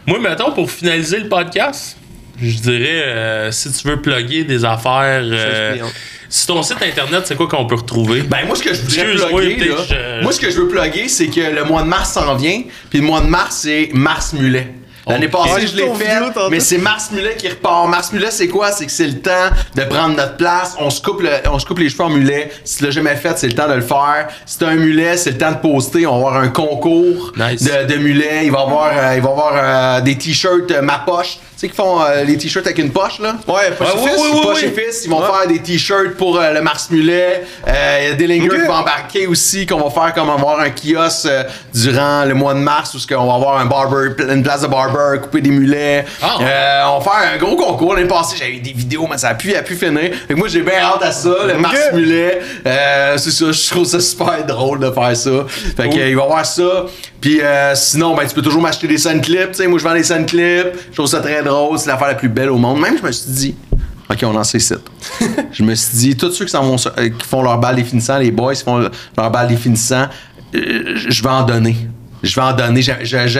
[0.05, 1.97] Moi, mettons, pour finaliser le podcast,
[2.41, 5.75] je dirais, euh, si tu veux plugger des affaires, euh,
[6.29, 8.21] si ton site internet, c'est quoi qu'on peut retrouver?
[8.21, 11.07] Ben moi ce que je voudrais plugger, là, je- moi ce que je veux plugger,
[11.09, 14.31] c'est que le mois de mars s'en vient, puis le mois de mars c'est Mars
[14.33, 14.67] Mulet.
[15.07, 16.19] L'année passée, je l'ai fait,
[16.49, 17.87] mais c'est Mars Mulet qui repart.
[17.87, 18.71] Mars Mulet, c'est quoi?
[18.71, 20.75] C'est que c'est le temps de prendre notre place.
[20.79, 22.51] On se coupe, le- on se coupe les cheveux en mulet.
[22.63, 24.27] Si tu l'as jamais fait, c'est le temps de le faire.
[24.45, 26.05] Si t'as un mulet, c'est le temps de poster.
[26.07, 27.63] On va avoir un concours Nice.
[27.63, 28.45] de, de mulets.
[28.45, 31.37] Il va y avoir, euh, il va avoir euh, des t-shirts euh, ma poche.
[31.57, 33.35] Tu sais qu'ils font euh, les t-shirts avec une poche, là?
[33.47, 34.21] Ouais, chez oui, Fils.
[34.21, 34.59] oui, oui, pas oui.
[34.59, 35.25] chez Fils, ils vont Ouais.
[35.25, 37.45] faire des t-shirts pour euh, le Mars Mulet.
[37.67, 38.61] Euh, Il y a Dillinger Ok.
[38.61, 41.43] qui va embarquer aussi, qu'on va faire comme avoir un kiosque euh,
[41.73, 45.19] durant le mois de mars où qu'on va avoir un barber, une place de barber,
[45.19, 46.05] couper des mulets.
[46.21, 46.35] Ah.
[46.39, 47.95] Euh, on va faire un gros concours.
[47.95, 50.11] L'année passée, j'avais eu des vidéos, mais ça a pu, a pu finir.
[50.27, 52.39] Fait que moi, j'ai bien hâte à ça, le Mars Mulet.
[52.67, 55.31] Euh, c'est ça, je trouve ça super drôle de faire ça.
[55.75, 56.85] Fait que, il va y avoir ça.
[57.21, 59.51] Puis euh, sinon, ben, tu peux toujours m'acheter des sun clips.
[59.51, 60.67] Tu sais, moi, je vends des sun clips.
[60.89, 61.77] Je trouve ça très drôle.
[61.79, 62.79] C'est l'affaire la plus belle au monde.
[62.79, 63.55] Même, je me suis dit,
[64.09, 64.79] OK, on lance les sites.
[65.51, 68.31] je me suis dit, tous ceux qui, vont, euh, qui font leur balle définissant, les
[68.31, 70.07] boys qui font leur balle définissant,
[70.55, 71.75] euh, je vais en donner.
[72.23, 72.81] Je vais en donner.
[72.81, 73.39] Je, je, je,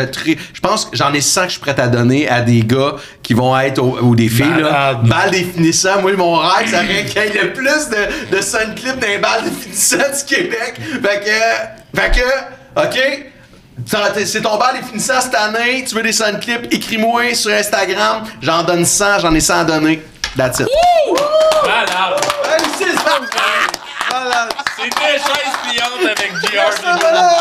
[0.54, 2.96] je pense que j'en ai 100 que je suis prêt à donner à des gars
[3.24, 4.62] qui vont être, au- ou des filles, là.
[4.62, 4.98] Malade.
[5.08, 6.02] Balle définissant.
[6.02, 9.08] Moi, mon rêve, ça serait qu'il y ait le plus de, de sun clips dans
[9.08, 10.74] les balles définissantes du Québec.
[10.80, 13.26] Fait que, fait que, OK,
[13.86, 15.86] C'est ton balle définissant cette année.
[15.88, 16.74] Tu veux des sun clips?
[16.74, 18.24] Écris-moi sur Instagram.
[18.42, 19.20] J'en donne 100.
[19.20, 20.04] J'en ai 100 à donner.
[20.36, 20.68] That's it.
[21.66, 22.22] Malade!
[24.12, 24.50] Malade.
[24.76, 26.32] C'était chaise pliante avec
[26.84, 27.32] malade.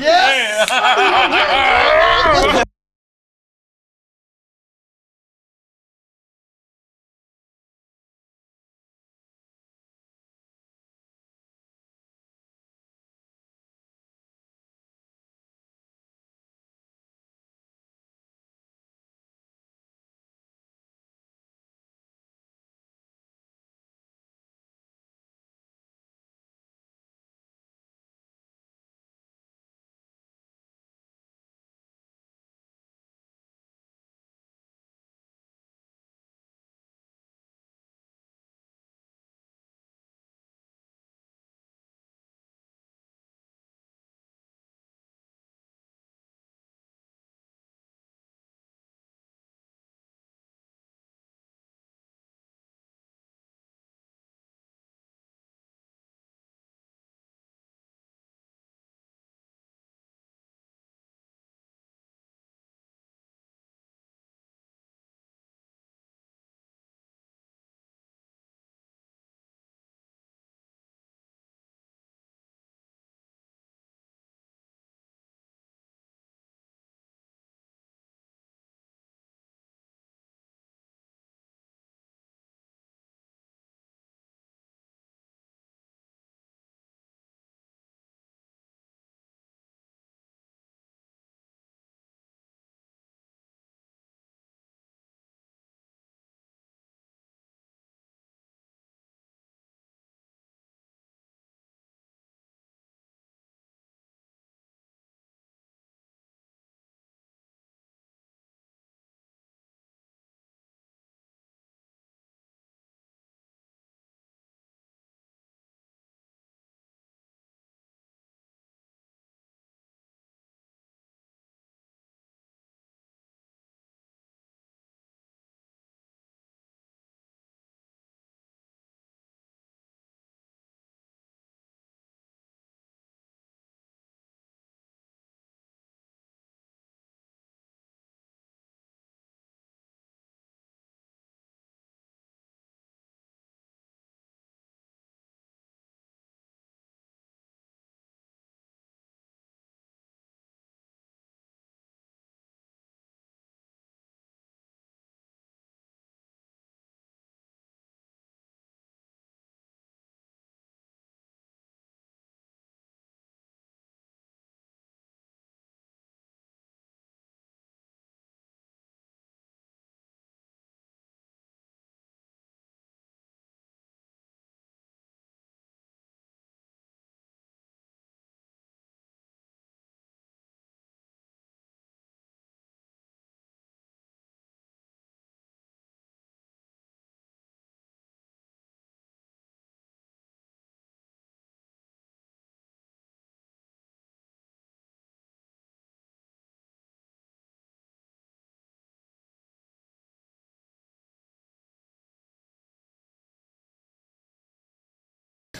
[0.00, 0.66] Yeah!
[2.44, 2.62] Yeah!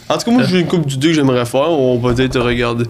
[0.09, 1.71] En tout cas, moi, j'ai une coupe d'idées que j'aimerais faire.
[1.71, 2.85] On va peut-être regarder.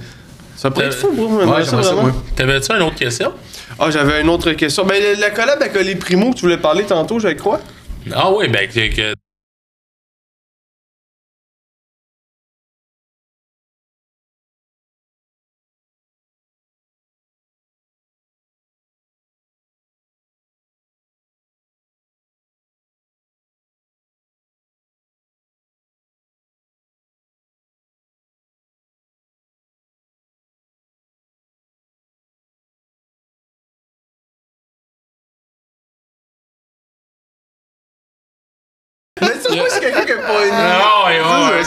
[0.56, 1.26] Ça pourrait être Euh, fou, bro.
[1.28, 2.02] Ouais, j'aimerais ça, vraiment.
[2.02, 2.12] moi.
[2.34, 3.32] T'avais-tu une autre question?
[3.78, 4.84] Ah, j'avais une autre question.
[4.86, 7.60] Ben, la- la collab avec les Primo que tu voulais parler tantôt, je crois.
[8.14, 8.94] Ah oui, ben que.
[8.94, 9.14] que-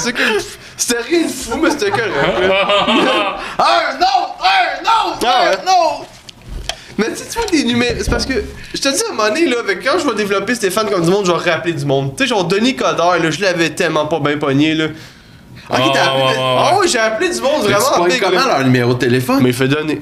[0.09, 0.43] C'est que-
[0.77, 2.13] C'était rien de fou, mais c'était correct.
[3.59, 4.19] Un non!
[4.41, 5.17] Un non!
[5.25, 5.51] Ah.
[5.51, 6.05] Un non!
[6.97, 7.95] Mais tu tu vois, des numéros.
[8.01, 8.33] C'est parce que.
[8.73, 11.03] Je te dis à un moment donné, là, avec quand je vais développer Stéphane comme
[11.03, 12.15] du monde, je vais rappeler du monde.
[12.17, 14.87] Tu sais, genre Denis Coderre, là, je l'avais tellement pas bien pogné, là.
[15.69, 15.91] T'as Ah, appelé.
[15.91, 18.45] ouais, ouais, Ah oui, j'ai appelé du monde tu vraiment big, comment?
[18.47, 19.39] leur numéro de téléphone?
[19.41, 19.99] Mais il fait donner.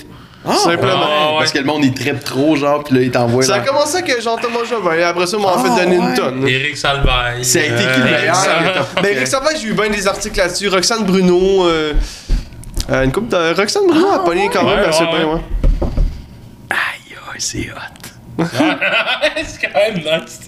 [0.49, 0.94] Ah, Simplement.
[1.03, 1.38] Ah, ouais.
[1.40, 3.44] Parce que le monde, il trippe trop, genre, pis là, il t'envoie.
[3.44, 5.98] Ça a dans- commencé avec Jean-Thomas Jobin, et après ça, on m'a Ah, fait donner
[5.98, 6.06] ouais.
[6.10, 6.48] une tonne.
[6.48, 7.44] Éric Salvaille.
[7.45, 8.18] Ça a été qui le Euh?
[8.18, 10.68] Éric que t'as- Ben, Eric Sauvage, j'ai eu bien des articles là-dessus.
[10.69, 11.94] Roxane Bruno, euh,
[12.91, 13.53] euh, une coupe de.
[13.56, 15.41] Roxane Bruno a pogné quand même ouais, bien, ouais.
[16.69, 18.44] aïe, c'est hot.
[19.45, 20.47] c'est quand même nice.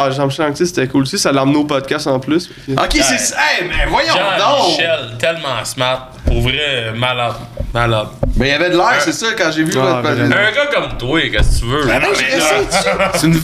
[0.00, 1.18] Ah, Jean-Michel Anctil, c'était cool aussi.
[1.18, 2.48] Ça l'a emmené au podcast en plus.
[2.68, 3.36] Ok, c'est ça.
[3.36, 4.38] Hey, mais voyons donc!
[4.38, 6.10] Jean-Michel, tellement smart.
[6.26, 7.34] Pour vrai, malade.
[7.74, 8.08] Malade.
[8.36, 10.52] Mais il y avait de l'air, c'est ça, quand j'ai vu Ah, votre ben, Un
[10.52, 11.84] gars comme toi, qu'est-ce que tu veux?
[11.86, 13.40] Ben non, mais là, c'est une.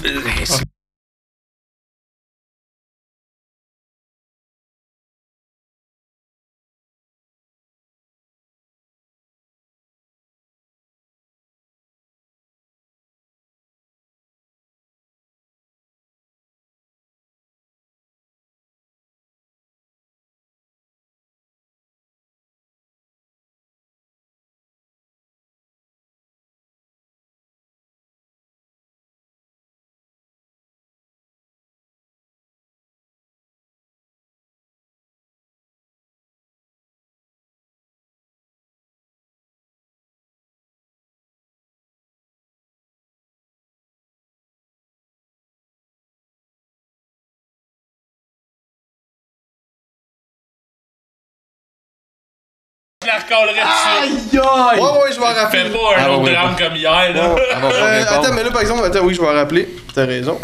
[53.15, 54.39] La recollerais dessus.
[54.39, 54.41] Aïe,
[54.73, 54.81] aïe!
[54.81, 55.61] Ouais, ouais, je vais en rappeler.
[55.65, 57.35] Fais pas un Ah, autre drame comme hier, là.
[57.65, 59.69] Euh, attends, mais là, par exemple, attends, oui, je vais en rappeler.
[59.95, 60.39] T'as raison.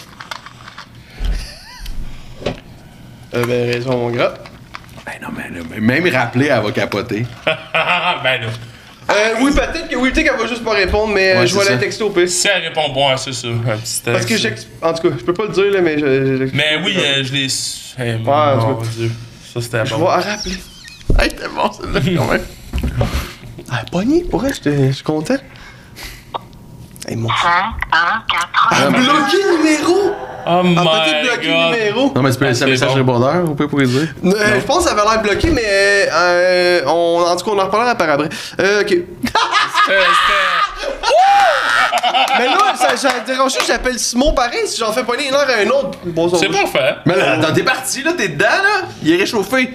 [3.35, 4.35] Euh, ben, raison, mon gars.
[5.07, 7.27] Ben non, mais là, mais même rappeler, elle va capoter.
[7.47, 8.47] ben là.
[9.11, 11.59] Euh, oui, peut-être que oui, peut-être qu'elle va juste pas répondre, mais euh, Ouais, je
[11.59, 12.29] vais la texter au pire.
[12.29, 13.49] Si elle répond bon, c'est ça.
[13.49, 14.43] Un petit Parce que texte.
[14.43, 14.67] j'ex...
[14.83, 16.07] En tout cas, je peux pas le dire, là, mais je.
[16.47, 17.47] je- Mais oui, euh, je l'ai.
[17.99, 18.87] Hey, Ouais, en tout mon cas.
[18.97, 19.11] Dieu.
[19.53, 20.07] Ça, c'était Je vais bon.
[20.07, 20.53] rappeler.
[21.19, 22.47] Hey, c'était bon, celle-là, quand même.
[23.73, 25.35] Ah, pogné, pour vrai, je suis content.
[27.09, 27.29] Hey, mon.
[27.29, 27.35] 5,
[27.93, 29.95] 1, 4, Ah, bloqué le numéro!
[30.43, 31.73] Oh Ah, my bloqué le god.
[31.75, 32.13] numéro.
[32.15, 34.09] Non, mais tu peux laisser un message répondeur, on peut pour dire.
[34.25, 37.59] Euh, je pense que ça avait l'air bloqué, mais euh, on, en tout cas, on
[37.59, 38.29] en reparlera par après.
[38.61, 38.89] Euh, ok.
[38.89, 39.05] C'était-
[42.39, 45.47] mais là, ça, ça dérange pas, j'appelle Simon pareil, si j'en fais pogner une heure
[45.49, 45.99] à un autre?
[46.07, 46.97] Bon, C'est parfait.
[47.07, 49.71] Mais là, dans tes parties, là, t'es dedans, là, il est réchauffé.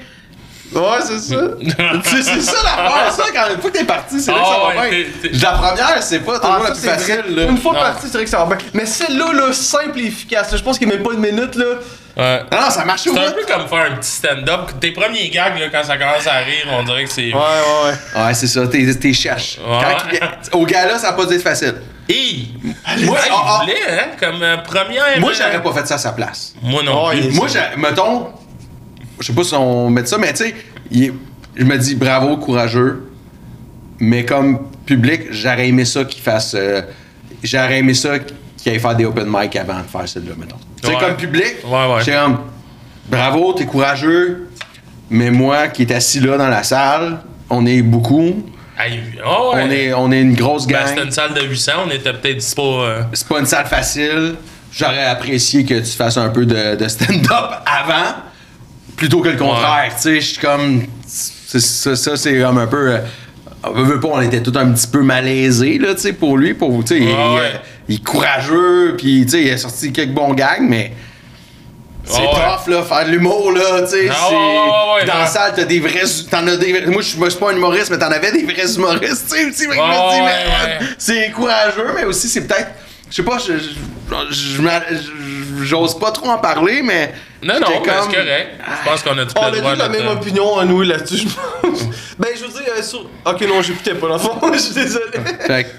[0.74, 1.36] Ouais, c'est ça.
[2.04, 4.52] c'est c'est ça l'affaire, ça, quand une fois que t'es parti, c'est là que Ah
[4.52, 5.00] ça va ouais, bien.
[5.22, 7.44] t'es- t'es- La première, c'est pas toujours Ah, la ça, plus c'est facile, vrai.
[7.46, 7.52] là.
[7.52, 7.80] Une fois Non.
[7.80, 8.58] parti, c'est vrai que ça va bien.
[8.74, 10.52] Mais celle-là, là, simple et efficace.
[10.52, 11.66] là, Je pense qu'il n'y a même pas une minute, là.
[12.18, 12.42] Ouais.
[12.52, 13.36] Ah non, ça marche au C'est un bout.
[13.36, 14.72] peu comme faire un petit stand-up.
[14.80, 17.34] Tes premiers gags, là, quand ça commence à rire, on dirait que c'est.
[17.34, 18.22] Ouais, ouais, ouais.
[18.26, 19.58] Ouais, c'est ça, t'es t'es cherche.
[19.60, 20.20] Ouais.
[20.54, 21.76] Au gars-là, ça a pas dû être facile.
[22.08, 22.50] Hey!
[22.64, 22.74] Moi,
[23.16, 23.60] Ouais, ah, il ah.
[23.62, 24.08] voulait, hein?
[24.20, 25.20] Comme euh, première.
[25.20, 26.54] Moi, euh, j'aurais pas fait ça à sa place.
[26.62, 27.32] Moi non Oh, plus.
[27.32, 27.48] Moi,
[27.78, 28.28] mettons,
[29.20, 30.56] je sais pas si on met ça, mais tu sais,
[31.56, 33.10] je me dis bravo, courageux,
[34.00, 36.54] mais comme public, j'aurais aimé ça qu'il fasse.
[36.56, 36.82] euh,
[37.44, 40.58] j'aurais aimé ça qu'il aille faire des open mic avant de faire celle-là, mettons.
[40.82, 41.00] Tu sais, Ouais.
[41.02, 42.06] comme public, Ouais, ouais.
[42.14, 42.40] comme
[43.10, 44.50] bravo, t'es courageux,
[45.10, 47.20] mais moi qui est assis là dans la salle,
[47.50, 48.44] on est beaucoup,
[49.26, 49.64] oh, ouais.
[49.64, 50.88] on, est, on est une grosse Ben, gang.
[50.88, 52.62] c'était une salle de 800, on était peut-être pas.
[52.62, 54.36] euh, c'est pas une salle facile.
[54.72, 58.16] J'aurais apprécié que tu fasses un peu de, de stand-up avant,
[58.98, 59.92] plutôt que le contraire.
[59.96, 60.84] Tu sais, je suis comme.
[61.08, 62.92] Ça, ça, c'est comme un peu.
[62.92, 62.98] euh,
[63.64, 66.38] on veut, veut pas, on était tout un petit peu malaisés, là, tu sais, pour
[66.38, 66.54] lui.
[66.54, 67.54] Pour, tu sais, il, Ouais,
[67.88, 70.92] il- est courageux, puis, tu sais, il a sorti quelques bons gags, mais.
[72.08, 72.28] C'est ouais.
[72.28, 74.10] tough, là, faire de l'humour, là, tu sais.
[74.12, 74.36] Ah, ouais,
[75.02, 76.04] ouais, dans la salle, t'as des vrais.
[76.30, 78.72] T'en as des vrais- Moi, je suis pas un humoriste, mais t'en avais des vrais
[78.76, 79.76] humoristes, tu sais, ouais.
[81.00, 82.70] c'est courageux, mais aussi, c'est peut-être.
[83.10, 83.38] Je sais pas,
[85.62, 87.14] j'ose pas trop en parler, mais
[87.46, 88.48] Non, non, mais comme- c'est correct.
[88.84, 90.82] Je pense qu'on a tout On a le droit tous la même opinion, à nous,
[90.82, 91.84] là-dessus, je pense.
[92.20, 93.02] ben, je veux dire, euh, sur...
[93.26, 95.06] Ok, non, j'écoutais pas, dans le fond, je suis désolé.
[95.46, 95.70] Fait que-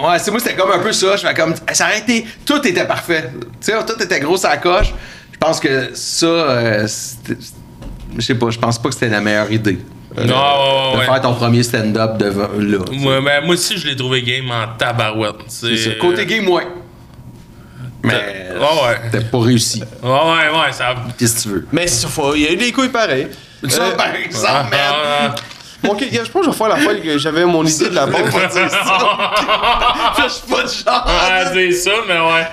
[0.00, 1.16] Ouais, c'est moi, c'était comme un peu ça.
[1.16, 1.54] Je fais comme.
[1.72, 2.26] Ça aurait été.
[2.44, 3.30] Tout était parfait.
[3.32, 4.92] Tu sais, tout était gros à la coche.
[5.32, 6.26] Je pense que ça.
[6.26, 6.88] euh,
[8.16, 9.78] je sais pas, je pense pas que c'était la meilleure idée.
[10.18, 12.78] Euh, Non, ouais, de ouais, faire ton premier stand-up devant là.
[12.90, 15.36] Moi, ben, moi aussi, je l'ai trouvé game en tabarouette.
[15.46, 15.96] C'est.
[15.98, 16.66] Côté game, ouais.
[18.08, 18.48] Mais.
[18.58, 19.00] Ouais, ouais.
[19.12, 19.82] T'as pas réussi.
[20.02, 20.94] Ouais, ouais, ouais, ça.
[21.18, 21.66] Qu'est-ce que tu veux?
[21.72, 21.86] Mais
[22.34, 23.28] il y a eu des couilles pareils.
[23.68, 24.70] Ça, Euh, par exemple, Ah, man.
[24.72, 25.34] ah,
[25.82, 27.94] Bon, ok, je pense que je vais faire la fois que j'avais mon idée de
[27.94, 28.22] la bombe.
[28.32, 31.04] Je suis pas de genre.
[31.06, 32.46] ah, dire ça, mais ouais.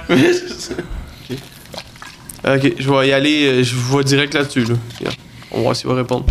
[2.47, 4.75] Ok, je vais y aller, euh, je vais direct là-dessus, là.
[5.51, 6.25] On va voir s'il va répondre.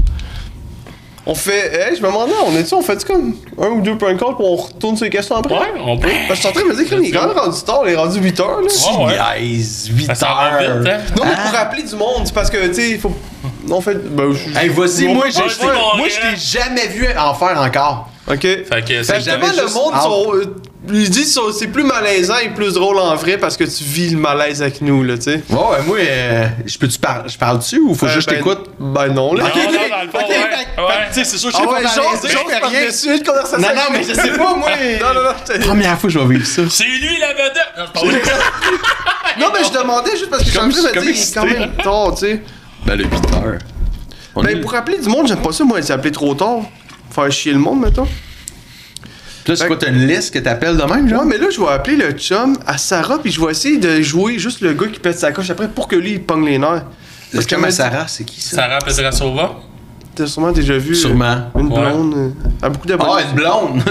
[1.27, 1.73] On fait.
[1.75, 4.45] Hey, je me demandais, on est-tu, on fait comme un ou deux prank calls puis
[4.47, 5.55] on retourne sur les questions après?
[5.55, 6.09] Ouais, on peut.
[6.29, 7.81] Parce que je suis en train de me dire qu'il est quand même rendu tard,
[7.87, 9.05] il est rendu 8 heures, là.
[9.07, 9.41] Ouais.
[9.41, 10.79] Guys, 8 Ça va heures.
[10.81, 10.99] vite, hein?
[11.17, 13.13] Non, mais pour rappeler du monde, c'est parce que, tu sais, il faut.
[13.71, 13.95] On fait.
[13.95, 18.09] Ben, je- Hey, vas-y, moi, je t'ai jamais vu en faire encore.
[18.31, 18.41] Ok.
[18.41, 20.33] Fait que Fait c'est j'avais le monde, sont,
[20.93, 24.11] ils disent que c'est plus malaisant et plus drôle en vrai parce que tu vis
[24.11, 25.43] le malaise avec nous, là, tu sais.
[25.51, 28.41] Ouais, ouais, moi, euh, je peux-tu parler, je parle-tu ou faut Euh, juste que ben,
[28.41, 28.71] je t'écoute?
[28.79, 29.45] Ben non, là.
[29.45, 30.83] Non, non, dans le fond, Ok, ouais.
[30.85, 30.95] Ouais.
[31.09, 31.89] tu sais, c'est sûr que je Ah sais ouais, pas
[32.29, 32.61] fais rien.
[32.61, 33.59] par-dessus une conversation.
[33.59, 34.69] Non, non, mais je sais pas, moi.
[35.01, 35.61] Non, non, non.
[35.67, 36.63] Première fois que je vais vivre ça.
[36.69, 37.73] C'est lui la vedette!
[37.79, 38.11] Non.
[39.41, 40.71] Non, mais je demandais juste parce que je suis Comme-
[41.05, 42.43] il est quand même tard, tu sais.
[42.87, 43.59] Ben, le 8 heures.
[44.37, 46.59] On Ben, est- pour appeler du monde, j'aime pas ça, moi, appelé trop tard.
[47.11, 48.07] Faire chier le monde, mettons.
[49.47, 51.21] Là, c'est quoi, t'as une liste que t'appelles de même, genre?
[51.21, 54.01] Ouais, mais là, je vais appeler le chum à Sarah, puis je vais essayer de
[54.01, 56.59] jouer juste le gars qui pète sa coche après pour que lui, il pogne les
[56.59, 56.85] nerfs.
[57.33, 58.57] Parce ma m'a dit- Sarah, c'est qui ça?
[58.57, 59.57] Sarah Petrasova?
[60.15, 60.93] T'as sûrement déjà vu.
[60.93, 61.51] euh, Sûrement.
[61.59, 61.81] Une Ouais.
[61.91, 62.15] blonde.
[62.15, 62.29] euh,
[62.63, 63.11] Elle a beaucoup d'abonnés.
[63.17, 63.83] Ah, une blonde!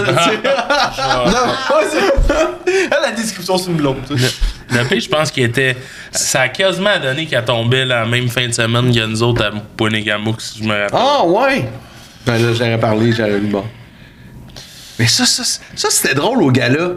[1.26, 3.98] Non, ouais, c'est- Elle, la description, c'est une blonde.
[4.08, 5.76] Le pire, je pense qu'il était.
[6.10, 9.50] Ça a quasiment donné qu'elle tombait la même fin de semaine que nous autres à
[9.76, 10.88] Ponegamouk, si je me rappelle.
[10.98, 11.68] Ah, ouais!
[12.26, 13.64] Ben là, j'aurais parlé, j'aurais lu bon.
[14.98, 15.42] Mais ça, ça,
[15.74, 16.90] ça c'était drôle au gars-là.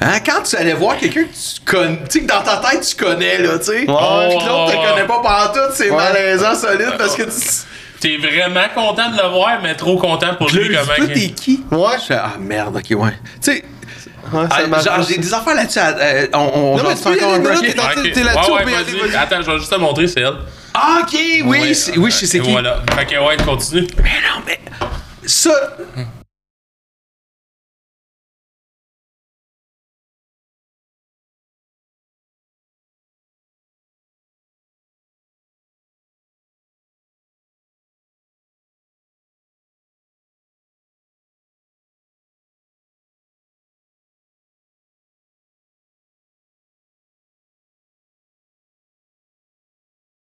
[0.00, 2.82] Hein, quand tu allais voir quelqu'un que tu connais, tu sais, que dans ta tête
[2.86, 3.72] tu connais, là, tu sais.
[3.78, 4.84] Puis que l'autre te ouais.
[4.88, 7.30] connaît pas pendant tout, c'est malaisant, solide, parce que tu.
[8.00, 10.94] T'es vraiment content de le voir, mais trop content pour lui comment.
[10.96, 11.64] toi, t'es qui?
[11.70, 11.96] Ouais.
[11.98, 13.12] Je fais, ah merde, ok, ouais.
[13.42, 13.64] Tu sais,
[14.32, 15.78] Ouais, ah, genre, j'ai des affaires là-dessus.
[15.78, 19.16] euh, on on Non, mais tu encore un t'es là-dessus, Ouais, on ouais, vas-y.
[19.16, 20.34] Attends, je vais juste te montrer, c'est elle.
[20.74, 21.74] Ah, ok, oui, Ouais.
[21.74, 22.50] c'est- oui, je sais c'est qui.
[22.50, 22.82] Voilà.
[22.98, 23.86] Fait que, ouais, continue.
[24.02, 24.58] Mais non, mais.
[25.24, 25.50] Ça.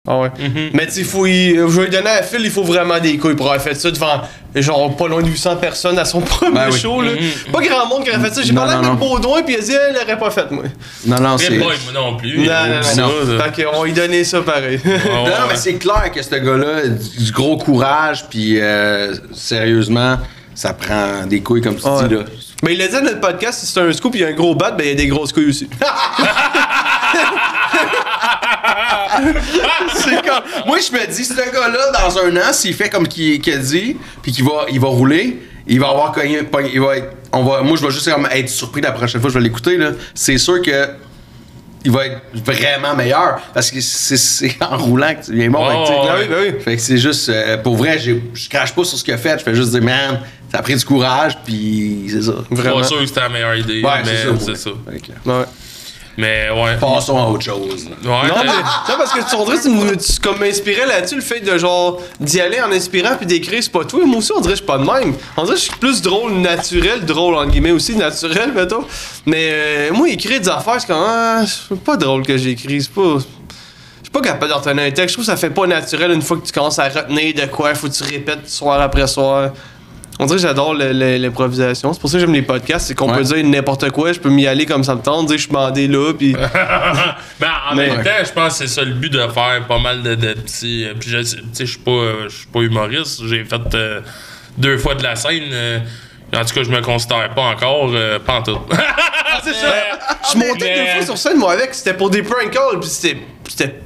[0.08, 0.28] Ah ouais.
[0.38, 0.70] Mhm.
[0.72, 3.16] Mais tu sais, faut y- je vais lui donner à Phil, il faut vraiment des
[3.18, 4.20] couilles pour avoir fait ça devant,
[4.54, 6.78] genre, pas loin de 800 personnes à son premier Ben oui.
[6.78, 7.10] show, là.
[7.12, 7.52] Mhm.
[7.52, 8.42] Pas grand monde qui aurait fait ça.
[8.42, 9.08] J'ai Non, parlé non, avec non.
[9.08, 10.62] Baudouin, puis il a dit, elle l'aurait pas fait, moi.
[11.06, 11.50] Non, non, c'est.
[11.58, 12.38] moi non plus.
[12.38, 13.38] Non, non, non.
[13.38, 13.44] ça.
[13.52, 14.80] Fait qu'on lui donner ça pareil.
[14.84, 14.92] Non,
[15.24, 15.30] ouais.
[15.30, 20.18] non, mais c'est clair que ce gars-là, a du gros courage, puis euh, sérieusement,
[20.54, 22.08] ça prend des couilles, comme tu Ouais.
[22.08, 22.20] dis, là.
[22.62, 24.32] Mais il a dit dans notre podcast, si c'est un scoop, il y a un
[24.32, 25.68] gros bat, ben il y a des grosses couilles aussi.
[29.96, 30.42] C'est comme.
[30.66, 33.58] Moi, je me dis, ce gars-là, dans un an, s'il fait comme qu'il qu'il a
[33.58, 36.40] dit, puis qu'il va, il va rouler, il va avoir cogné.
[36.72, 39.28] Il va être, on va, moi, je vais juste comme être surpris la prochaine fois
[39.28, 39.90] que je vais l'écouter, là.
[40.14, 40.88] C'est sûr que.
[41.84, 45.60] Il va être vraiment meilleur parce que c'est- c'est en roulant que tu viens bon.
[45.62, 45.84] Oh.
[46.10, 46.54] Ah oui, oui.
[46.60, 48.14] Fait que c'est juste, euh, pour vrai, je
[48.50, 49.38] crache pas sur ce qu'il a fait.
[49.38, 50.18] Je fais juste dire, man,
[50.50, 52.32] ça a pris du courage, puis c'est ça.
[52.50, 52.80] Vraiment.
[52.80, 54.70] Pas sûr que c'était la meilleure idée, Ouais, mais c'est ça.
[54.70, 55.44] Ouais.
[56.18, 56.76] Mais ouais.
[56.80, 57.84] Passons à autre chose.
[57.86, 60.86] Ouais, Non, mais, non, parce que tu, on dirait que tu, me- tu comme m'inspirais
[60.86, 64.00] là-dessus, le fait de genre d'y aller en inspirant puis d'écrire, c'est pas tout.
[64.00, 65.14] Et moi aussi, on dirait que je suis pas de même.
[65.36, 68.84] On dirait que je suis plus drôle naturel, drôle en guillemets aussi, naturel, mettons.
[69.26, 72.92] Mais euh, moi, écrire des affaires, c'est comme, ah, c'est pas drôle que j'écris, c'est
[72.92, 73.18] pas.
[73.18, 75.08] Je suis pas capable de retenir un texte.
[75.08, 77.44] Je trouve que ça fait pas naturel une fois que tu commences à retenir de
[77.50, 79.50] quoi, faut que tu répètes soir après soir.
[80.18, 81.92] On dirait que j'adore l'improvisation.
[81.92, 82.86] C'est pour ça que j'aime les podcasts.
[82.86, 83.18] C'est qu'on Ouais.
[83.18, 85.52] peut dire n'importe quoi, je peux m'y aller comme ça me tente, dire je suis
[85.52, 86.32] bandé là, puis.
[87.40, 89.78] ben, en Mais- même temps, je pense que c'est ça le but de faire pas
[89.78, 90.84] mal de, de petits.
[90.86, 93.20] euh, Puis, je tu sais, je suis pas, euh, je suis pas humoriste.
[93.26, 94.00] J'ai fait euh,
[94.56, 95.42] deux fois de la scène.
[95.52, 95.78] euh,
[96.34, 98.58] en tout cas, je me considère pas encore, euh, pas en tout.
[99.44, 99.74] c'est ça.
[100.24, 101.74] Je suis monté deux fois sur scène, moi, avec.
[101.74, 103.18] C'était pour des prank calls, puis c'était.
[103.48, 103.80] C'était.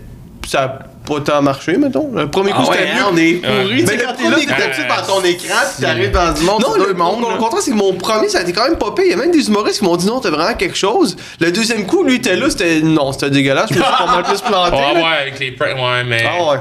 [0.46, 0.78] Ça
[1.14, 2.10] pas tant marché, mettons.
[2.14, 3.00] Le premier coup, Ah c'était mieux.
[3.00, 3.84] hein, on est pourris.
[3.86, 6.62] Mais Tu quand t'es là, t'es habitué par ton écran, puis t'arrives dans du monde,
[6.62, 7.20] Non, le, deux mondes.
[7.30, 9.04] le contraire, c'est que mon premier, ça a été quand même pas pire.
[9.06, 11.16] Il y a même des humoristes qui m'ont dit non, t'as vraiment quelque chose.
[11.40, 13.70] Le deuxième coup, lui, était là, c'était non, c'était dégueulasse.
[13.70, 14.76] Je me suis pas mal plus planté.
[14.76, 15.00] Ouais, là.
[15.00, 16.24] ouais, avec les ouais, mais.
[16.26, 16.58] Ah ouais.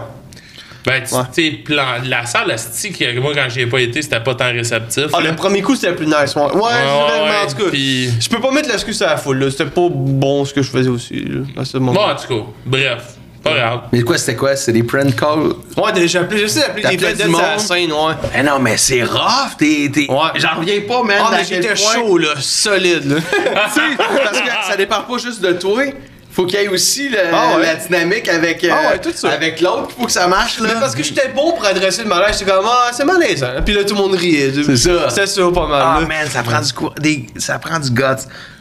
[0.86, 1.22] Ben, tu Ouais.
[1.34, 1.84] sais, plan...
[2.06, 5.08] la salle, que moi, quand j'y ai pas été, c'était pas tant réceptif.
[5.14, 5.32] Ah, là.
[5.32, 6.34] le premier coup, c'était plus nice.
[6.36, 7.70] Ouais, ouais, vraiment, ouais, en tout cas.
[7.70, 9.52] puis- Je peux pas mettre l'excuse à la foule, là.
[9.52, 11.94] C'était pas bon ce que je faisais aussi, là, à ce moment.
[11.94, 13.04] Bon, en tout cas, bref,
[13.44, 13.80] pas grave.
[13.92, 14.56] Mais quoi, c'était quoi?
[14.56, 15.54] C'est des prank calls?
[15.78, 17.60] Ouais, déjà, j'ai appelé, j'essaie d'appeler des vedettes du à la monde?
[17.60, 18.14] scène, ouais.
[18.38, 19.90] Eh non, mais c'est rough, t'es.
[19.94, 20.18] t'es- Ouais.
[20.36, 21.18] J'en reviens pas, man.
[21.22, 23.16] Ah, mais j'étais chaud, là, solide, là.
[23.74, 25.84] Tu sais, parce que ça dépend pas juste de toi.
[26.32, 27.64] Faut qu'il y ait aussi le- Ah ouais.
[27.64, 29.32] la dynamique avec, euh, Ah ouais, tout ça.
[29.32, 29.90] avec l'autre.
[29.98, 30.70] Faut que ça marche, là.
[30.74, 33.48] Mais parce que j'étais bon pour adresser le malaise, j'étais comme, ah, c'est malaisant.
[33.66, 34.54] Puis là, tout le monde riait.
[34.64, 35.10] C'est ça.
[35.10, 35.82] C'est ça, pas mal.
[35.84, 36.06] Ah, là.
[36.08, 38.04] man, ça prend du, cou- des, ça prend du guts.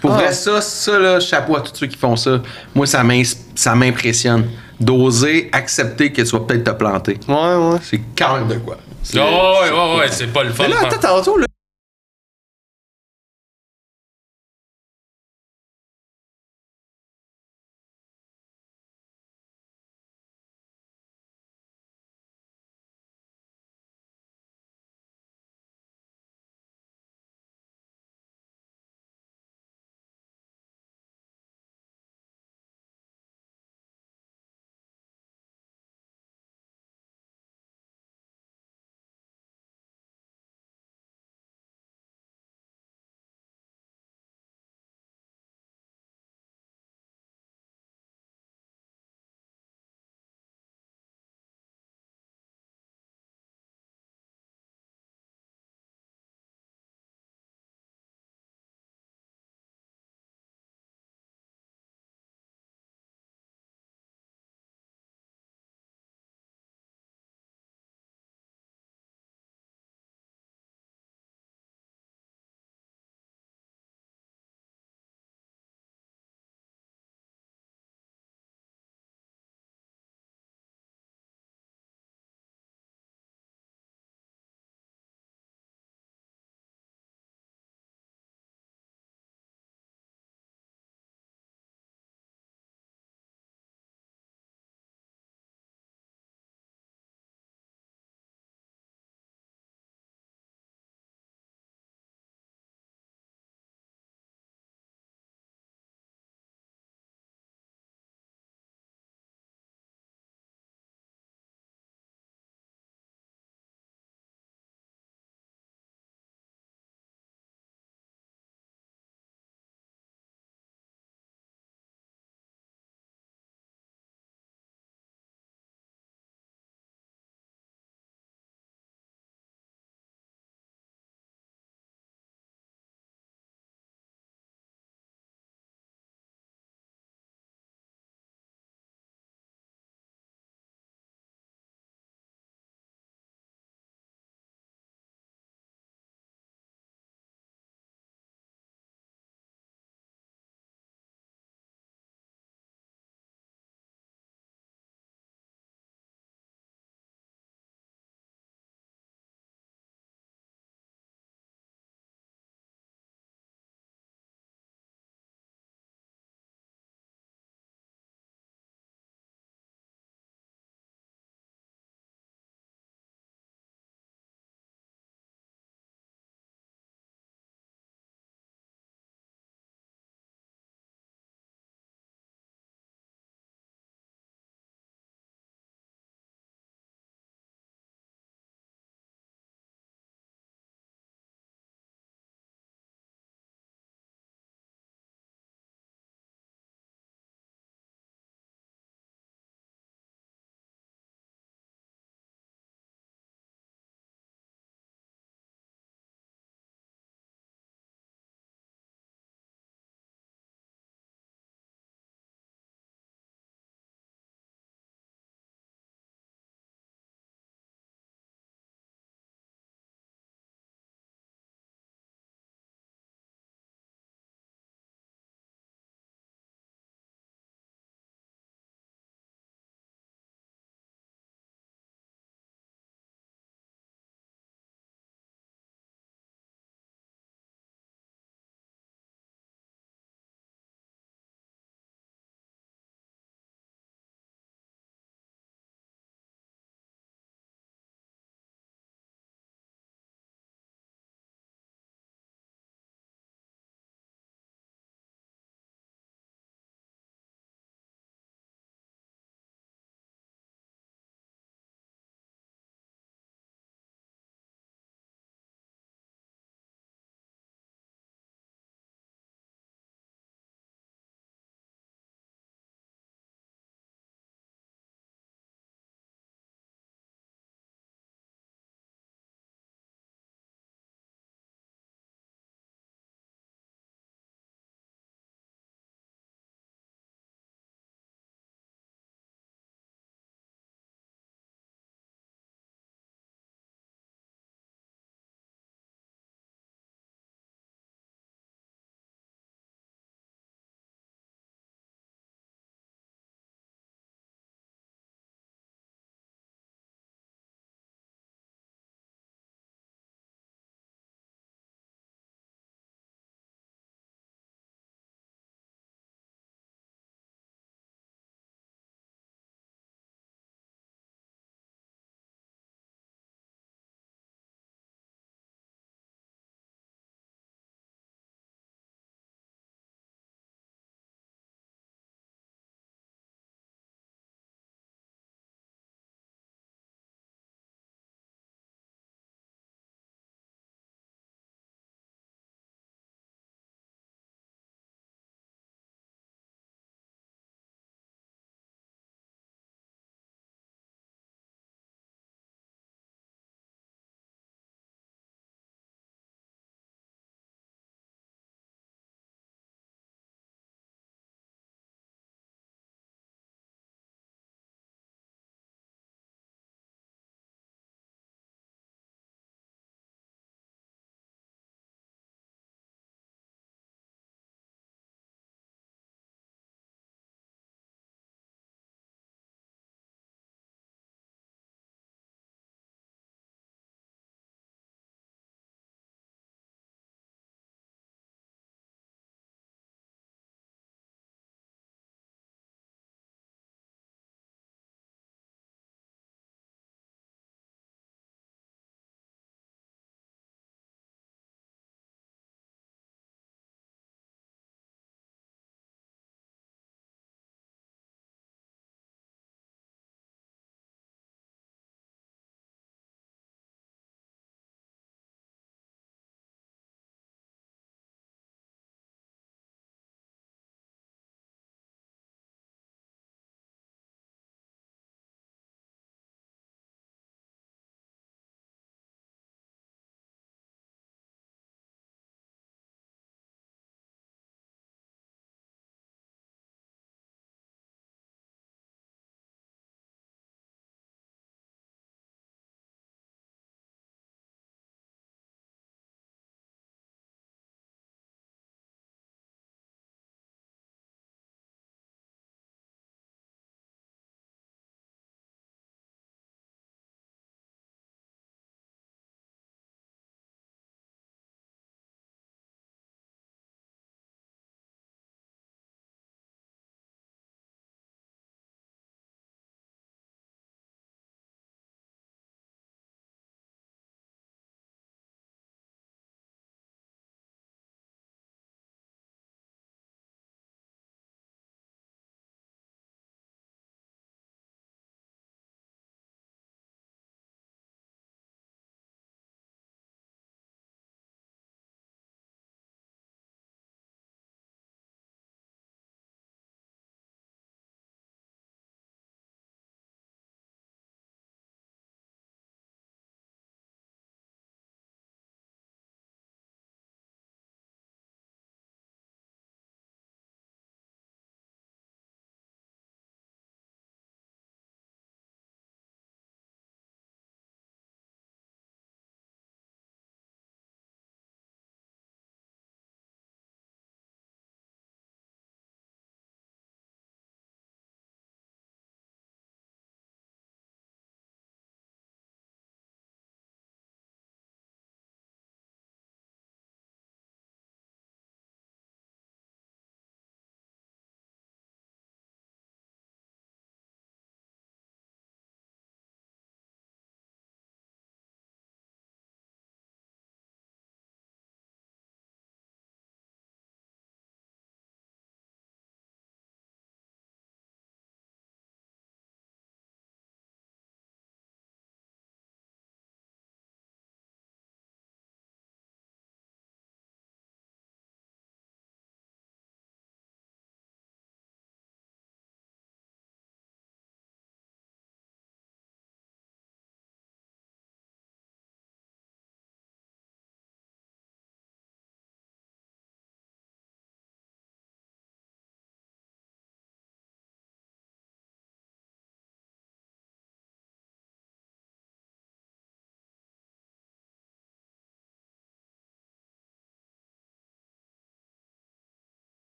[0.00, 0.18] Pour Ah.
[0.18, 2.40] vrai, ça, ça, là, chapeau à tous ceux qui font ça.
[2.74, 3.02] Moi, ça
[3.74, 4.46] m'impressionne.
[4.78, 7.18] D'oser accepter que tu vas peut-être te planter.
[7.28, 7.78] Ouais, ouais.
[7.82, 8.76] C'est quand même de quoi.
[9.14, 9.18] Oh,
[9.62, 10.64] ouais, ouais, ouais, c'est pas le fun.
[10.64, 11.38] Mais là, de attends, tantôt,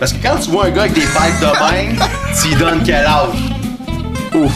[0.00, 2.02] Parce que quand tu vois un gars avec des pipes de même,
[2.42, 3.28] tu lui donnes quel âge?
[4.34, 4.52] Ouf.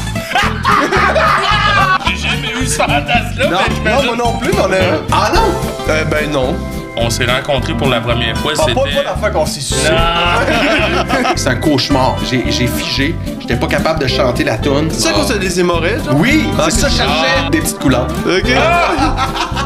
[2.07, 4.77] J'ai jamais eu ce fantasme-là, Non, mais non, j'imagine- moi non plus, mais on a.
[5.13, 5.55] Ah non!
[5.91, 6.57] Euh, ben non.
[6.97, 8.73] On s'est rencontrés pour la première fois, c'était...
[8.75, 9.89] pas la fois qu'on s'est sucé.
[11.37, 12.17] C'est un cauchemar.
[12.31, 13.15] J'ai j'ai figé.
[13.41, 14.89] J'étais pas capable de chanter la tune.
[14.91, 16.15] C'est ça qu'on s'est des hémorroïdes, genre?
[16.17, 18.07] Oui, Ah, c'est ça, je cherchais des petites couleurs.
[18.27, 18.47] Ok.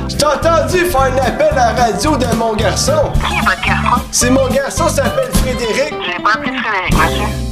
[0.09, 2.93] Je t'ai entendu faire un appel à la radio de mon garçon.
[3.15, 4.03] Qui est votre garçon?
[4.11, 5.95] C'est mon garçon, s'appelle Frédéric.
[6.07, 7.48] J'ai pas appelé Frédéric, monsieur.